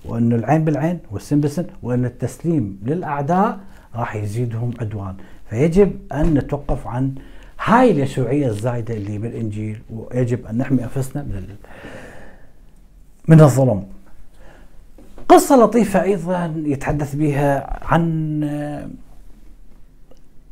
وأنه 0.06 0.36
العين 0.36 0.66
بالعين 0.66 1.00
والسن 1.12 1.40
بالسن 1.40 1.66
وأن 1.84 2.06
التسليم 2.06 2.80
للأعداء 2.86 3.60
راح 3.96 4.16
يزيدهم 4.16 4.72
عدوان. 4.82 5.16
فيجب 5.50 5.92
أن 6.12 6.34
نتوقف 6.34 6.88
عن 6.88 7.16
هاي 7.64 7.92
اليسوعية 7.92 8.48
الزايدة 8.48 8.94
اللي 8.94 9.18
بالإنجيل 9.18 9.82
ويجب 9.90 10.46
أن 10.46 10.58
نحمي 10.58 10.84
أنفسنا 10.84 11.24
من 11.24 11.56
من 13.28 13.42
الظلم. 13.42 13.84
قصة 15.30 15.56
لطيفة 15.64 16.04
أيضا 16.04 16.54
يتحدث 16.58 17.16
بها 17.16 17.80
عن 17.86 18.04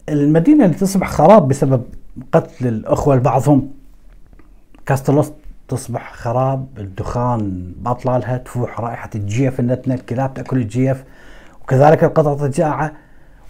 المدينة 0.10 0.66
اللي 0.66 0.76
تصبح 0.76 1.10
خراب 1.10 1.48
بسبب 1.48 1.84
قتل 2.32 2.68
الأخوة 2.68 3.16
لبعضهم 3.16 3.72
كاستلوس 4.86 5.32
تصبح 5.68 6.14
خراب 6.14 6.68
الدخان 6.78 7.74
بأطلالها 7.78 8.38
تفوح 8.38 8.80
رائحة 8.80 9.10
الجيف 9.16 9.60
النتنة 9.60 9.94
الكلاب 9.94 10.34
تأكل 10.34 10.58
الجيف 10.58 11.04
وكذلك 11.62 12.04
القطط 12.04 12.42
الجائعة. 12.42 12.92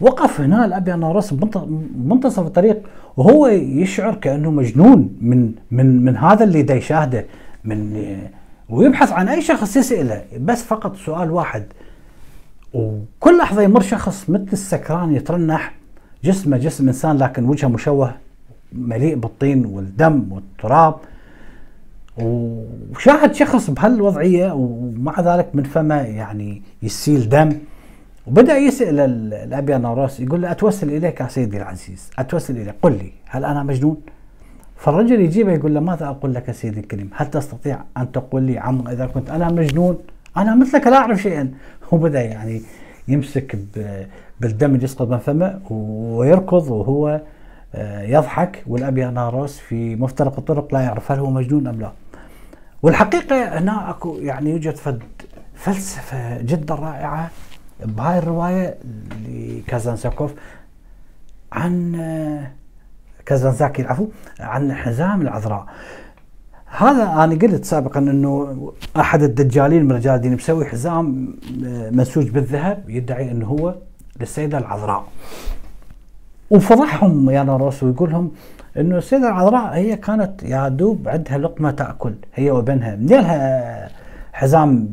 وقف 0.01 0.41
هنا 0.41 0.65
الأب 0.65 0.91
ياناروس 0.91 1.33
بمنتصف 1.33 2.45
الطريق 2.45 2.81
وهو 3.17 3.47
يشعر 3.47 4.15
كأنه 4.15 4.51
مجنون 4.51 5.17
من 5.21 5.51
من 5.71 6.05
من 6.05 6.17
هذا 6.17 6.43
اللي 6.43 6.61
دا 6.61 6.73
يشاهده 6.75 7.25
من 7.63 8.17
ويبحث 8.69 9.11
عن 9.11 9.27
أي 9.27 9.41
شخص 9.41 9.77
يسأله 9.77 10.23
بس 10.39 10.63
فقط 10.63 10.95
سؤال 10.95 11.31
واحد. 11.31 11.63
وكل 12.73 13.37
لحظة 13.37 13.61
يمر 13.61 13.81
شخص 13.81 14.29
مثل 14.29 14.47
السكران 14.53 15.15
يترنح 15.15 15.73
جسمه 16.23 16.57
جسم 16.57 16.87
إنسان 16.87 17.17
لكن 17.17 17.45
وجهه 17.45 17.67
مشوه 17.67 18.15
مليء 18.73 19.15
بالطين 19.15 19.65
والدم 19.65 20.31
والتراب. 20.31 20.95
وشاهد 22.17 23.33
شخص 23.35 23.69
بهالوضعية 23.69 24.51
ومع 24.53 25.21
ذلك 25.21 25.49
من 25.53 25.63
فمه 25.63 25.95
يعني 25.95 26.61
يسيل 26.83 27.29
دم. 27.29 27.51
وبدأ 28.27 28.57
يسأل 28.57 28.99
الابيانوروس 29.33 30.19
يقول 30.19 30.41
له 30.41 30.51
أتوسل 30.51 30.89
إليك 30.89 31.19
يا 31.19 31.27
سيدي 31.27 31.57
العزيز 31.57 32.11
أتوسل 32.19 32.57
إليك 32.57 32.75
قل 32.81 32.91
لي 32.91 33.11
هل 33.25 33.45
أنا 33.45 33.63
مجنون؟ 33.63 33.97
فالرجل 34.75 35.21
يجيبه 35.21 35.51
يقول 35.51 35.73
له 35.73 35.79
ماذا 35.79 36.05
أقول 36.05 36.33
لك 36.33 36.51
سيدي 36.51 36.79
الكريم؟ 36.79 37.09
هل 37.15 37.29
تستطيع 37.29 37.79
أن 37.97 38.11
تقول 38.11 38.43
لي 38.43 38.59
عما 38.59 38.91
إذا 38.91 39.05
كنت 39.05 39.29
أنا 39.29 39.51
مجنون؟ 39.51 39.97
أنا 40.37 40.55
مثلك 40.55 40.87
لا 40.87 40.97
أعرف 40.97 41.21
شيئا 41.21 41.51
وبدا 41.91 42.21
يعني 42.21 42.61
يمسك 43.07 43.59
بالدم 44.39 44.75
يسقط 44.75 45.07
من 45.07 45.17
فمه 45.17 45.59
ويركض 45.69 46.71
وهو 46.71 47.21
آه، 47.75 48.01
يضحك 48.01 48.63
والابياناروس 48.67 49.59
في 49.59 49.95
مفترق 49.95 50.37
الطرق 50.37 50.73
لا 50.73 50.81
يعرف 50.81 51.11
هل 51.11 51.19
هو 51.19 51.29
مجنون 51.29 51.67
أم 51.67 51.79
لا. 51.81 51.91
والحقيقة 52.83 53.59
هنا 53.59 53.89
أكو 53.89 54.15
يعني 54.15 54.49
يوجد 54.49 54.75
فد 54.75 55.03
فلسفة 55.55 56.41
جدا 56.41 56.75
رائعة 56.75 57.31
بهاي 57.85 58.17
الرواية 58.17 58.77
لكازانساكوف 59.27 60.33
عن 61.51 61.95
كازانزاكي 63.25 63.81
العفو 63.81 64.07
عن 64.39 64.73
حزام 64.73 65.21
العذراء. 65.21 65.65
هذا 66.65 67.03
أنا 67.03 67.35
قلت 67.35 67.65
سابقا 67.65 67.99
إنه 67.99 68.73
أحد 68.97 69.23
الدجالين 69.23 69.85
من 69.85 69.91
رجال 69.91 70.15
الدين 70.15 70.33
مسوي 70.33 70.65
حزام 70.65 71.35
منسوج 71.91 72.29
بالذهب 72.29 72.89
يدعي 72.89 73.31
إنه 73.31 73.45
هو 73.45 73.75
للسيدة 74.19 74.57
العذراء. 74.57 75.05
وفضحهم 76.49 77.29
يا 77.29 77.43
ناروس 77.43 77.83
ويقول 77.83 78.11
لهم 78.11 78.31
إنه 78.77 78.97
السيدة 78.97 79.27
العذراء 79.27 79.73
هي 79.73 79.95
كانت 79.95 80.43
يا 80.43 80.69
دوب 80.69 81.09
عندها 81.09 81.37
لقمة 81.37 81.71
تأكل 81.71 82.13
هي 82.33 82.51
وابنها 82.51 82.95
منيلها 82.95 83.89
حزام 84.33 84.89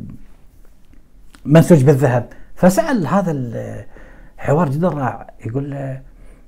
منسوج 1.45 1.83
بالذهب. 1.83 2.25
فسأل 2.61 3.07
هذا 3.07 3.31
الحوار 3.31 4.69
جدا 4.69 4.89
رائع. 4.89 5.27
يقول 5.45 5.71
له 5.71 6.01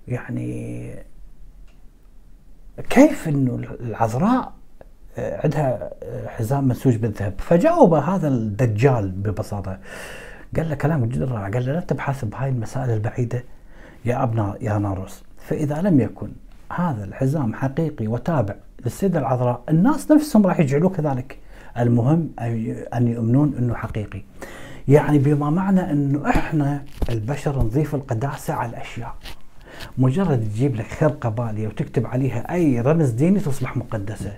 يعني 0.07 0.95
كيف 2.89 3.27
إنه 3.27 3.55
العذراء 3.55 4.53
عندها 5.17 5.89
حزام 6.27 6.63
منسوج 6.63 6.95
بالذهب 6.95 7.33
فجاوب 7.37 7.93
هذا 7.93 8.27
الدجال 8.27 9.11
ببساطة. 9.11 9.79
قال 10.57 10.69
له 10.69 10.75
كلام 10.75 11.05
جدا 11.05 11.25
رائع. 11.25 11.49
قال 11.49 11.65
له 11.65 11.73
لا 11.73 11.79
تبحث 11.79 12.25
بهاي 12.25 12.49
المسائل 12.49 12.89
البعيدة 12.89 13.43
يا 14.05 14.23
أبناء 14.23 14.57
يا 14.63 14.77
ناروس. 14.77 15.23
فإذا 15.37 15.81
لم 15.81 15.99
يكن 15.99 16.31
هذا 16.71 17.03
الحزام 17.03 17.53
حقيقي 17.53 18.07
وتابع 18.07 18.55
للسيده 18.85 19.19
العذراء 19.19 19.63
الناس 19.69 20.11
نفسهم 20.11 20.47
راح 20.47 20.59
يجعلوه 20.59 20.89
كذلك. 20.89 21.39
المهم 21.77 22.29
أن 22.93 23.07
يؤمنون 23.07 23.55
إنه 23.57 23.75
حقيقي. 23.75 24.23
يعني 24.87 25.17
بما 25.17 25.49
معنى 25.49 25.91
إنه 25.91 26.29
إحنا 26.29 26.83
البشر 27.09 27.59
نضيف 27.59 27.95
القداسة 27.95 28.53
على 28.53 28.69
الأشياء. 28.69 29.15
مجرد 29.97 30.43
تجيب 30.43 30.75
لك 30.75 30.87
خرقه 30.87 31.29
بالية 31.29 31.67
وتكتب 31.67 32.07
عليها 32.07 32.53
أي 32.53 32.81
رمز 32.81 33.09
ديني 33.09 33.39
تصبح 33.39 33.77
مقدسة. 33.77 34.31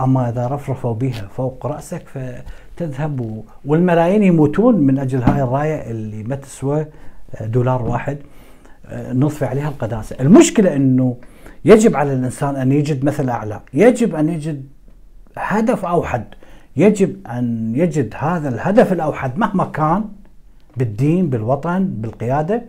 أما 0.00 0.28
إذا 0.28 0.46
رفرفوا 0.46 0.94
بها 0.94 1.28
فوق 1.36 1.66
رأسك 1.66 2.02
فتذهب 2.08 3.20
و... 3.20 3.44
والملايين 3.64 4.22
يموتون 4.22 4.76
من 4.76 4.98
أجل 4.98 5.22
هاي 5.22 5.42
الراية 5.42 5.90
اللي 5.90 6.22
ما 6.22 6.36
تسوى 6.36 6.86
دولار 7.40 7.82
واحد 7.82 8.18
نضفي 8.92 9.44
عليها 9.44 9.68
القداسة. 9.68 10.16
المشكلة 10.20 10.76
إنه 10.76 11.16
يجب 11.64 11.96
على 11.96 12.12
الإنسان 12.12 12.56
أن 12.56 12.72
يجد 12.72 13.04
مثل 13.04 13.28
أعلى. 13.28 13.60
يجب 13.74 14.14
أن 14.14 14.28
يجد 14.28 14.66
هدف 15.36 15.84
اوحد 15.84 16.24
يجب 16.76 17.26
أن 17.26 17.72
يجد 17.76 18.14
هذا 18.18 18.48
الهدف 18.48 18.92
الأوحد 18.92 19.38
مهما 19.38 19.64
كان 19.64 20.04
بالدين 20.76 21.30
بالوطن 21.30 21.84
بالقيادة 21.84 22.62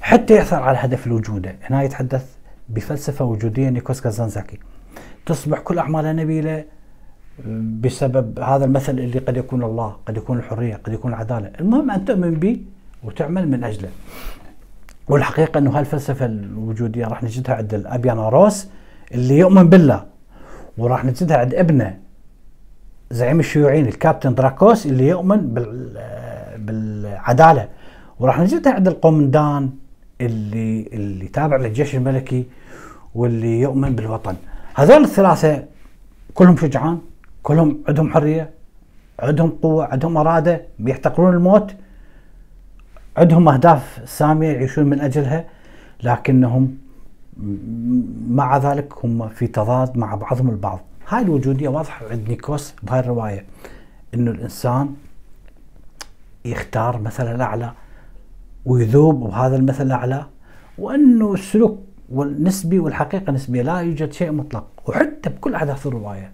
حتى 0.00 0.36
يحصل 0.36 0.56
على 0.56 0.78
هدف 0.78 1.06
الوجود 1.06 1.52
هنا 1.62 1.82
يتحدث 1.82 2.24
بفلسفة 2.68 3.24
وجودية 3.24 3.68
نيكوس 3.68 4.00
كازانزاكي 4.00 4.58
تصبح 5.26 5.58
كل 5.58 5.78
أعمالها 5.78 6.12
نبيلة 6.12 6.64
بسبب 7.80 8.40
هذا 8.40 8.64
المثل 8.64 8.98
اللي 8.98 9.18
قد 9.18 9.36
يكون 9.36 9.62
الله 9.62 9.96
قد 10.06 10.16
يكون 10.16 10.38
الحرية 10.38 10.74
قد 10.74 10.92
يكون 10.92 11.12
العدالة. 11.12 11.52
المهم 11.60 11.90
أن 11.90 12.04
تؤمن 12.04 12.34
به 12.34 12.60
وتعمل 13.04 13.48
من 13.48 13.64
أجله. 13.64 13.88
والحقيقة 15.08 15.58
أنه 15.58 15.78
هالفلسفة 15.78 16.26
الوجودية 16.26 17.06
راح 17.06 17.22
نجدها 17.22 17.54
عند 17.54 17.74
الأبياناروس 17.74 18.68
اللي 19.14 19.38
يؤمن 19.38 19.68
بالله 19.68 20.04
وراح 20.78 21.04
نجدها 21.04 21.36
عند 21.36 21.54
ابنه. 21.54 21.98
زعيم 23.12 23.40
الشيوعيين 23.40 23.86
الكابتن 23.86 24.34
دراكوس 24.34 24.86
اللي 24.86 25.08
يؤمن 25.08 25.54
بال 25.54 26.00
بالعدالة. 26.58 27.68
وراح 28.18 28.40
نجدها 28.40 28.72
عند 28.72 28.88
القومندان 28.88 29.70
اللي 30.20 30.88
اللي 30.92 31.28
تابع 31.28 31.56
للجيش 31.56 31.94
الملكي 31.94 32.46
واللي 33.14 33.60
يؤمن 33.60 33.94
بالوطن. 33.94 34.36
هذول 34.74 35.04
الثلاثة 35.04 35.64
كلهم 36.34 36.56
شجعان 36.56 36.98
كلهم 37.42 37.78
عندهم 37.88 38.10
حرية 38.10 38.50
عندهم 39.20 39.50
قوة 39.62 39.84
عندهم 39.84 40.16
إرادة 40.16 40.62
بيحتقرون 40.78 41.34
الموت. 41.34 41.74
عندهم 43.16 43.48
أهداف 43.48 44.02
سامية 44.04 44.48
يعيشون 44.48 44.86
من 44.86 45.00
أجلها 45.00 45.44
لكنهم 46.02 46.78
مع 48.28 48.58
ذلك 48.58 49.04
هم 49.04 49.28
في 49.28 49.46
تضاد 49.46 49.98
مع 49.98 50.14
بعضهم 50.14 50.50
البعض. 50.50 50.80
هاي 51.10 51.22
الوجودية 51.22 51.68
واضحة 51.68 52.08
عند 52.10 52.28
نيكوس 52.28 52.74
بهاي 52.82 53.00
الرواية 53.00 53.44
إنه 54.14 54.30
الإنسان 54.30 54.94
يختار 56.44 57.00
مثل 57.00 57.34
الأعلى 57.34 57.72
ويذوب 58.66 59.30
بهذا 59.30 59.56
المثل 59.56 59.86
الأعلى 59.86 60.26
وإنه 60.78 61.34
السلوك 61.34 61.78
والنسبي 62.08 62.78
والحقيقة 62.78 63.32
نسبية 63.32 63.62
لا 63.62 63.78
يوجد 63.78 64.12
شيء 64.12 64.32
مطلق 64.32 64.66
وحتى 64.86 65.30
بكل 65.30 65.54
أحداث 65.54 65.86
الرواية. 65.86 66.32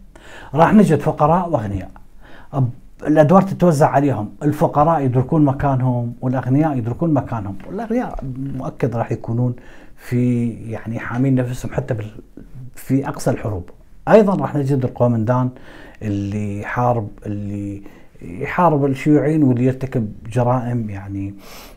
راح 0.55 0.74
نجد 0.74 1.01
فقراء 1.01 1.49
وأغنياء. 1.49 1.91
الأدوار 3.07 3.43
تتوزع 3.43 3.89
عليهم 3.89 4.35
الفقراء 4.43 5.01
يدركون 5.01 5.45
مكانهم 5.45 6.14
والأغنياء 6.20 6.79
يدركون 6.79 7.14
مكانهم 7.14 7.59
والأغنياء 7.66 8.24
مؤكد 8.57 8.97
راح 8.97 9.12
يكونون 9.12 9.57
في 9.97 10.49
يعني 10.49 10.99
حامين 10.99 11.35
نفسهم 11.35 11.72
حتى 11.72 11.97
في 12.74 13.09
أقصى 13.09 13.31
الحروب. 13.31 13.70
أيضا 14.09 14.34
راح 14.34 14.57
نجد 14.57 14.84
القومندان 14.84 15.50
اللي 16.02 16.64
حارب 16.64 17.09
اللي 17.26 17.82
يحارب 18.22 18.84
الشيوعيين 18.84 19.42
واللي 19.42 19.64
يرتكب 19.64 20.12
جرائم 20.32 20.90
يعني 20.90 21.34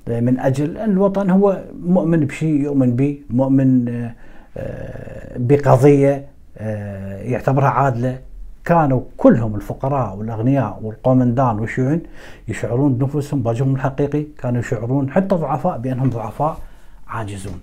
من 0.08 0.40
أجل 0.40 0.78
الوطن 0.78 1.30
هو 1.30 1.64
مؤمن 1.84 2.20
بشيء 2.26 2.62
يؤمن 2.62 2.96
به 2.96 3.18
مؤمن 3.30 3.90
آه، 4.58 5.38
بقضية 5.38 6.26
آه، 6.58 7.22
يعتبرها 7.22 7.68
عادلة. 7.70 8.20
كانوا 8.66 9.02
كلهم 9.18 9.56
الفقراء 9.56 10.16
والأغنياء 10.16 10.80
والقومندان 10.84 11.60
والشيوعيين 11.60 12.02
يشعرون 12.48 12.94
بنفسهم 12.94 13.42
بوجههم 13.42 13.76
الحقيقي. 13.76 14.24
كانوا 14.38 14.60
يشعرون 14.60 15.12
حتى 15.12 15.36
ضعفاء 15.36 15.78
بأنهم 15.78 16.10
ضعفاء 16.10 16.58
عاجزون. 17.08 17.60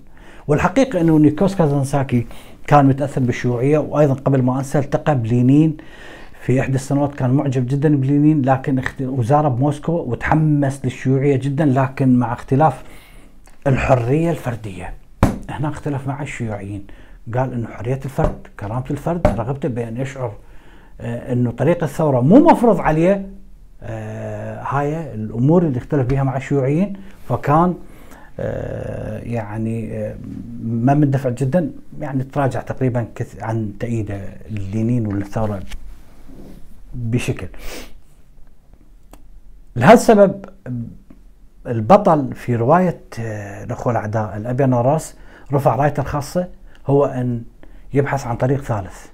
والحقيقة 0.47 1.01
أنه 1.01 1.17
نيكوس 1.17 1.55
كازانساكي 1.55 2.27
كان 2.67 2.85
متأثر 2.85 3.21
بالشيوعية 3.21 3.77
وأيضا 3.77 4.13
قبل 4.13 4.41
ما 4.41 4.57
أنسى 4.57 4.79
التقى 4.79 5.15
بلينين. 5.15 5.77
في 6.41 6.61
إحدى 6.61 6.75
السنوات 6.75 7.15
كان 7.15 7.29
معجب 7.29 7.67
جدا 7.67 7.95
بلينين 7.95 8.41
لكن 8.41 8.81
وزاره 9.01 9.47
بموسكو 9.47 9.91
وتحمس 9.91 10.85
للشيوعية 10.85 11.35
جدا 11.35 11.65
لكن 11.65 12.19
مع 12.19 12.33
اختلاف 12.33 12.83
الحرية 13.67 14.31
الفردية. 14.31 14.93
هنا 15.49 15.69
اختلف 15.69 16.07
مع 16.07 16.21
الشيوعيين. 16.21 16.87
قال 17.35 17.53
إنه 17.53 17.67
حرية 17.67 17.99
الفرد 18.05 18.47
كرامة 18.59 18.83
الفرد 18.91 19.27
رغبته 19.27 19.69
بأن 19.69 19.97
يشعر 19.97 20.31
آه 21.01 21.33
إنه 21.33 21.51
طريق 21.51 21.83
الثوره 21.83 22.21
مو 22.21 22.35
مفروض 22.39 22.79
عليه. 22.79 23.29
آه 23.83 24.61
هاي 24.63 25.13
الأمور 25.13 25.63
اللي 25.63 25.77
اختلف 25.77 26.07
بها 26.07 26.23
مع 26.23 26.37
الشيوعيين. 26.37 26.93
فكان 27.29 27.73
يعني 29.23 29.93
آه 29.93 30.15
ما 30.63 30.93
مندفع 30.93 31.29
جدا. 31.29 31.71
يعني 31.99 32.23
تراجع 32.23 32.61
تقريبا 32.61 33.07
عن 33.41 33.73
تأييده 33.79 34.21
للينين 34.51 35.07
والثوره 35.07 35.59
بشكل. 36.93 37.47
لهذا 39.75 39.93
السبب 39.93 40.45
البطل 41.67 42.33
في 42.35 42.55
رواية 42.55 43.01
آه، 43.19 43.63
الأخوة 43.63 43.91
الأعداء 43.91 44.37
الأبيض 44.37 44.73
راس 44.73 45.15
رفع 45.53 45.75
رايته 45.75 46.01
الخاصة 46.01 46.47
هو 46.87 47.05
أن 47.05 47.43
يبحث 47.93 48.27
عن 48.27 48.35
طريق 48.35 48.61
ثالث. 48.61 49.05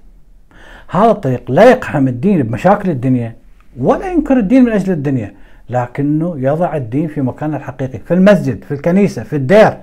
هذا 0.90 1.10
الطريق 1.10 1.50
لا 1.50 1.70
يقحم 1.70 2.08
الدين 2.08 2.42
بمشاكل 2.42 2.90
الدنيا 2.90 3.36
ولا 3.76 4.12
ينكر 4.12 4.38
الدين 4.38 4.64
من 4.64 4.72
أجل 4.72 4.92
الدنيا. 4.92 5.34
لكنه 5.68 6.34
يضع 6.38 6.76
الدين 6.76 7.08
في 7.08 7.20
مكانه 7.20 7.56
الحقيقي 7.56 7.98
في 7.98 8.14
المسجد 8.14 8.64
في 8.64 8.74
الكنيسة 8.74 9.22
في 9.22 9.36
الدير 9.36 9.76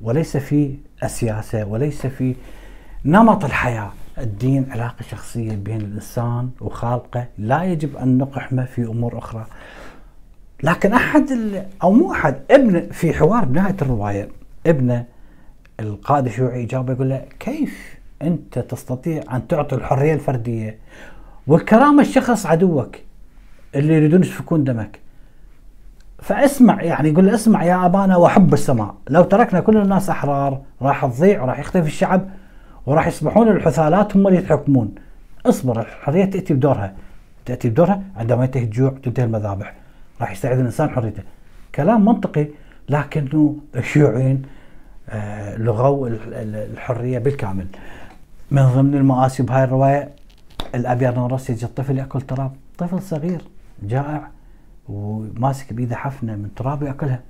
وليس 0.00 0.36
في 0.36 0.74
السياسة 1.02 1.64
وليس 1.64 2.06
في 2.06 2.34
نمط 3.04 3.44
الحياة. 3.44 3.92
الدين 4.18 4.66
علاقة 4.70 5.02
شخصية 5.10 5.56
بين 5.56 5.80
الإنسان 5.80 6.50
وخالقه 6.60 7.26
لا 7.38 7.64
يجب 7.64 7.96
أن 7.96 8.18
نقحمه 8.18 8.64
في 8.64 8.82
أمور 8.82 9.18
أخرى. 9.18 9.46
لكن 10.62 10.92
أحد 10.92 11.28
أو 11.82 11.92
مو 11.92 12.12
أحد 12.12 12.36
ابن 12.50 12.88
في 12.90 13.12
حوار 13.12 13.44
بنهاية 13.44 13.76
الرواية 13.82 14.28
ابنه 14.66 15.04
القائد 15.80 16.26
الشيوعي 16.26 16.64
جاوب 16.64 16.90
يقول 16.90 17.08
له 17.08 17.24
كيف 17.40 17.98
أنت 18.22 18.58
تستطيع 18.58 19.22
أن 19.32 19.46
تعطي 19.48 19.76
الحرية 19.76 20.14
الفردية 20.14 20.78
والكرامة 21.46 22.02
الشخص 22.02 22.46
عدوك 22.46 22.96
اللي 23.74 23.94
يريدون 23.94 24.20
يسفكون 24.20 24.64
دمك؟ 24.64 24.98
فاسمع 26.22 26.82
يعني 26.82 27.08
يقول 27.08 27.26
له 27.26 27.34
اسمع 27.34 27.64
يا 27.64 27.86
أبانا 27.86 28.16
وحب 28.16 28.52
السماء. 28.52 28.94
لو 29.10 29.22
تركنا 29.22 29.60
كل 29.60 29.76
الناس 29.76 30.10
أحرار 30.10 30.60
راح 30.82 31.06
تضيع 31.06 31.42
وراح 31.42 31.58
يختفي 31.58 31.86
الشعب 31.86 32.28
وراح 32.86 33.06
يصبحون 33.06 33.48
الحثالات 33.48 34.16
هم 34.16 34.26
اللي 34.26 34.38
يتحكمون. 34.38 34.94
اصبر 35.46 35.80
الحرية 35.80 36.24
تأتي 36.24 36.54
بدورها. 36.54 36.94
تأتي 37.44 37.68
بدورها 37.68 38.02
عندما 38.16 38.44
ينتهي 38.44 38.64
الجوع 38.64 38.94
تنتهي 39.02 39.24
المذابح. 39.24 39.74
راح 40.20 40.32
يستعيد 40.32 40.58
الإنسان 40.58 40.90
حريته. 40.90 41.22
كلام 41.74 42.04
منطقي 42.04 42.46
لكنه 42.88 43.56
الشيوعيين 43.76 44.42
آه 45.10 45.56
لغوا 45.56 46.08
الحرية 46.42 47.18
بالكامل. 47.18 47.66
من 48.50 48.62
ضمن 48.62 48.94
المآسي 48.94 49.42
بهاي 49.42 49.64
الرواية 49.64 50.08
الأبيض 50.74 51.18
نورس 51.18 51.50
يجي 51.50 51.66
الطفل 51.66 51.98
يأكل 51.98 52.20
تراب. 52.20 52.52
طفل 52.78 53.02
صغير 53.02 53.42
جائع. 53.82 54.28
وماسك 54.88 55.72
بيده 55.72 55.96
حفنة 55.96 56.36
من 56.36 56.54
تراب 56.54 56.82
يأكلها. 56.82 57.20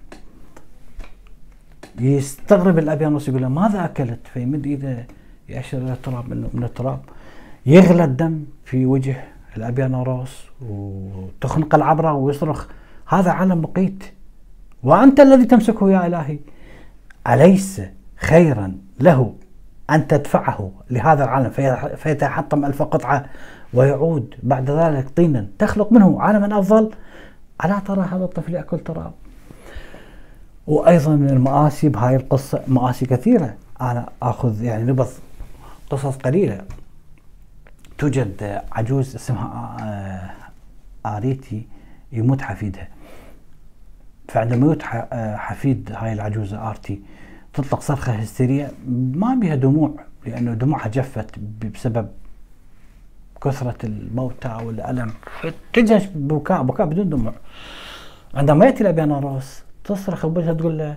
يستغرب 2.01 2.79
الابيض 2.79 3.29
يقول 3.29 3.43
له 3.43 3.49
ماذا 3.49 3.85
أكلت؟ 3.85 4.27
فيمد 4.33 4.67
إيده 4.67 5.07
يأشر 5.49 5.79
إلى 5.79 5.93
التراب 5.93 6.29
من 6.55 6.65
التراب. 6.65 7.01
يغلى 7.67 8.05
الدم 8.05 8.45
في 8.65 8.87
وجه 8.87 9.25
الأبيانوروس 9.57 10.45
وتخنق 10.69 11.75
العبرة 11.75 12.13
ويصرخ 12.13 12.67
هذا 13.09 13.31
علم 13.31 13.61
بقيت 13.61 14.05
وأنت 14.83 15.21
الذي 15.21 15.45
تمسكه 15.45 15.91
يا 15.91 16.07
إلهي؟ 16.07 16.39
أليس 17.29 17.83
خيرا 18.17 18.77
له 19.01 19.35
أن 19.91 20.07
تدفعه 20.07 20.71
لهذا 20.91 21.25
العالم؟ 21.25 21.51
فيتحطم 21.97 22.65
ألف 22.65 22.83
قطعة 22.83 23.27
ويعود 23.75 24.35
بعد 24.43 24.71
ذلك 24.71 25.09
طينا 25.17 25.49
تخلق 25.59 25.93
منه 25.93 26.23
عالما 26.23 26.59
أفضل 26.59 26.91
ألا 27.65 27.79
ترى 27.79 28.01
هذا 28.01 28.25
الطفل 28.25 28.55
يأكل 28.55 28.79
تراب؟ 28.79 29.13
وأيضا 30.67 31.17
من 31.17 31.31
المآسي 31.31 31.89
بهاي 31.89 32.17
القصة 32.17 32.63
مآسي 32.69 33.07
كثيرة. 33.07 33.55
أنا 33.81 34.09
أخذ 34.23 34.63
يعني 34.63 34.85
نبض 34.85 35.09
قصص 35.91 36.17
قليلة. 36.17 36.65
توجد 37.99 38.63
عجوز 38.73 39.15
اسمها 39.17 39.77
آه، 39.81 41.17
آريتي 41.17 41.67
يموت 42.13 42.43
حفيدها. 42.43 42.89
فعندما 44.29 44.57
يموت 44.57 44.83
آه، 44.93 45.37
حفيد 45.37 45.93
هاي 45.97 46.13
العجوزة 46.13 46.69
آرتي 46.69 47.01
تطلق 47.55 47.81
صرخة 47.81 48.13
هستيرية 48.13 48.71
ما 49.15 49.35
بها 49.35 49.55
دموع 49.55 49.95
لأنه 50.27 50.55
دموعها 50.55 50.89
جفت 50.89 51.39
بسبب 51.75 52.09
كثرة 53.45 53.77
الموتى 53.85 54.59
والألم. 54.65 55.13
تجهش 55.73 56.07
بكاء 56.15 56.63
بكاء 56.63 56.87
بدون 56.87 57.09
دموع. 57.09 57.33
عندما 58.35 58.67
يأتي 58.67 58.81
الأبياناروس 58.83 59.63
تصرخ 59.85 60.27
بوجهها 60.27 60.53
تقول 60.53 60.79
له 60.79 60.97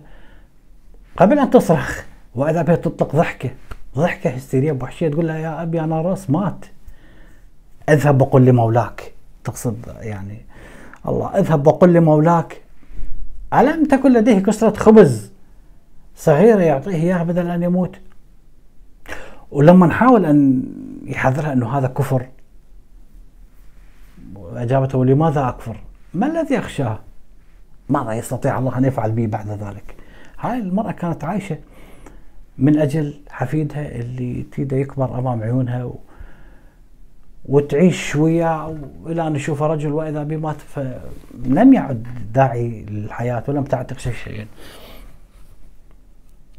قبل 1.17 1.39
أن 1.39 1.49
تصرخ 1.49 2.03
وإذا 2.35 2.61
بها 2.61 2.75
تطلق 2.75 3.15
ضحكة 3.15 3.49
ضحكة 3.95 4.29
هستيرية 4.29 4.71
بوحشية 4.71 5.07
تقول 5.07 5.27
لها 5.27 5.37
يا 5.37 5.61
أبي 5.61 5.81
أنا 5.81 6.15
مات. 6.29 6.65
اذهب 7.89 8.21
وقل 8.21 8.45
لمولاك. 8.45 9.13
تقصد 9.43 9.77
يعني 9.99 10.45
الله 11.07 11.27
اذهب 11.27 11.67
وقل 11.67 11.93
لمولاك. 11.93 12.61
ألم 13.53 13.85
تكن 13.85 14.13
لديه 14.13 14.39
كسرة 14.39 14.77
خبز 14.77 15.31
صغيرة 16.15 16.61
يعطيه 16.61 16.95
إياها 16.95 17.23
بدل 17.23 17.47
أن 17.47 17.63
يموت؟ 17.63 17.95
ولما 19.51 19.87
نحاول 19.87 20.25
أن 20.25 20.63
يحذرها 21.05 21.53
أنه 21.53 21.77
هذا 21.77 21.87
كفر 21.87 22.25
أجابته 24.58 25.06
لماذا 25.06 25.49
أكفر؟ 25.49 25.78
ما 26.14 26.28
الذي 26.28 26.60
أخشاه 26.60 26.99
ماذا 27.89 28.14
يستطيع 28.14 28.60
الله 28.60 28.78
أن 28.78 28.86
يفعل 28.86 29.12
بي 29.12 29.28
بعد 29.28 29.47
ذلك؟ 29.47 29.95
هاي 30.39 30.60
المرأة 30.60 30.91
كانت 30.91 31.24
عايشة 31.24 31.58
من 32.58 32.80
أجل 32.80 33.14
حفيدها 33.30 33.95
اللي 33.95 34.45
تريده 34.51 34.78
يكبر 34.78 35.20
أمام 35.20 35.43
عيونها 35.43 35.84
و... 35.84 35.95
وتعيش 37.45 38.16
وياه 38.16 38.76
إلى 39.06 39.28
أن 39.28 39.34
نشوفه 39.34 39.68
رجل 39.68 39.91
وإذا 39.93 40.24
به 40.24 40.38
مات 40.38 40.56
فلم 40.56 41.74
يعد 41.74 42.08
داعي 42.34 42.86
للحياة 42.89 43.43
ولم 43.47 43.64
تعتق 43.64 43.97
شيئا. 43.97 44.45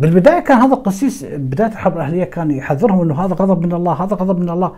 بالبداية 0.01 0.41
كان 0.41 0.59
هذا 0.59 0.75
القسيس 0.75 1.25
بداية 1.25 1.69
الحرب 1.69 1.97
الأهلية 1.97 2.25
كان 2.25 2.51
يحذرهم 2.51 3.03
إنه 3.03 3.25
هذا 3.25 3.35
غضب 3.35 3.67
من 3.67 3.73
الله 3.73 3.93
هذا 3.93 4.17
غضب 4.17 4.39
من 4.39 4.51
الله. 4.51 4.73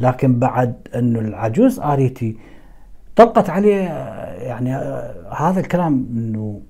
لكن 0.00 0.38
بعد 0.38 0.74
انه 0.94 1.18
العجوز 1.18 1.80
آريتي 1.80 2.36
طلقت 3.16 3.50
عليه 3.50 3.74
يعني 4.38 4.74
هذا 5.36 5.60
الكلام 5.60 6.06
إنه 6.10 6.60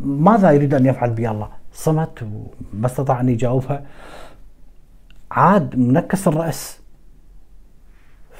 ماذا 0.00 0.50
يريد 0.50 0.74
أن 0.74 0.86
يفعل 0.86 1.10
بي 1.10 1.30
الله؟ 1.30 1.48
صمت 1.72 2.22
وما 2.22 2.86
استطاع 2.86 3.20
أن 3.20 3.28
يجاوبها 3.28 3.82
عاد 5.30 5.76
منكس 5.76 6.28
الرأس 6.28 6.80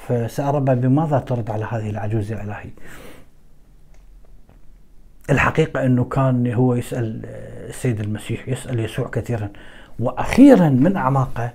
فسأل 0.07 0.55
ربه 0.55 0.73
بماذا 0.73 1.19
ترد 1.19 1.49
على 1.49 1.65
هذه 1.65 1.89
العجوز 1.89 2.31
يا 2.31 2.43
إلهي؟ 2.43 2.69
الحقيقة 5.29 5.85
إنه 5.85 6.03
كان 6.03 6.53
هو 6.53 6.75
يسأل 6.75 7.21
السيد 7.69 7.99
المسيح 7.99 8.47
يسأل 8.49 8.79
يسوع 8.79 9.07
كثيرا 9.07 9.49
وأخيرا 9.99 10.69
من 10.69 10.95
أعماقه 10.95 11.51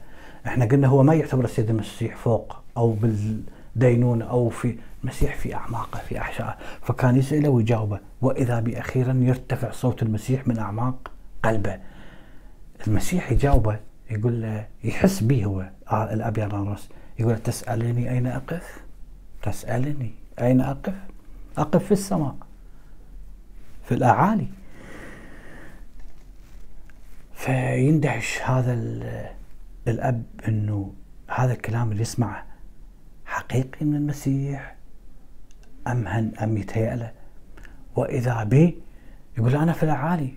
إحنا 0.46 0.64
قلنا 0.64 0.88
هو 0.88 1.02
ما 1.02 1.14
يعتبر 1.14 1.44
السيد 1.44 1.70
المسيح 1.70 2.16
فوق 2.16 2.56
أو 2.76 2.92
بالدينونه 2.92 4.24
أو 4.24 4.48
في 4.48 4.76
المسيح 5.03 5.36
في 5.36 5.55
أعماقه 5.55 6.00
في 6.09 6.18
أحشائه 6.18 6.57
فكان 6.82 7.16
يسأله 7.16 7.48
ويجاوبه 7.48 8.00
وإذا 8.20 8.61
بأخيرا 8.61 9.12
يرتفع 9.12 9.70
صوت 9.70 10.03
المسيح 10.03 10.48
من 10.48 10.59
أعماق 10.59 11.11
قلبه 11.42 11.78
المسيح 12.86 13.32
يجاوبه 13.32 13.78
يقول 14.11 14.42
له 14.42 14.66
يحس 14.84 15.22
به 15.22 15.44
هو 15.44 15.70
آه، 15.90 16.12
الأب 16.12 16.38
ياناروس 16.38 16.88
يقول 17.18 17.38
تسألني 17.38 18.11
أين 18.11 18.26
أقف؟ 18.26 18.80
تسألني 19.42 20.11
أين 20.40 20.61
أقف؟ 20.61 20.94
أقف 21.59 21.84
في 21.84 21.92
السماء 21.92 22.36
في 23.84 23.94
الأعالي 23.94 24.46
فيندهش 27.34 28.42
هذا 28.42 28.72
الأب 29.88 30.22
إنه 30.48 30.92
هذا 31.28 31.53
الكلام 31.53 31.92
اللي 31.92 32.03
يسمعه 32.03 32.44
حقيقي 33.26 33.86
من 33.86 33.96
المسيح 33.96 34.76
أم 35.87 36.07
هن 36.07 36.33
أم 36.43 36.57
يتهيأ 36.57 36.97
له 36.97 37.11
وإذا 37.97 38.45
بي 38.45 38.83
يقول 39.39 39.57
أنا 39.57 39.72
في 39.72 39.83
الأعالي. 39.83 40.35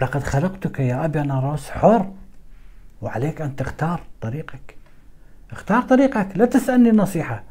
لقد 0.00 0.22
خلقتك 0.22 0.80
يا 0.80 1.04
أبي 1.04 1.20
أنا 1.20 1.40
راس 1.40 1.70
حر 1.70 2.12
وعليك 3.02 3.40
أن 3.40 3.56
تختار 3.56 4.00
طريقك. 4.20 4.76
اختار 5.50 5.82
طريقك 5.82 6.36
لا 6.36 6.46
تسألني 6.46 6.90
النصيحه 6.90 7.42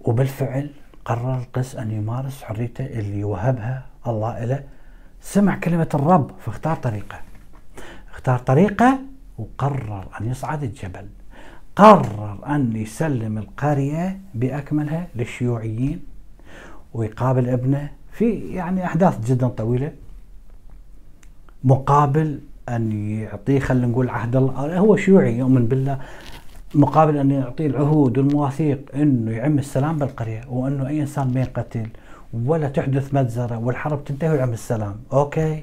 وبالفعل 0.00 0.70
قرر 1.04 1.38
القس 1.38 1.76
أن 1.76 1.90
يمارس 1.90 2.42
حريته 2.42 2.86
اللي 2.86 3.24
وهبها 3.24 3.86
الله 4.06 4.44
له 4.44 4.64
سمع 5.20 5.58
كلمة 5.58 5.88
الرب 5.94 6.30
فاختار 6.40 6.76
طريقة. 6.76 7.20
اختار 8.10 8.38
طريقة 8.38 8.98
وقرر 9.38 10.08
أن 10.20 10.30
يصعد 10.30 10.62
الجبل. 10.62 11.08
قرر 11.78 12.38
أن 12.46 12.76
يسلم 12.76 13.38
القرية 13.38 14.20
بأكملها 14.34 15.06
للشيوعيين 15.16 16.00
ويقابل 16.94 17.48
ابنه 17.48 17.90
في 18.12 18.30
يعني 18.54 18.84
أحداث 18.84 19.30
جدا 19.30 19.48
طويلة 19.48 19.92
مقابل 21.64 22.40
أن 22.68 22.92
يعطيه 22.92 23.58
خلينا 23.58 23.86
نقول 23.86 24.08
عهد 24.08 24.36
الله. 24.36 24.78
هو 24.78 24.96
شيوعي 24.96 25.38
يؤمن 25.38 25.66
بالله. 25.66 25.98
مقابل 26.74 27.16
أن 27.16 27.30
يعطيه 27.30 27.66
العهود 27.66 28.18
والمواثيق 28.18 28.80
أنه 28.94 29.30
يعم 29.30 29.58
السلام 29.58 29.98
بالقرية 29.98 30.40
وأنه 30.48 30.88
أي 30.88 31.00
إنسان 31.00 31.34
ما 31.34 31.40
ينقتل 31.40 31.88
ولا 32.46 32.68
تحدث 32.68 33.14
مجزرة 33.14 33.58
والحرب 33.58 34.04
تنتهي 34.04 34.30
ويعم 34.30 34.52
السلام. 34.52 34.96
okay؟ 35.12 35.62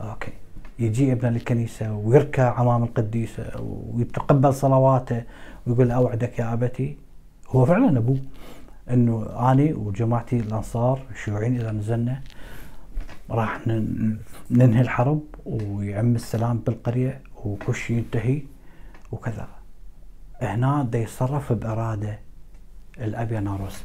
okay. 0.00 0.32
يجي 0.78 1.12
ابنه 1.12 1.30
للكنيسة 1.30 1.92
ويركع 1.94 2.62
أمام 2.62 2.82
القديسة 2.82 3.44
ويتقبل 3.94 4.54
صلواته 4.54 5.22
ويقول 5.66 5.90
أوعدك 5.90 6.38
يا 6.38 6.52
أبتي 6.52 6.96
هو 7.48 7.64
فعلا 7.64 7.98
أبوه 7.98 8.18
أنه 8.90 9.26
أنا 9.52 9.74
وجماعتي 9.76 10.36
الأنصار 10.36 11.02
الشيوعيين 11.10 11.60
إذا 11.60 11.72
نزلنا 11.72 12.20
راح 13.30 13.60
ننهي 14.50 14.80
الحرب 14.80 15.22
ويعم 15.46 16.14
السلام 16.14 16.58
بالقرية 16.58 17.20
وكل 17.44 17.74
شيء 17.74 17.96
ينتهي 17.96 18.42
وكذا. 19.12 19.48
هنا 20.42 20.82
دا 20.82 20.98
يتصرف 20.98 21.52
بإرادة 21.52 22.18
الأبي 22.98 23.40
ناروس 23.40 23.82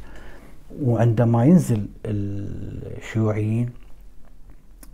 وعندما 0.82 1.44
ينزل 1.44 1.86
الشيوعيين 2.06 3.70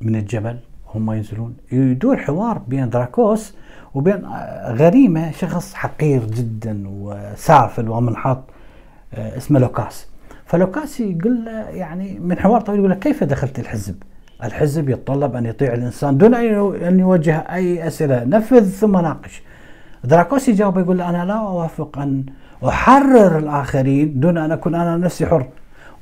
من 0.00 0.16
الجبل 0.16 0.58
هم 0.98 1.12
ينزلون. 1.12 1.56
يدور 1.72 2.16
حوار 2.16 2.58
بين 2.68 2.90
دراكوس 2.90 3.54
وبين 3.94 4.26
غريمة 4.66 5.30
شخص 5.30 5.74
حقير 5.74 6.24
جدا 6.24 6.84
وسافل 6.88 7.88
ومنحط 7.88 8.42
آه، 9.14 9.36
اسمه 9.36 9.58
لوكاس. 9.60 10.06
فلوكاس 10.46 11.00
يقول 11.00 11.44
له 11.44 11.50
يعني 11.52 12.18
من 12.18 12.38
حوار 12.38 12.60
طويل 12.60 12.78
يقول 12.78 12.90
له 12.90 12.96
كيف 12.96 13.24
دخلت 13.24 13.58
الحزب؟ 13.58 13.94
الحزب 14.44 14.88
يتطلب 14.88 15.36
أن 15.36 15.46
يطيع 15.46 15.74
الإنسان 15.74 16.18
دون 16.18 16.34
أن 16.34 17.00
يوجه 17.00 17.36
أي 17.38 17.86
أسئلة. 17.86 18.24
نفذ 18.24 18.68
ثم 18.68 18.98
ناقش. 18.98 19.42
دراكوس 20.04 20.48
يجاوب 20.48 20.78
يقول 20.78 21.00
أنا 21.00 21.24
لا 21.24 21.34
أوافق 21.34 21.98
أن 21.98 22.24
أحرر 22.68 23.38
الآخرين 23.38 24.20
دون 24.20 24.38
أن 24.38 24.52
أكون 24.52 24.74
أنا 24.74 24.96
نفسي 24.96 25.26
حر. 25.26 25.46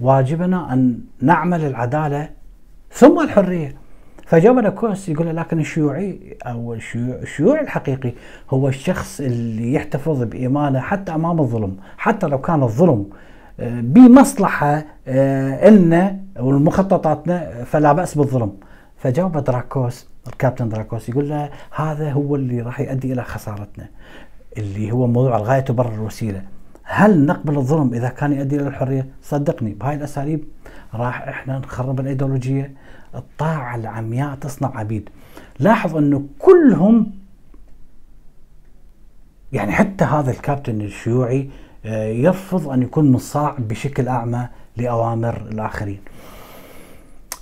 واجبنا 0.01 0.73
أن 0.73 0.99
نعمل 1.23 1.65
العدالة 1.65 2.29
ثم 2.93 3.21
الحرية. 3.21 3.75
فجاب 4.27 4.69
كوس 4.69 5.09
يقول 5.09 5.37
لكن 5.37 5.61
الشيوعي 5.61 6.37
أو 6.43 6.75
الشيوعي 6.75 7.61
الحقيقي 7.61 8.13
هو 8.51 8.69
الشخص 8.69 9.21
اللي 9.21 9.75
يحتفظ 9.75 10.23
بإيمانه 10.23 10.81
حتى 10.81 11.15
أمام 11.15 11.41
الظلم، 11.41 11.77
حتى 11.99 12.27
لو 12.27 12.41
كان 12.41 12.63
الظلم 12.63 13.07
آه، 13.61 13.81
بمصلحة 13.81 14.85
آه، 15.09 15.69
إلنا 15.69 16.19
ومخططاتنا 16.41 17.65
فلا 17.65 17.93
بأس 17.93 18.15
بالظلم. 18.19 18.53
فجاوب 18.97 19.39
دراكوس 19.39 20.09
الكابتن 20.27 20.69
دراكوس 20.69 21.09
يقول 21.09 21.29
له 21.29 21.51
هذا 21.77 22.11
هو 22.11 22.37
اللي 22.37 22.61
راح 22.61 22.81
يؤدي 22.81 23.13
إلى 23.13 23.23
خسارتنا. 23.23 23.89
اللي 24.59 24.93
هو 24.93 25.07
موضوع 25.07 25.37
الغاية 25.37 25.61
تبرر 25.61 25.95
الوسيلة. 25.95 26.43
هل 26.83 27.27
نقبل 27.27 27.57
الظلم 27.57 27.95
إذا 27.95 28.09
كان 28.09 28.33
يؤدي 28.33 28.57
إلى 28.57 28.69
الحرية؟ 28.69 29.07
صدقني 29.23 29.71
بهاي 29.71 29.95
الأساليب 29.95 30.45
راح 30.95 31.29
إحنا 31.29 31.59
نخرب 31.59 32.01
الإيديولوجية 32.01 32.73
الطاعة 33.17 33.77
العمياء 33.77 34.35
تصنع 34.35 34.79
عبيد. 34.79 35.09
لاحظ 35.59 35.97
أنه 35.97 36.27
كلهم 36.39 37.13
يعني 39.53 39.73
حتى 39.73 40.05
هذا 40.05 40.31
الكابتن 40.31 40.81
الشيوعي 40.81 41.51
آه، 41.85 42.09
يرفض 42.09 42.69
أن 42.69 42.83
يكون 42.83 43.13
منصاع 43.13 43.57
بشكل 43.59 44.09
أعمى 44.09 44.49
لأوامر 44.77 45.37
الآخرين. 45.37 46.01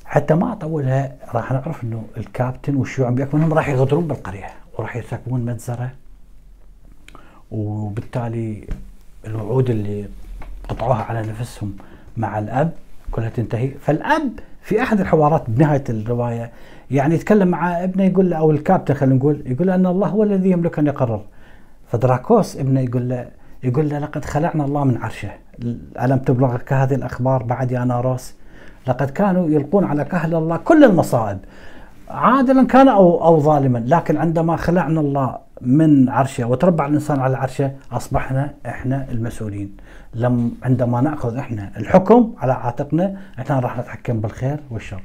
حتى 0.05 0.35
ما 0.35 0.53
أطولها 0.53 1.17
راح 1.35 1.53
نعرف 1.53 1.85
أنه 1.85 2.05
الكابتن 2.17 2.77
والشيوعي 2.77 3.15
بأكملهم 3.15 3.55
راح 3.55 3.69
يغدرون 3.69 4.07
بالقرية 4.07 4.51
وراح 4.79 4.97
يرتكبون 4.97 5.45
مجزرة 5.45 5.91
وبالتالي 7.51 8.69
الوعود 9.27 9.71
اللي 9.71 10.09
قطعوها 10.69 11.03
على 11.03 11.23
نفسهم 11.23 11.77
مع 12.17 12.39
الأب 12.39 12.73
كلها 13.11 13.29
تنتهي. 13.29 13.69
فالأب 13.69 14.31
في 14.65 14.83
أحد 14.83 15.01
الحوارات 15.01 15.45
بنهاية 15.49 15.85
الرواية 15.89 16.51
يعني 16.91 17.15
يتكلم 17.15 17.49
مع 17.49 17.85
ابنه 17.85 18.05
يقول 18.05 18.31
له 18.31 18.37
أو 18.37 18.51
الكابتن 18.51 18.95
خلينا 18.95 19.15
نقول 19.15 19.43
يقول 19.47 19.71
أن 19.71 19.87
الله 19.87 20.09
هو 20.09 20.23
الذي 20.23 20.51
يملك 20.51 20.79
أن 20.79 20.87
يقرر. 20.87 21.21
فدراكوس 21.87 22.57
ابنه 22.57 22.81
يقول 22.81 23.09
له 23.09 23.27
يقول 23.63 23.89
له 23.89 23.99
لقد 23.99 24.25
خلعنا 24.25 24.65
الله 24.65 24.85
من 24.85 24.97
عرشه. 24.97 25.31
ألم 26.03 26.19
تبلغك 26.19 26.73
هذه 26.73 26.95
الأخبار 26.95 27.43
بعد 27.43 27.73
يا 27.73 27.85
ناروس؟ 27.85 28.35
لقد 28.89 29.11
كانوا 29.11 29.49
يلقون 29.49 29.85
على 29.85 30.05
كهل 30.05 30.35
الله 30.35 30.57
كل 30.57 30.85
المصائب. 30.85 31.39
عادلا 32.09 32.67
كان 32.67 32.89
أو 32.89 33.25
أو 33.25 33.41
ظالما 33.41 33.85
لكن 33.87 34.17
عندما 34.17 34.57
خلعنا 34.57 35.01
الله 35.01 35.39
من 35.61 36.09
عرشه 36.09 36.47
وتربع 36.47 36.87
الإنسان 36.87 37.21
على 37.21 37.37
عرشه 37.37 37.71
أصبحنا 37.93 38.55
إحنا 38.67 39.07
المسؤولين. 39.11 39.77
لم 40.15 40.53
عندما 40.63 41.01
نأخذ 41.01 41.37
إحنا 41.37 41.71
الحكم 41.77 42.33
على 42.39 42.53
عاتقنا 42.53 43.17
إحنا 43.39 43.61
راح 43.61 43.79
نتحكم 43.79 44.21
بالخير 44.21 44.61
والشر. 44.71 45.03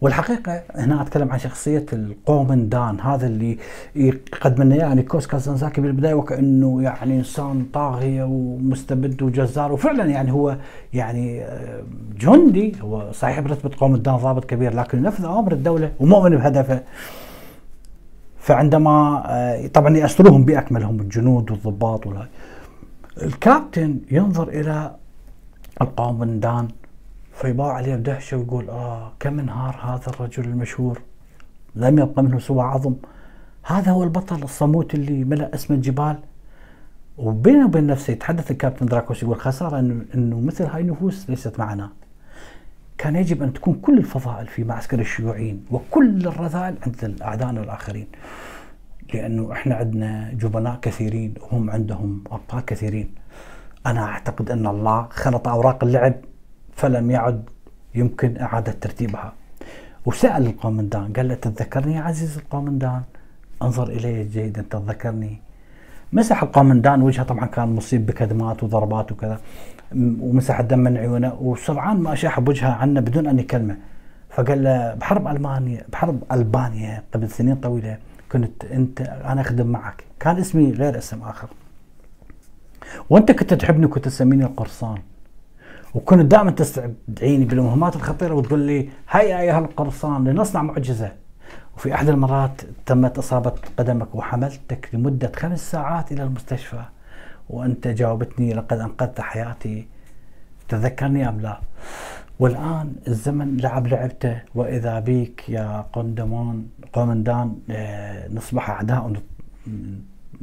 والحقيقة 0.00 0.62
هنا 0.74 1.02
أتكلم 1.02 1.32
عن 1.32 1.38
شخصية 1.38 1.86
القومندان 1.92 3.00
هذا 3.00 3.26
اللي 3.26 3.58
يقدم 3.96 4.62
لنا 4.62 4.76
يعني 4.76 5.02
كوس 5.02 5.26
كازانزاكي 5.26 5.80
بالبداية 5.80 6.14
وكأنه 6.14 6.82
يعني 6.82 7.18
إنسان 7.18 7.66
طاغية 7.72 8.24
ومستبد 8.24 9.22
وجزار 9.22 9.72
وفعلا 9.72 10.04
يعني 10.04 10.32
هو 10.32 10.56
يعني 10.94 11.42
آه، 11.44 11.82
جندي. 12.20 12.72
هو 12.82 13.12
صحيح 13.12 13.40
برتبة 13.40 13.70
قومندان 13.78 14.16
ضابط 14.16 14.44
كبير 14.44 14.74
لكن 14.74 14.98
ينفذ 14.98 15.24
اوامر 15.24 15.52
الدولة 15.52 15.90
ومؤمن 16.00 16.36
بهدفه. 16.36 16.80
فعندما 18.38 19.22
آه، 19.26 19.66
طبعا 19.66 19.96
يأسروهم 19.96 20.44
بأكملهم 20.44 21.00
الجنود 21.00 21.50
والضباط 21.50 22.06
والهاي 22.06 22.26
الكابتن 23.16 24.00
ينظر 24.10 24.48
إلى 24.48 24.96
القومندان 25.80 26.68
فيباع 27.32 27.72
عليه 27.72 27.96
بدهشه 27.96 28.36
ويقول 28.36 28.70
آه 28.70 29.12
كم 29.20 29.38
انهار 29.38 29.76
هذا 29.82 30.06
الرجل 30.08 30.44
المشهور 30.44 31.00
لم 31.74 31.98
يبقى 31.98 32.22
منه 32.22 32.38
سوى 32.38 32.62
عظم 32.62 32.94
هذا 33.62 33.90
هو 33.92 34.04
البطل 34.04 34.42
الصموت 34.42 34.94
اللي 34.94 35.24
ملأ 35.24 35.54
اسم 35.54 35.74
الجبال 35.74 36.18
وبينه 37.18 37.64
وبين 37.64 37.86
نفسه 37.86 38.12
يتحدث 38.12 38.50
الكابتن 38.50 38.86
دراكوس 38.86 39.22
يقول 39.22 39.36
خسارة 39.40 39.78
انه 39.78 40.04
إنه 40.14 40.40
مثل 40.40 40.64
هاي 40.64 40.80
النفوس 40.80 41.30
ليست 41.30 41.58
معنا. 41.58 41.90
كان 42.98 43.16
يجب 43.16 43.42
أن 43.42 43.52
تكون 43.52 43.74
كل 43.74 43.98
الفضائل 43.98 44.46
في 44.46 44.64
معسكر 44.64 44.98
الشيوعيين 45.00 45.64
وكل 45.70 46.26
الرذائل 46.26 46.74
عند 46.86 47.22
اعدائنا 47.22 47.62
الاخرين. 47.62 48.06
لأنه 49.14 49.52
إحنا 49.52 49.74
عندنا 49.74 50.30
جبناء 50.32 50.78
كثيرين 50.82 51.34
وهم 51.42 51.70
عندهم 51.70 52.24
ابطال 52.30 52.64
كثيرين. 52.64 53.08
أنا 53.86 54.04
أعتقد 54.04 54.50
أن 54.50 54.66
الله 54.66 55.06
خلط 55.10 55.48
أوراق 55.48 55.84
اللعب 55.84 56.14
فلم 56.76 57.10
يعد 57.10 57.42
يمكن 57.94 58.38
إعادة 58.38 58.72
ترتيبها. 58.72 59.32
وسأل 60.06 60.46
القومندان 60.46 61.12
قال 61.12 61.28
له 61.28 61.34
تتذكرني 61.34 61.94
يا 61.94 62.00
عزيز 62.00 62.38
القومندان 62.38 63.02
انظر 63.62 63.88
إلي 63.88 64.24
جيدا 64.24 64.62
تتذكرني 64.62 65.40
مسح 66.12 66.42
القومندان 66.42 67.02
وجهه 67.02 67.22
طبعا 67.22 67.46
كان 67.46 67.68
مصيب 67.68 68.06
بكدمات 68.06 68.62
وضربات 68.62 69.12
وكذا 69.12 69.40
ومسح 69.96 70.60
الدم 70.60 70.78
من 70.78 70.96
عيونه 70.96 71.34
وسرعان 71.40 71.96
ما 71.96 72.12
اشاح 72.12 72.40
بوجهه 72.40 72.72
عنه 72.72 73.00
بدون 73.00 73.26
أن 73.26 73.38
يكلمه 73.38 73.76
فقال 74.30 74.64
له 74.64 74.94
بحرب 74.94 75.28
ألمانيا 75.28 75.84
بحرب 75.92 76.24
ألبانيا 76.32 77.02
قبل 77.14 77.30
سنين 77.30 77.56
طويلة 77.56 77.98
كنت 78.32 78.64
أنت 78.64 79.00
أنا 79.00 79.40
أخدم 79.40 79.66
معك. 79.66 80.04
كان 80.20 80.36
اسمي 80.36 80.70
غير 80.70 80.98
اسم 80.98 81.22
آخر. 81.22 81.48
وأنت 83.10 83.32
كنت 83.32 83.54
تحبني 83.54 83.86
وكنت 83.86 84.04
تسميني 84.04 84.44
القرصان. 84.44 84.98
وكنت 85.94 86.20
دائما 86.20 86.50
تستدعيني 86.50 87.44
بالمهمات 87.44 87.96
الخطيرة 87.96 88.34
وتقول 88.34 88.60
لي 88.60 88.88
هيا 89.10 89.40
أيها 89.40 89.58
القرصان 89.58 90.28
لنصنع 90.28 90.62
معجزة. 90.62 91.12
وفي 91.76 91.94
أحد 91.94 92.08
المرات 92.08 92.60
تمت 92.86 93.18
إصابة 93.18 93.54
قدمك 93.78 94.14
وحملتك 94.14 94.88
لمدة 94.92 95.32
خمس 95.36 95.70
ساعات 95.70 96.12
إلى 96.12 96.22
المستشفى. 96.22 96.82
وأنت 97.50 97.88
جاوبتني 97.88 98.54
لقد 98.54 98.78
أنقذت 98.78 99.20
حياتي. 99.20 99.88
تذكرني 100.68 101.28
أم 101.28 101.40
لا؟ 101.40 101.60
والآن 102.38 102.92
الزمن 103.08 103.56
لعب 103.56 103.86
لعبته 103.86 104.40
وإذا 104.54 105.00
بيك 105.00 105.48
يا 105.48 105.86
قندمان 105.92 106.66
قومندان 106.92 107.56
آه، 107.70 108.28
نصبح 108.28 108.70
أعداء 108.70 109.12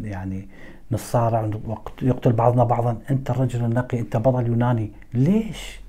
يعني 0.02 0.48
نصارع 0.92 1.50
ويقتل 2.02 2.34
بعضنا 2.34 2.64
بعضا 2.64 2.98
أنت 3.12 3.30
الرجل 3.30 3.66
النقي 3.66 4.00
أنت 4.00 4.18
بطل 4.18 4.48
يوناني 4.48 4.92
ليش؟ 5.14 5.80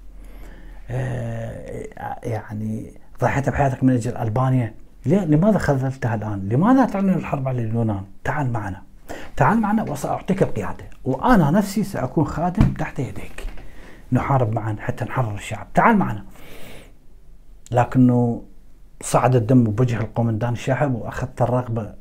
آه 0.91 1.87
يعني 2.23 2.93
ضحيت 3.21 3.49
بحياتك 3.49 3.85
من 3.85 3.93
أجل 3.93 4.17
ألبانيا 4.17 4.75
ليه؟ 5.07 5.25
لماذا 5.25 5.59
خذلتها 5.59 6.15
الآن؟ 6.15 6.49
لماذا 6.49 6.85
تعلن 6.85 7.09
الحرب 7.09 7.49
على 7.49 7.63
اليونان؟ 7.63 8.03
تعال 8.25 8.53
معنا 8.53 8.83
تعال 9.37 9.61
معنا 9.61 9.83
وسأعطيك 9.83 10.43
القيادة 10.43 10.85
وأنا 11.05 11.51
نفسي 11.51 11.85
سأكون 11.85 12.25
خادم 12.25 12.73
تحت 12.73 12.99
يديك 12.99 13.47
نحارب 14.13 14.53
معا 14.53 14.77
حتى 14.81 15.05
نحرر 15.05 15.35
الشعب. 15.35 15.67
تعال 15.75 15.97
معنا. 15.97 16.25
لكنه 17.71 18.43
صعد 19.03 19.37
الدم 19.37 19.65
بوجه 19.65 20.01
القومندان 20.01 20.53
الشاحب 20.53 20.95
وأخذت 20.95 21.43
الرغبة 21.43 21.95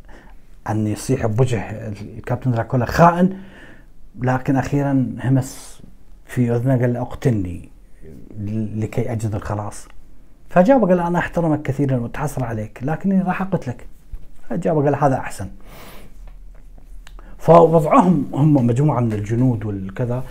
أن 0.69 0.87
يصيح 0.87 1.25
بوجه 1.25 1.69
الكابتن 2.17 2.51
دراكولا 2.51 2.85
خائن. 2.85 3.37
لكن 4.21 4.55
أخيرا 4.55 5.15
همس 5.23 5.81
في 6.25 6.55
أذنه 6.55 6.81
قال 6.81 6.97
أقتلني 6.97 7.69
لكي 8.75 9.11
أجد 9.11 9.35
الخلاص. 9.35 9.87
فجاب 10.49 10.89
قال 10.89 10.99
أنا 10.99 11.19
أحترمك 11.19 11.61
كثيرا 11.61 11.97
واتحسر 11.97 12.43
عليك 12.43 12.79
لكني 12.83 13.21
راح 13.21 13.41
أقتلك. 13.41 13.87
فجاب 14.49 14.85
قال 14.85 14.95
هذا 14.95 15.15
أحسن. 15.15 15.49
فوضعهم 17.37 18.29
هم 18.33 18.53
مجموعة 18.53 18.99
من 18.99 19.13
الجنود 19.13 19.65
والكذا. 19.65 20.23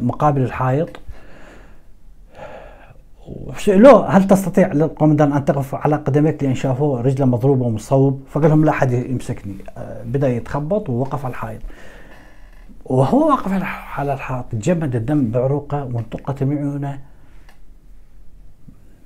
مقابل 0.00 0.42
الحائط. 0.42 1.00
وسألوه 3.26 4.08
هل 4.08 4.26
تستطيع 4.26 4.72
للقومندان 4.72 5.32
أن 5.32 5.44
تقف 5.44 5.74
على 5.74 5.96
قدميك 5.96 6.42
لأن 6.42 6.54
شافوه 6.54 7.00
رجله 7.00 7.26
مضروبه 7.26 7.66
ومصوب؟ 7.66 8.22
فقال 8.30 8.50
لهم 8.50 8.64
لا 8.64 8.70
أحد 8.70 8.92
يمسكني. 8.92 9.54
آه، 9.76 10.02
بدأ 10.02 10.28
يتخبط 10.28 10.90
ووقف 10.90 11.24
على 11.24 11.32
الحائط. 11.32 11.60
وهو 12.84 13.28
واقف 13.28 13.52
على 13.98 14.12
الحائط 14.12 14.54
جمد 14.54 14.96
الدم 14.96 15.30
بعروقه 15.30 15.84
وانطقت 15.84 16.42
من 16.42 16.58
عيونه 16.58 17.00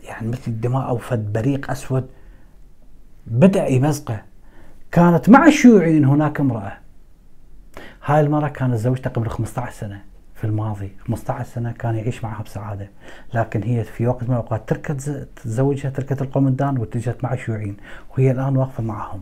يعني 0.05 0.29
مثل 0.29 0.43
الدماء 0.47 0.89
أو 0.89 0.99
فد 0.99 1.33
بريق 1.33 1.71
أسود. 1.71 2.07
بدأ 3.27 3.67
يمزقه. 3.67 4.23
كانت 4.93 5.29
مع 5.29 5.47
الشيوعيين 5.47 6.05
هناك 6.05 6.41
امرأة. 6.41 6.73
هاي 8.05 8.21
المرأة 8.21 8.49
كانت 8.49 8.75
زوجته 8.75 9.11
قبل 9.11 9.29
15 9.29 9.73
سنة. 9.73 10.01
في 10.39 10.45
الماضي 10.45 10.93
15 11.07 11.49
سنة 11.49 11.73
كان 11.73 11.95
يعيش 11.95 12.25
معها 12.25 12.43
بسعادة. 12.43 12.91
لكن 13.35 13.63
هي 13.63 13.85
في 13.85 14.07
وقت 14.07 14.23
من 14.23 14.31
الأوقات 14.31 14.69
تركت 14.69 15.29
زوجها 15.45 15.91
تركت 15.91 16.23
القومندان 16.23 16.79
واتجهت 16.79 17.25
مع 17.25 17.33
الشيوعيين 17.33 17.77
وهي 18.11 18.31
الآن 18.31 18.57
واقفة 18.57 18.83
معهم. 18.83 19.21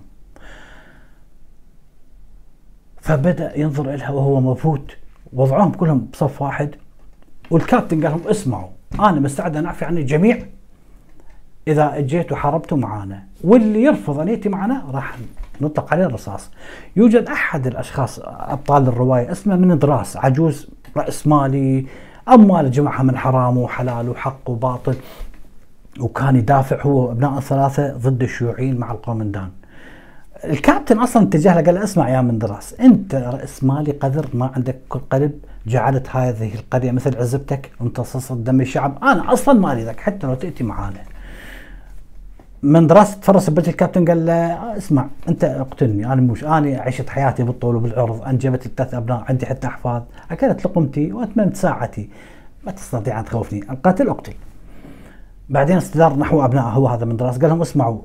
فبدأ 3.01 3.59
ينظر 3.59 3.95
إلها 3.95 4.11
وهو 4.11 4.41
مبهوت. 4.41 4.97
وضعهم 5.33 5.73
كلهم 5.73 6.09
بصف 6.13 6.43
واحد 6.43 6.75
والكابتن 7.51 8.03
قال 8.03 8.13
لهم 8.13 8.29
اسمعوا 8.29 8.69
أنا 9.01 9.21
مستعد 9.21 9.57
أن 9.57 9.67
أعفي 9.67 9.85
عن 9.85 9.99
الجميع. 9.99 10.47
إذا 11.69 11.99
أجيت 11.99 12.33
وحاربتوا 12.33 12.79
معانا 12.79 13.27
واللي 13.45 13.83
يرفض 13.83 14.21
أن 14.21 14.29
يأتي 14.29 14.49
معنا 14.49 14.85
راح 14.91 15.17
نطلق 15.61 15.93
عليه 15.93 16.07
الرصاص. 16.07 16.51
يوجد 16.97 17.27
أحد 17.29 17.67
الأشخاص 17.67 18.21
أبطال 18.25 18.89
الرواية 18.89 19.33
اسمه 19.33 19.57
من 19.57 19.79
دراس 19.79 20.17
عجوز 20.17 20.69
رأس 20.97 21.27
مالي 21.27 21.87
أموال 22.29 22.71
جمعها 22.71 23.03
من 23.03 23.17
حرام 23.17 23.59
وحلال 23.59 24.09
وحق 24.09 24.51
وباطل 24.51 24.97
وكان 26.01 26.37
يدافع 26.37 26.83
هو 26.83 27.09
وأبناء 27.09 27.39
الثلاثة 27.39 27.97
ضد 27.97 28.23
الشيوعيين 28.23 28.77
مع 28.77 28.93
القومندان 28.93 29.49
الكابتن 30.45 30.99
أصلا 30.99 31.23
اتجه 31.23 31.55
له 31.55 31.63
قال 31.63 31.75
له 31.75 31.85
اسمع 31.85 32.09
يا 32.09 32.21
مندراس 32.21 32.75
أنت 32.81 33.15
رأس 33.15 33.65
مالي 33.65 33.93
قذر 33.93 34.27
ما 34.35 34.51
عندك 34.57 34.81
قلب 35.11 35.41
جعلت 35.67 36.17
هذه 36.17 36.55
القرية 36.55 36.91
مثل 36.91 37.17
عزبتك 37.17 37.71
امتصصت 37.81 38.33
دم 38.33 38.61
الشعب. 38.61 38.99
أنا 39.03 39.33
أصلا 39.33 39.61
ما 39.61 39.73
أريدك 39.73 40.01
حتى 40.01 40.27
لو 40.27 40.35
تأتي 40.35 40.65
معانا. 40.65 41.01
من 42.63 42.87
دراسه 42.87 43.21
تفرس 43.21 43.51
بوجه 43.51 43.71
الكابتن 43.71 44.05
قال 44.05 44.27
له 44.27 44.77
اسمع 44.77 45.07
انت 45.29 45.45
اقتلني 45.45 46.13
أنا 46.13 46.21
مش 46.21 46.45
أنا 46.45 46.81
عشت 46.81 47.09
حياتي 47.09 47.43
بالطول 47.43 47.77
وبالعرض 47.77 48.23
انجبت 48.23 48.69
ثلاث 48.77 48.95
ابناء 48.95 49.25
عندي 49.29 49.47
حتى 49.47 49.67
احفاد. 49.67 50.05
اكلت 50.31 50.67
لقمتي 50.67 51.13
واتممت 51.13 51.57
ساعتي. 51.57 52.11
ما 52.67 52.73
تستطيع 52.73 53.21
أن 53.21 53.25
تخوفني. 53.25 53.63
القاتل 53.71 54.09
اقتل. 54.09 54.33
بعدين 55.49 55.77
استدار 55.77 56.19
نحو 56.19 56.45
ابنائه 56.45 56.65
هو 56.65 56.89
هذا 56.89 57.05
من 57.05 57.17
دراسه 57.17 57.41
قال 57.41 57.51
لهم 57.51 57.61
اسمعوا 57.61 57.99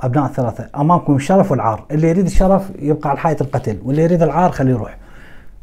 أبناء 0.00 0.24
الثلاثة 0.26 0.70
أمامكم 0.76 1.16
الشرف 1.16 1.50
والعار. 1.50 1.84
اللي 1.90 2.08
يريد 2.08 2.26
الشرف 2.26 2.70
يبقى 2.78 3.10
على 3.10 3.18
حياة 3.18 3.36
القتل 3.40 3.78
واللي 3.84 4.02
يريد 4.02 4.22
العار 4.22 4.52
خليه 4.52 4.70
يروح. 4.70 4.96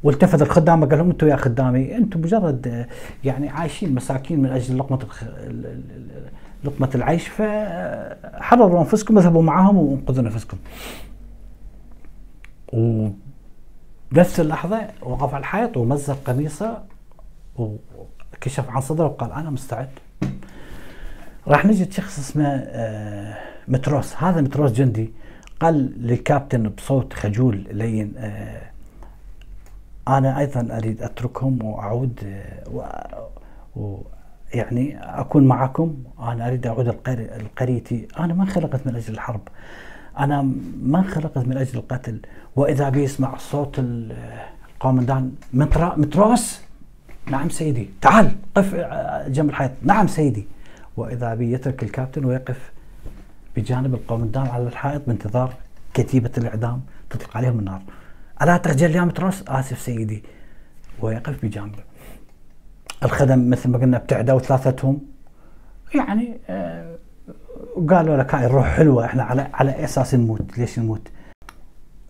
والتفت 0.03 0.41
الخدامة 0.41 0.87
قال 0.87 0.97
لهم 0.97 1.09
أنتم 1.09 1.27
يا 1.27 1.35
خدامي 1.35 1.97
أنتم 1.97 2.21
مجرد 2.21 2.85
يعني 3.23 3.49
عايشين 3.49 3.95
مساكين 3.95 4.39
من 4.39 4.49
أجل 4.49 4.77
لقمة 4.77 4.99
لقمة 6.65 6.89
العيش 6.95 7.27
فحرروا 7.27 8.79
أنفسكم 8.79 9.17
اذهبوا 9.17 9.43
معهم 9.43 9.77
وأنقذوا 9.77 10.23
نفسكم. 10.23 10.57
وبنفس 12.73 14.39
اللحظة 14.39 14.81
وقف 15.01 15.33
على 15.33 15.41
الحائط 15.41 15.77
ومزق 15.77 16.17
قميصه 16.25 16.83
وكشف 17.57 18.69
عن 18.69 18.81
صدره 18.81 19.05
وقال 19.05 19.31
أنا 19.31 19.49
مستعد. 19.49 19.89
راح 21.47 21.65
نجد 21.65 21.91
شخص 21.91 22.19
اسمه 22.19 22.47
آه، 22.47 23.37
متروس. 23.67 24.15
هذا 24.15 24.41
متروس 24.41 24.71
جندي 24.71 25.13
قال 25.59 26.07
للكابتن 26.07 26.69
بصوت 26.69 27.13
خجول 27.13 27.67
لين 27.71 28.13
آه، 28.17 28.61
أنا 30.07 30.39
أيضا 30.39 30.77
أريد 30.77 31.01
أتركهم 31.01 31.63
وأعود 31.63 32.19
آه، 32.25 33.29
يعني 34.55 34.97
أكون 35.19 35.47
معكم 35.47 35.95
أنا 36.19 36.47
أريد 36.47 36.67
أعود 36.67 36.87
لقريتي 36.87 38.07
أنا 38.19 38.33
ما 38.33 38.45
خلقت 38.45 38.87
من 38.87 38.95
أجل 38.95 39.13
الحرب. 39.13 39.41
أنا 40.19 40.41
ما 40.81 41.01
خلقت 41.01 41.37
من 41.37 41.57
أجل 41.57 41.79
القتل. 41.79 42.19
وإذا 42.55 42.89
بيسمع 42.89 43.37
صوت 43.37 43.75
القومندان 43.79 45.31
متروس؟ 45.97 46.61
نعم 47.27 47.49
سيدي. 47.49 47.89
تعال 48.01 48.35
قف 48.55 48.75
جنب 49.27 49.49
الحيط. 49.49 49.71
نعم 49.81 50.07
سيدي. 50.07 50.47
وإذا 50.97 51.35
بي 51.35 51.51
يترك 51.51 51.83
الكابتن 51.83 52.25
ويقف 52.25 52.71
بجانب 53.55 53.93
القومندان 53.93 54.47
على 54.47 54.67
الحائط 54.67 55.01
بانتظار 55.07 55.53
كتيبة 55.93 56.31
الإعدام 56.37 56.81
تطلق 57.09 57.37
عليهم 57.37 57.59
النار. 57.59 57.81
ألا 58.41 58.57
تخجل 58.57 58.95
يا 58.95 59.01
متروس؟ 59.01 59.43
آسف 59.47 59.79
سيدي. 59.79 60.23
ويقف 61.01 61.45
بجانبه. 61.45 61.83
الخدم 63.03 63.49
مثل 63.49 63.69
ما 63.69 63.77
قلنا 63.77 63.97
ابتعدوا 63.97 64.39
ثلاثتهم 64.39 65.01
يعني 65.95 66.37
آه 66.49 66.95
وقالوا 67.75 68.17
لك 68.17 68.35
هاي 68.35 68.45
الروح 68.45 68.67
حلوة 68.67 69.05
إحنا 69.05 69.23
على 69.23 69.47
على 69.53 69.83
أساس 69.83 70.15
نموت 70.15 70.57
ليش 70.57 70.79
نموت؟ 70.79 71.07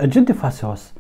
الجندي 0.02 0.34
فاسوس 0.34 0.94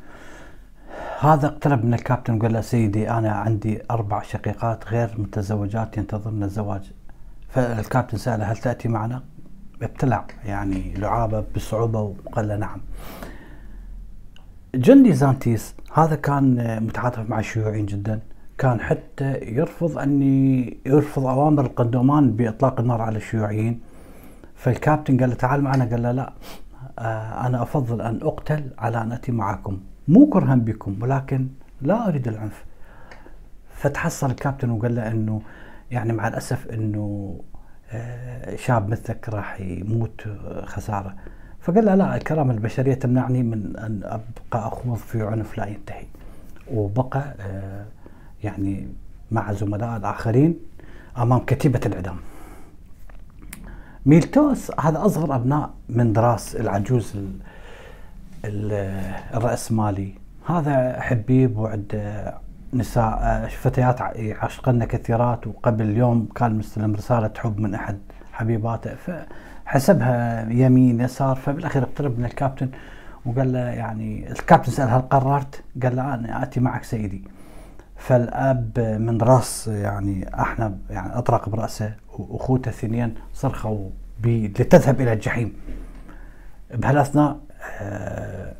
هذا 1.19 1.47
اقترب 1.47 1.85
من 1.85 1.93
الكابتن 1.93 2.37
وقال 2.37 2.53
له 2.53 2.61
سيدي 2.61 3.09
أنا 3.09 3.31
عندي 3.31 3.81
أربع 3.91 4.21
شقيقات 4.21 4.87
غير 4.87 5.15
متزوجات 5.17 5.97
ينتظرن 5.97 6.43
الزواج 6.43 6.91
فالكابتن 7.49 8.17
سأله 8.17 8.51
هل 8.51 8.57
تأتي 8.57 8.87
معنا؟ 8.87 9.23
ابتلع 9.81 10.25
يعني 10.45 10.93
لعابة 10.93 11.43
بصعوبة 11.55 12.01
وقال 12.01 12.47
له 12.47 12.55
نعم. 12.55 12.81
جندي 14.75 15.13
زانتيس 15.13 15.75
هذا 15.93 16.15
كان 16.15 16.77
متعاطف 16.83 17.29
مع 17.29 17.39
الشيوعيين 17.39 17.85
جدا 17.85 18.19
كان 18.57 18.79
حتى 18.79 19.39
يرفض 19.41 19.97
ان 19.97 20.21
يرفض 20.85 21.25
أوامر 21.25 21.65
القندومان 21.65 22.31
بإطلاق 22.31 22.79
النار 22.79 23.01
على 23.01 23.17
الشيوعيين. 23.17 23.79
فالكابتن 24.55 25.19
قال 25.19 25.29
له 25.29 25.35
تعال 25.35 25.61
معنا. 25.61 25.85
قال 25.85 26.03
له 26.03 26.11
لا 26.11 26.33
آه، 26.99 27.47
أنا 27.47 27.61
أفضل 27.61 28.01
أن 28.01 28.19
أقتل 28.21 28.63
على 28.77 29.01
أن 29.01 29.11
أتي 29.11 29.31
معكم. 29.31 29.79
مو 30.07 30.29
كرها 30.29 30.55
بكم 30.55 30.97
ولكن 31.01 31.47
لا 31.81 32.07
أريد 32.07 32.27
العنف. 32.27 32.65
فتحصل 33.69 34.29
الكابتن 34.29 34.69
وقال 34.69 34.95
له 34.95 35.11
إنه 35.11 35.41
يعني 35.91 36.13
مع 36.13 36.27
الأسف 36.27 36.67
إنه 36.67 37.35
آه، 37.91 38.55
شاب 38.55 38.89
مثلك 38.89 39.29
راح 39.29 39.61
يموت 39.61 40.21
خسارة. 40.63 41.15
فقال 41.61 41.85
له 41.85 41.95
لا 41.95 42.15
الكرامة 42.15 42.53
البشرية 42.53 42.93
تمنعني 42.93 43.43
من 43.43 43.77
أن 43.77 44.01
أبقى 44.03 44.67
أخوض 44.67 44.95
في 44.95 45.21
عنف 45.23 45.57
لا 45.57 45.65
ينتهي. 45.65 46.05
وبقى 46.73 47.35
آه، 47.39 47.85
يعني 48.45 48.87
مع 49.31 49.53
زملاء 49.53 49.97
الآخرين 49.97 50.59
أمام 51.17 51.39
كتيبة 51.39 51.81
الاعدام 51.85 52.17
ميلتوس 54.05 54.71
هذا 54.79 55.05
أصغر 55.05 55.35
أبناء 55.35 55.69
من 55.89 56.13
دراس 56.13 56.55
العجوز 56.55 57.13
الرأسمالي 59.35 60.13
هذا 60.47 61.01
حبيب 61.01 61.57
وعند 61.57 61.91
نساء 62.73 63.47
فتيات 63.47 64.01
عشقن 64.41 64.83
كثيرات 64.83 65.47
وقبل 65.47 65.97
يوم 65.97 66.27
كان 66.35 66.57
مستلم 66.57 66.95
رسالة 66.95 67.31
حب 67.37 67.59
من 67.59 67.75
أحد 67.75 67.97
حبيباته. 68.33 68.95
فحسبها 68.95 70.49
يمين 70.49 71.01
يسار 71.01 71.35
فبالأخير 71.35 71.83
اقترب 71.83 72.19
من 72.19 72.25
الكابتن 72.25 72.69
وقال 73.25 73.53
له 73.53 73.59
يعني 73.59 74.31
الكابتن 74.31 74.71
سأل 74.71 74.89
هل 74.89 75.01
قررت؟ 75.01 75.63
قال 75.83 75.95
له 75.95 76.13
أنا 76.13 76.43
آتي 76.43 76.59
معك 76.59 76.83
سيدي. 76.83 77.23
فالأب 77.97 78.79
من 78.99 79.21
راس 79.21 79.67
يعني 79.67 80.39
أحنا 80.41 80.77
يعني 80.89 81.17
أطرق 81.17 81.49
برأسه 81.49 81.93
وأخوته 82.19 82.69
الثنين 82.69 83.15
صرخوا 83.33 83.89
لتذهب 84.23 85.01
إلى 85.01 85.13
الجحيم 85.13 85.53
بهالأثناء 86.73 87.39
آه 87.81 88.53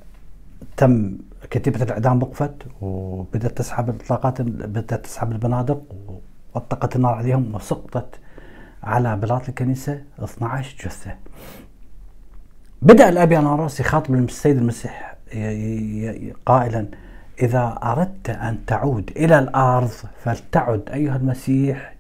تم 0.78 1.18
كتيبة 1.50 1.84
الإعدام 1.84 2.24
وقفت 2.24 2.54
وبدأت 2.82 3.58
تسحب 3.58 3.90
الاطلاقات 3.90 4.42
بدأت 4.42 5.06
تسحب 5.06 5.32
البنادق 5.32 5.82
واطلقت 6.54 6.96
النار 6.96 7.14
عليهم 7.14 7.56
وسقطت 7.56 8.20
على 8.84 9.16
بلاط 9.18 9.50
الكنيسة 9.50 10.02
12 10.24 10.86
جثة. 10.86 11.16
بدأ 12.82 13.10
الابياناروس 13.10 13.80
يخاطب 13.80 14.14
السيد 14.16 14.58
المسيح 14.58 15.16
قائلا 16.46 16.88
إذا 17.42 17.80
أردت 17.84 18.30
أن 18.30 18.66
تعود 18.66 19.12
إلى 19.16 19.40
الأرض 19.40 19.92
فلتعد 20.24 20.90
أيها 20.94 21.16
المسيح 21.16 21.96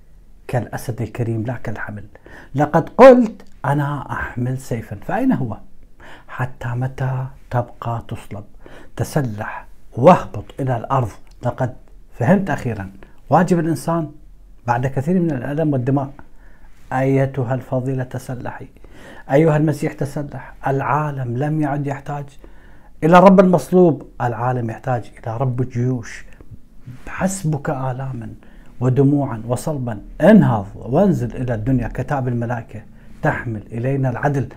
كالأسد 0.47 1.01
الكريم 1.01 1.43
لا 1.43 1.53
كالحمل 1.53 2.03
لقد 2.55 2.89
قلت 2.89 3.41
أنا 3.65 4.11
أحمل 4.11 4.57
سيفا. 4.57 4.95
فأين 4.95 5.31
هو؟ 5.31 5.57
حتى 6.27 6.67
متى 6.67 7.25
تبقى 7.51 8.03
تصلب؟ 8.07 8.43
تسلح 8.95 9.65
واهبط 9.97 10.45
إلى 10.59 10.77
الأرض. 10.77 11.09
لقد 11.43 11.73
فهمت 12.19 12.49
أخيرا. 12.49 12.91
واجب 13.29 13.59
الإنسان 13.59 14.11
بعد 14.67 14.87
كثير 14.87 15.19
من 15.19 15.31
الألم 15.31 15.73
والدماء 15.73 16.11
أيتها 16.93 17.53
الفضيلة 17.55 18.03
تسلحي. 18.03 18.67
أيها 19.31 19.57
المسيح 19.57 19.93
تسلح. 19.93 20.53
العالم 20.67 21.37
لم 21.37 21.61
يعد 21.61 21.87
يحتاج 21.87 22.25
إلى 23.05 23.19
رب 23.19 23.39
المصلوب 23.39 24.03
العالم 24.21 24.69
يحتاج 24.69 25.11
إلى 25.19 25.37
رب 25.37 25.61
الجيوش. 25.61 26.25
حسبك 27.07 27.69
آلاما 27.69 28.29
ودموعا 28.79 29.43
وصلبا. 29.47 29.99
انهض 30.21 30.65
وانزل 30.75 31.35
إلى 31.35 31.53
الدنيا 31.53 31.87
كتاب 31.87 32.27
الملائكة. 32.27 32.81
تحمل 33.21 33.63
إلينا 33.71 34.09
العدل. 34.09 34.47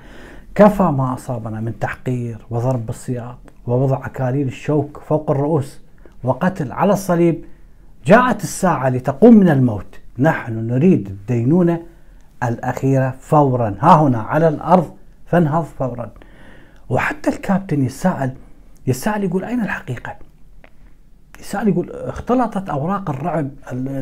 كفى 0.55 0.83
ما 0.83 1.15
أصابنا 1.15 1.61
من 1.61 1.79
تحقير 1.79 2.47
وضرب 2.51 2.87
بالسياط 2.87 3.39
ووضع 3.67 4.07
أكاليل 4.07 4.47
الشوك 4.47 5.01
فوق 5.07 5.31
الرؤوس 5.31 5.81
وقتل 6.25 6.73
على 6.73 6.93
الصليب. 6.93 7.45
جاءت 8.07 8.43
الساعة 8.43 8.89
لتقوم 8.89 9.35
من 9.37 9.49
الموت. 9.49 10.01
نحن 10.19 10.67
نريد 10.67 11.09
الدينونة 11.09 11.81
الأخيرة 12.43 13.15
فورا. 13.21 13.75
ها 13.81 14.03
هنا 14.03 14.19
على 14.19 14.49
الأرض. 14.49 14.91
فانهض 15.27 15.65
فورا. 15.65 16.11
وحتى 16.89 17.31
الكابتن 17.31 17.85
يسأل 17.85 18.35
يسأل 18.87 19.25
يقول 19.25 19.45
أين 19.45 19.61
الحقيقة؟ 19.61 20.17
يسأل 21.41 21.69
يقول 21.69 21.91
اختلطت 21.91 22.69
أوراق 22.69 23.11
الرعب 23.11 23.51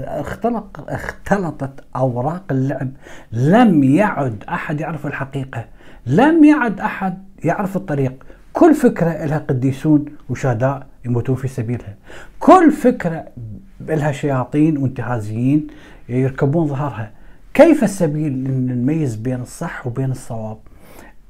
اختلط 0.05 0.84
اختلطت 0.89 1.84
أوراق 1.97 2.45
اللعب. 2.51 2.91
لم 3.32 3.84
يعد 3.84 4.45
أحد 4.49 4.80
يعرف 4.80 5.07
الحقيقة. 5.07 5.64
لم 6.07 6.45
يعد 6.45 6.80
أحد 6.80 7.24
يعرف 7.45 7.76
الطريق. 7.76 8.24
كل 8.53 8.74
فكرة 8.74 9.24
لها 9.24 9.39
قديسون 9.39 10.05
وشهداء 10.28 10.87
يموتون 11.05 11.37
في 11.37 11.49
سبيلها. 11.49 11.95
كل 12.39 12.72
فكرة 12.72 13.24
لها 13.80 14.12
شياطين 14.12 14.78
وانتهازيين 14.78 15.66
يركبون 16.09 16.66
ظهرها. 16.66 17.11
كيف 17.55 17.84
السبيل 17.84 18.32
نميز 18.66 19.16
بين 19.16 19.41
الصح 19.41 19.87
وبين 19.87 20.11
الصواب؟ 20.11 20.59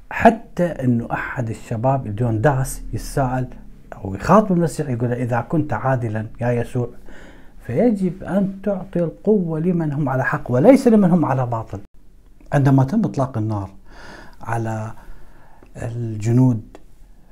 حتى 0.09 0.65
إنه 0.65 1.07
أحد 1.11 1.49
الشباب 1.49 2.07
الجون 2.07 2.41
داس 2.41 2.81
يتساءل 2.93 3.47
أو 3.93 4.15
يخاطب 4.15 4.51
المسيح 4.51 4.89
يقول 4.89 5.13
إذا 5.13 5.41
كنت 5.41 5.73
عادلا 5.73 6.27
يا 6.41 6.51
يسوع 6.51 6.89
فيجب 7.65 8.23
أن 8.23 8.59
تعطي 8.63 8.99
القوة 8.99 9.59
لمن 9.59 9.91
هم 9.91 10.09
على 10.09 10.25
حق 10.25 10.51
وليس 10.51 10.87
لمن 10.87 11.11
هم 11.11 11.25
على 11.25 11.45
باطل. 11.45 11.79
عندما 12.53 12.83
تم 12.83 13.05
إطلاق 13.05 13.37
النار 13.37 13.69
على 14.41 14.91
الجنود 15.77 16.61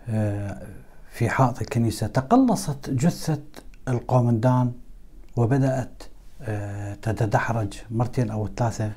آه، 0.10 0.62
في 1.12 1.30
حائط 1.30 1.62
الكنيسة 1.62 2.08
تقلصت 2.08 2.90
جثة 2.90 3.42
القومندان 3.88 4.72
وبدأت 5.38 6.04
آه، 6.42 6.94
تتدحرج 6.94 7.74
مرتين 7.92 8.32
أو 8.32 8.48
ثلاثة 8.58 8.92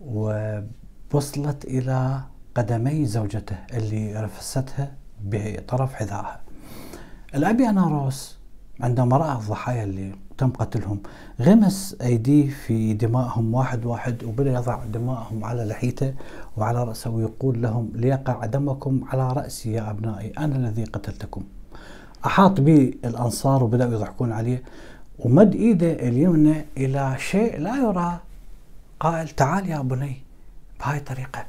ووصلت 0.00 1.64
إلى 1.64 2.20
قدمي 2.56 3.06
زوجته 3.06 3.56
اللي 3.72 4.20
رفستها 4.20 4.92
بطرف 5.24 5.94
حذائها. 5.94 6.40
الأبي 7.34 7.68
أناروس 7.68 8.36
عندما 8.80 9.16
رأى 9.16 9.32
الضحايا 9.36 9.84
اللي 9.84 10.12
تم 10.38 10.50
قتلهم 10.50 10.98
غمس 11.40 11.96
أيديه 12.00 12.50
في 12.50 12.94
دمائهم 12.94 13.54
واحد 13.54 13.84
واحد 13.86 14.24
وبدأ 14.24 14.52
يضع 14.52 14.84
دمائهم 14.84 15.44
على 15.44 15.64
لحيته 15.64 16.14
وعلى 16.56 16.84
رأسه 16.84 17.10
ويقول 17.10 17.62
لهم 17.62 17.90
ليقع 17.94 18.46
دمكم 18.46 19.04
على 19.12 19.32
رأسي 19.32 19.72
يا 19.72 19.90
أبنائي 19.90 20.32
أنا 20.38 20.56
الذي 20.56 20.84
قتلتكم. 20.84 21.42
أحاط 22.26 22.60
بي 22.60 22.98
الأنصار 23.04 23.64
وبدأوا 23.64 23.92
يضحكون 23.92 24.32
عليه 24.32 24.62
ومد 25.18 25.54
إيده 25.54 25.92
اليمنى 25.92 26.64
إلى 26.76 27.14
شيء 27.18 27.58
لا 27.60 27.76
يرى 27.76 28.18
قائل 29.00 29.28
تعال 29.28 29.68
يا 29.68 29.78
بني 29.80 30.16
بهاي 30.80 30.98
الطريقة 30.98 31.44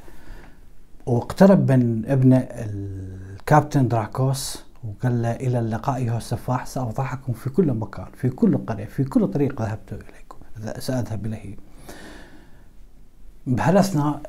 واقترب 1.08 1.72
من 1.72 2.06
ابن 2.06 2.32
الكابتن 2.32 3.88
دراكوس 3.88 4.64
وقال 4.84 5.22
له 5.22 5.32
إلى 5.32 5.58
اللقاء 5.58 5.96
ايها 5.96 6.16
السفاح 6.16 6.66
سافضحكم 6.66 7.32
في 7.32 7.50
كل 7.50 7.72
مكان 7.72 8.06
في 8.14 8.30
كل 8.30 8.58
قرية 8.58 8.84
في 8.84 9.04
كل 9.04 9.28
طريق 9.28 9.62
ذهبت 9.62 9.92
إليكم 9.92 10.38
سأذهب 10.78 11.26
إليه. 11.26 11.56
بهالاثناء 13.46 14.20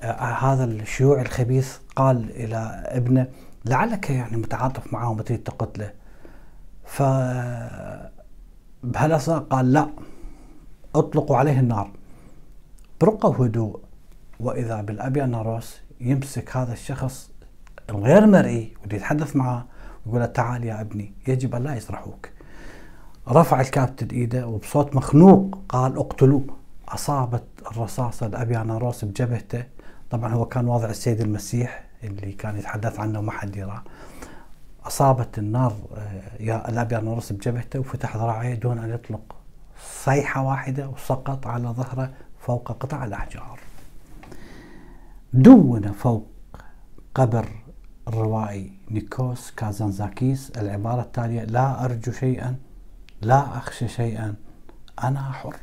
هذا 0.42 0.64
الشيوعي 0.64 1.22
الخبيث 1.22 1.78
قال 1.96 2.30
إلى 2.32 2.84
ابنه 2.86 3.28
لعلك 3.66 4.10
يعني 4.10 4.38
متعاطف 4.38 4.94
معه 4.94 5.12
وتريد 5.12 5.44
تقتله. 5.44 5.92
ف 6.86 7.02
بهالاثناء 8.84 9.40
قال 9.40 9.74
لا 9.74 9.90
أطلقوا 10.96 11.38
عليه 11.38 11.60
النار. 11.60 11.92
برقة 13.02 13.30
وهدوء 13.30 13.80
وإذا 14.40 14.82
بالابي 14.82 15.22
ناروس 15.22 15.80
يمسك 16.00 16.58
هذا 16.58 16.74
الشخص 16.74 17.32
الغير 17.90 18.28
مرئي 18.28 18.74
واللي 18.82 18.96
يتحدث 18.96 19.36
معه 19.36 19.66
ويقول 20.06 20.22
له 20.22 20.26
تعال 20.26 20.64
يا 20.64 20.82
ابني 20.82 21.14
يجب 21.28 21.56
أن 21.56 21.64
لا 21.64 21.76
يسرحوك 21.76 22.30
رفع 23.30 23.62
الكابتن 23.62 24.08
إيده 24.08 24.48
وبصوت 24.48 24.96
مخنوق 24.96 25.60
قال 25.70 25.98
اقتلوه. 25.98 26.46
أصابت 26.88 27.44
الرصاصة 27.72 28.26
الابياناروس 28.26 29.06
بجبهته. 29.06 29.64
طبعا 30.10 30.34
هو 30.34 30.46
كان 30.46 30.68
واضع 30.68 30.90
السيد 30.90 31.22
المسيح 31.22 31.84
اللي 32.04 32.32
كان 32.32 32.58
يتحدث 32.58 33.00
عنه 33.00 33.22
ما 33.22 33.32
حد 33.32 33.56
يراه. 33.56 33.84
أصابت 34.86 35.38
النار 35.38 35.76
آه، 35.98 36.22
يا 36.40 36.70
الابياناروس 36.70 37.32
بجبهته 37.34 37.80
وفتح 37.80 38.18
ذراعيه 38.18 38.54
دون 38.56 38.80
أن 38.80 38.90
يطلق 38.90 39.36
صيحة 40.04 40.44
واحدة 40.44 40.90
وسقط 40.90 41.48
على 41.48 41.68
ظهره 41.68 42.12
فوق 42.40 42.72
قطع 42.72 43.06
الأحجار. 43.06 43.60
دون 45.34 45.92
فوق 45.92 46.28
قبر 47.16 47.50
الروائي 48.08 48.72
نيكوس 48.92 49.52
كازانزاكيس 49.52 50.52
العبارة 50.58 51.02
التالية 51.02 51.44
لا 51.44 51.86
أرجو 51.86 52.12
شيئا 52.12 52.56
لا 53.22 53.58
أخشى 53.58 53.88
شيئا 53.88 54.36
أنا 55.04 55.32
حر. 55.32 55.56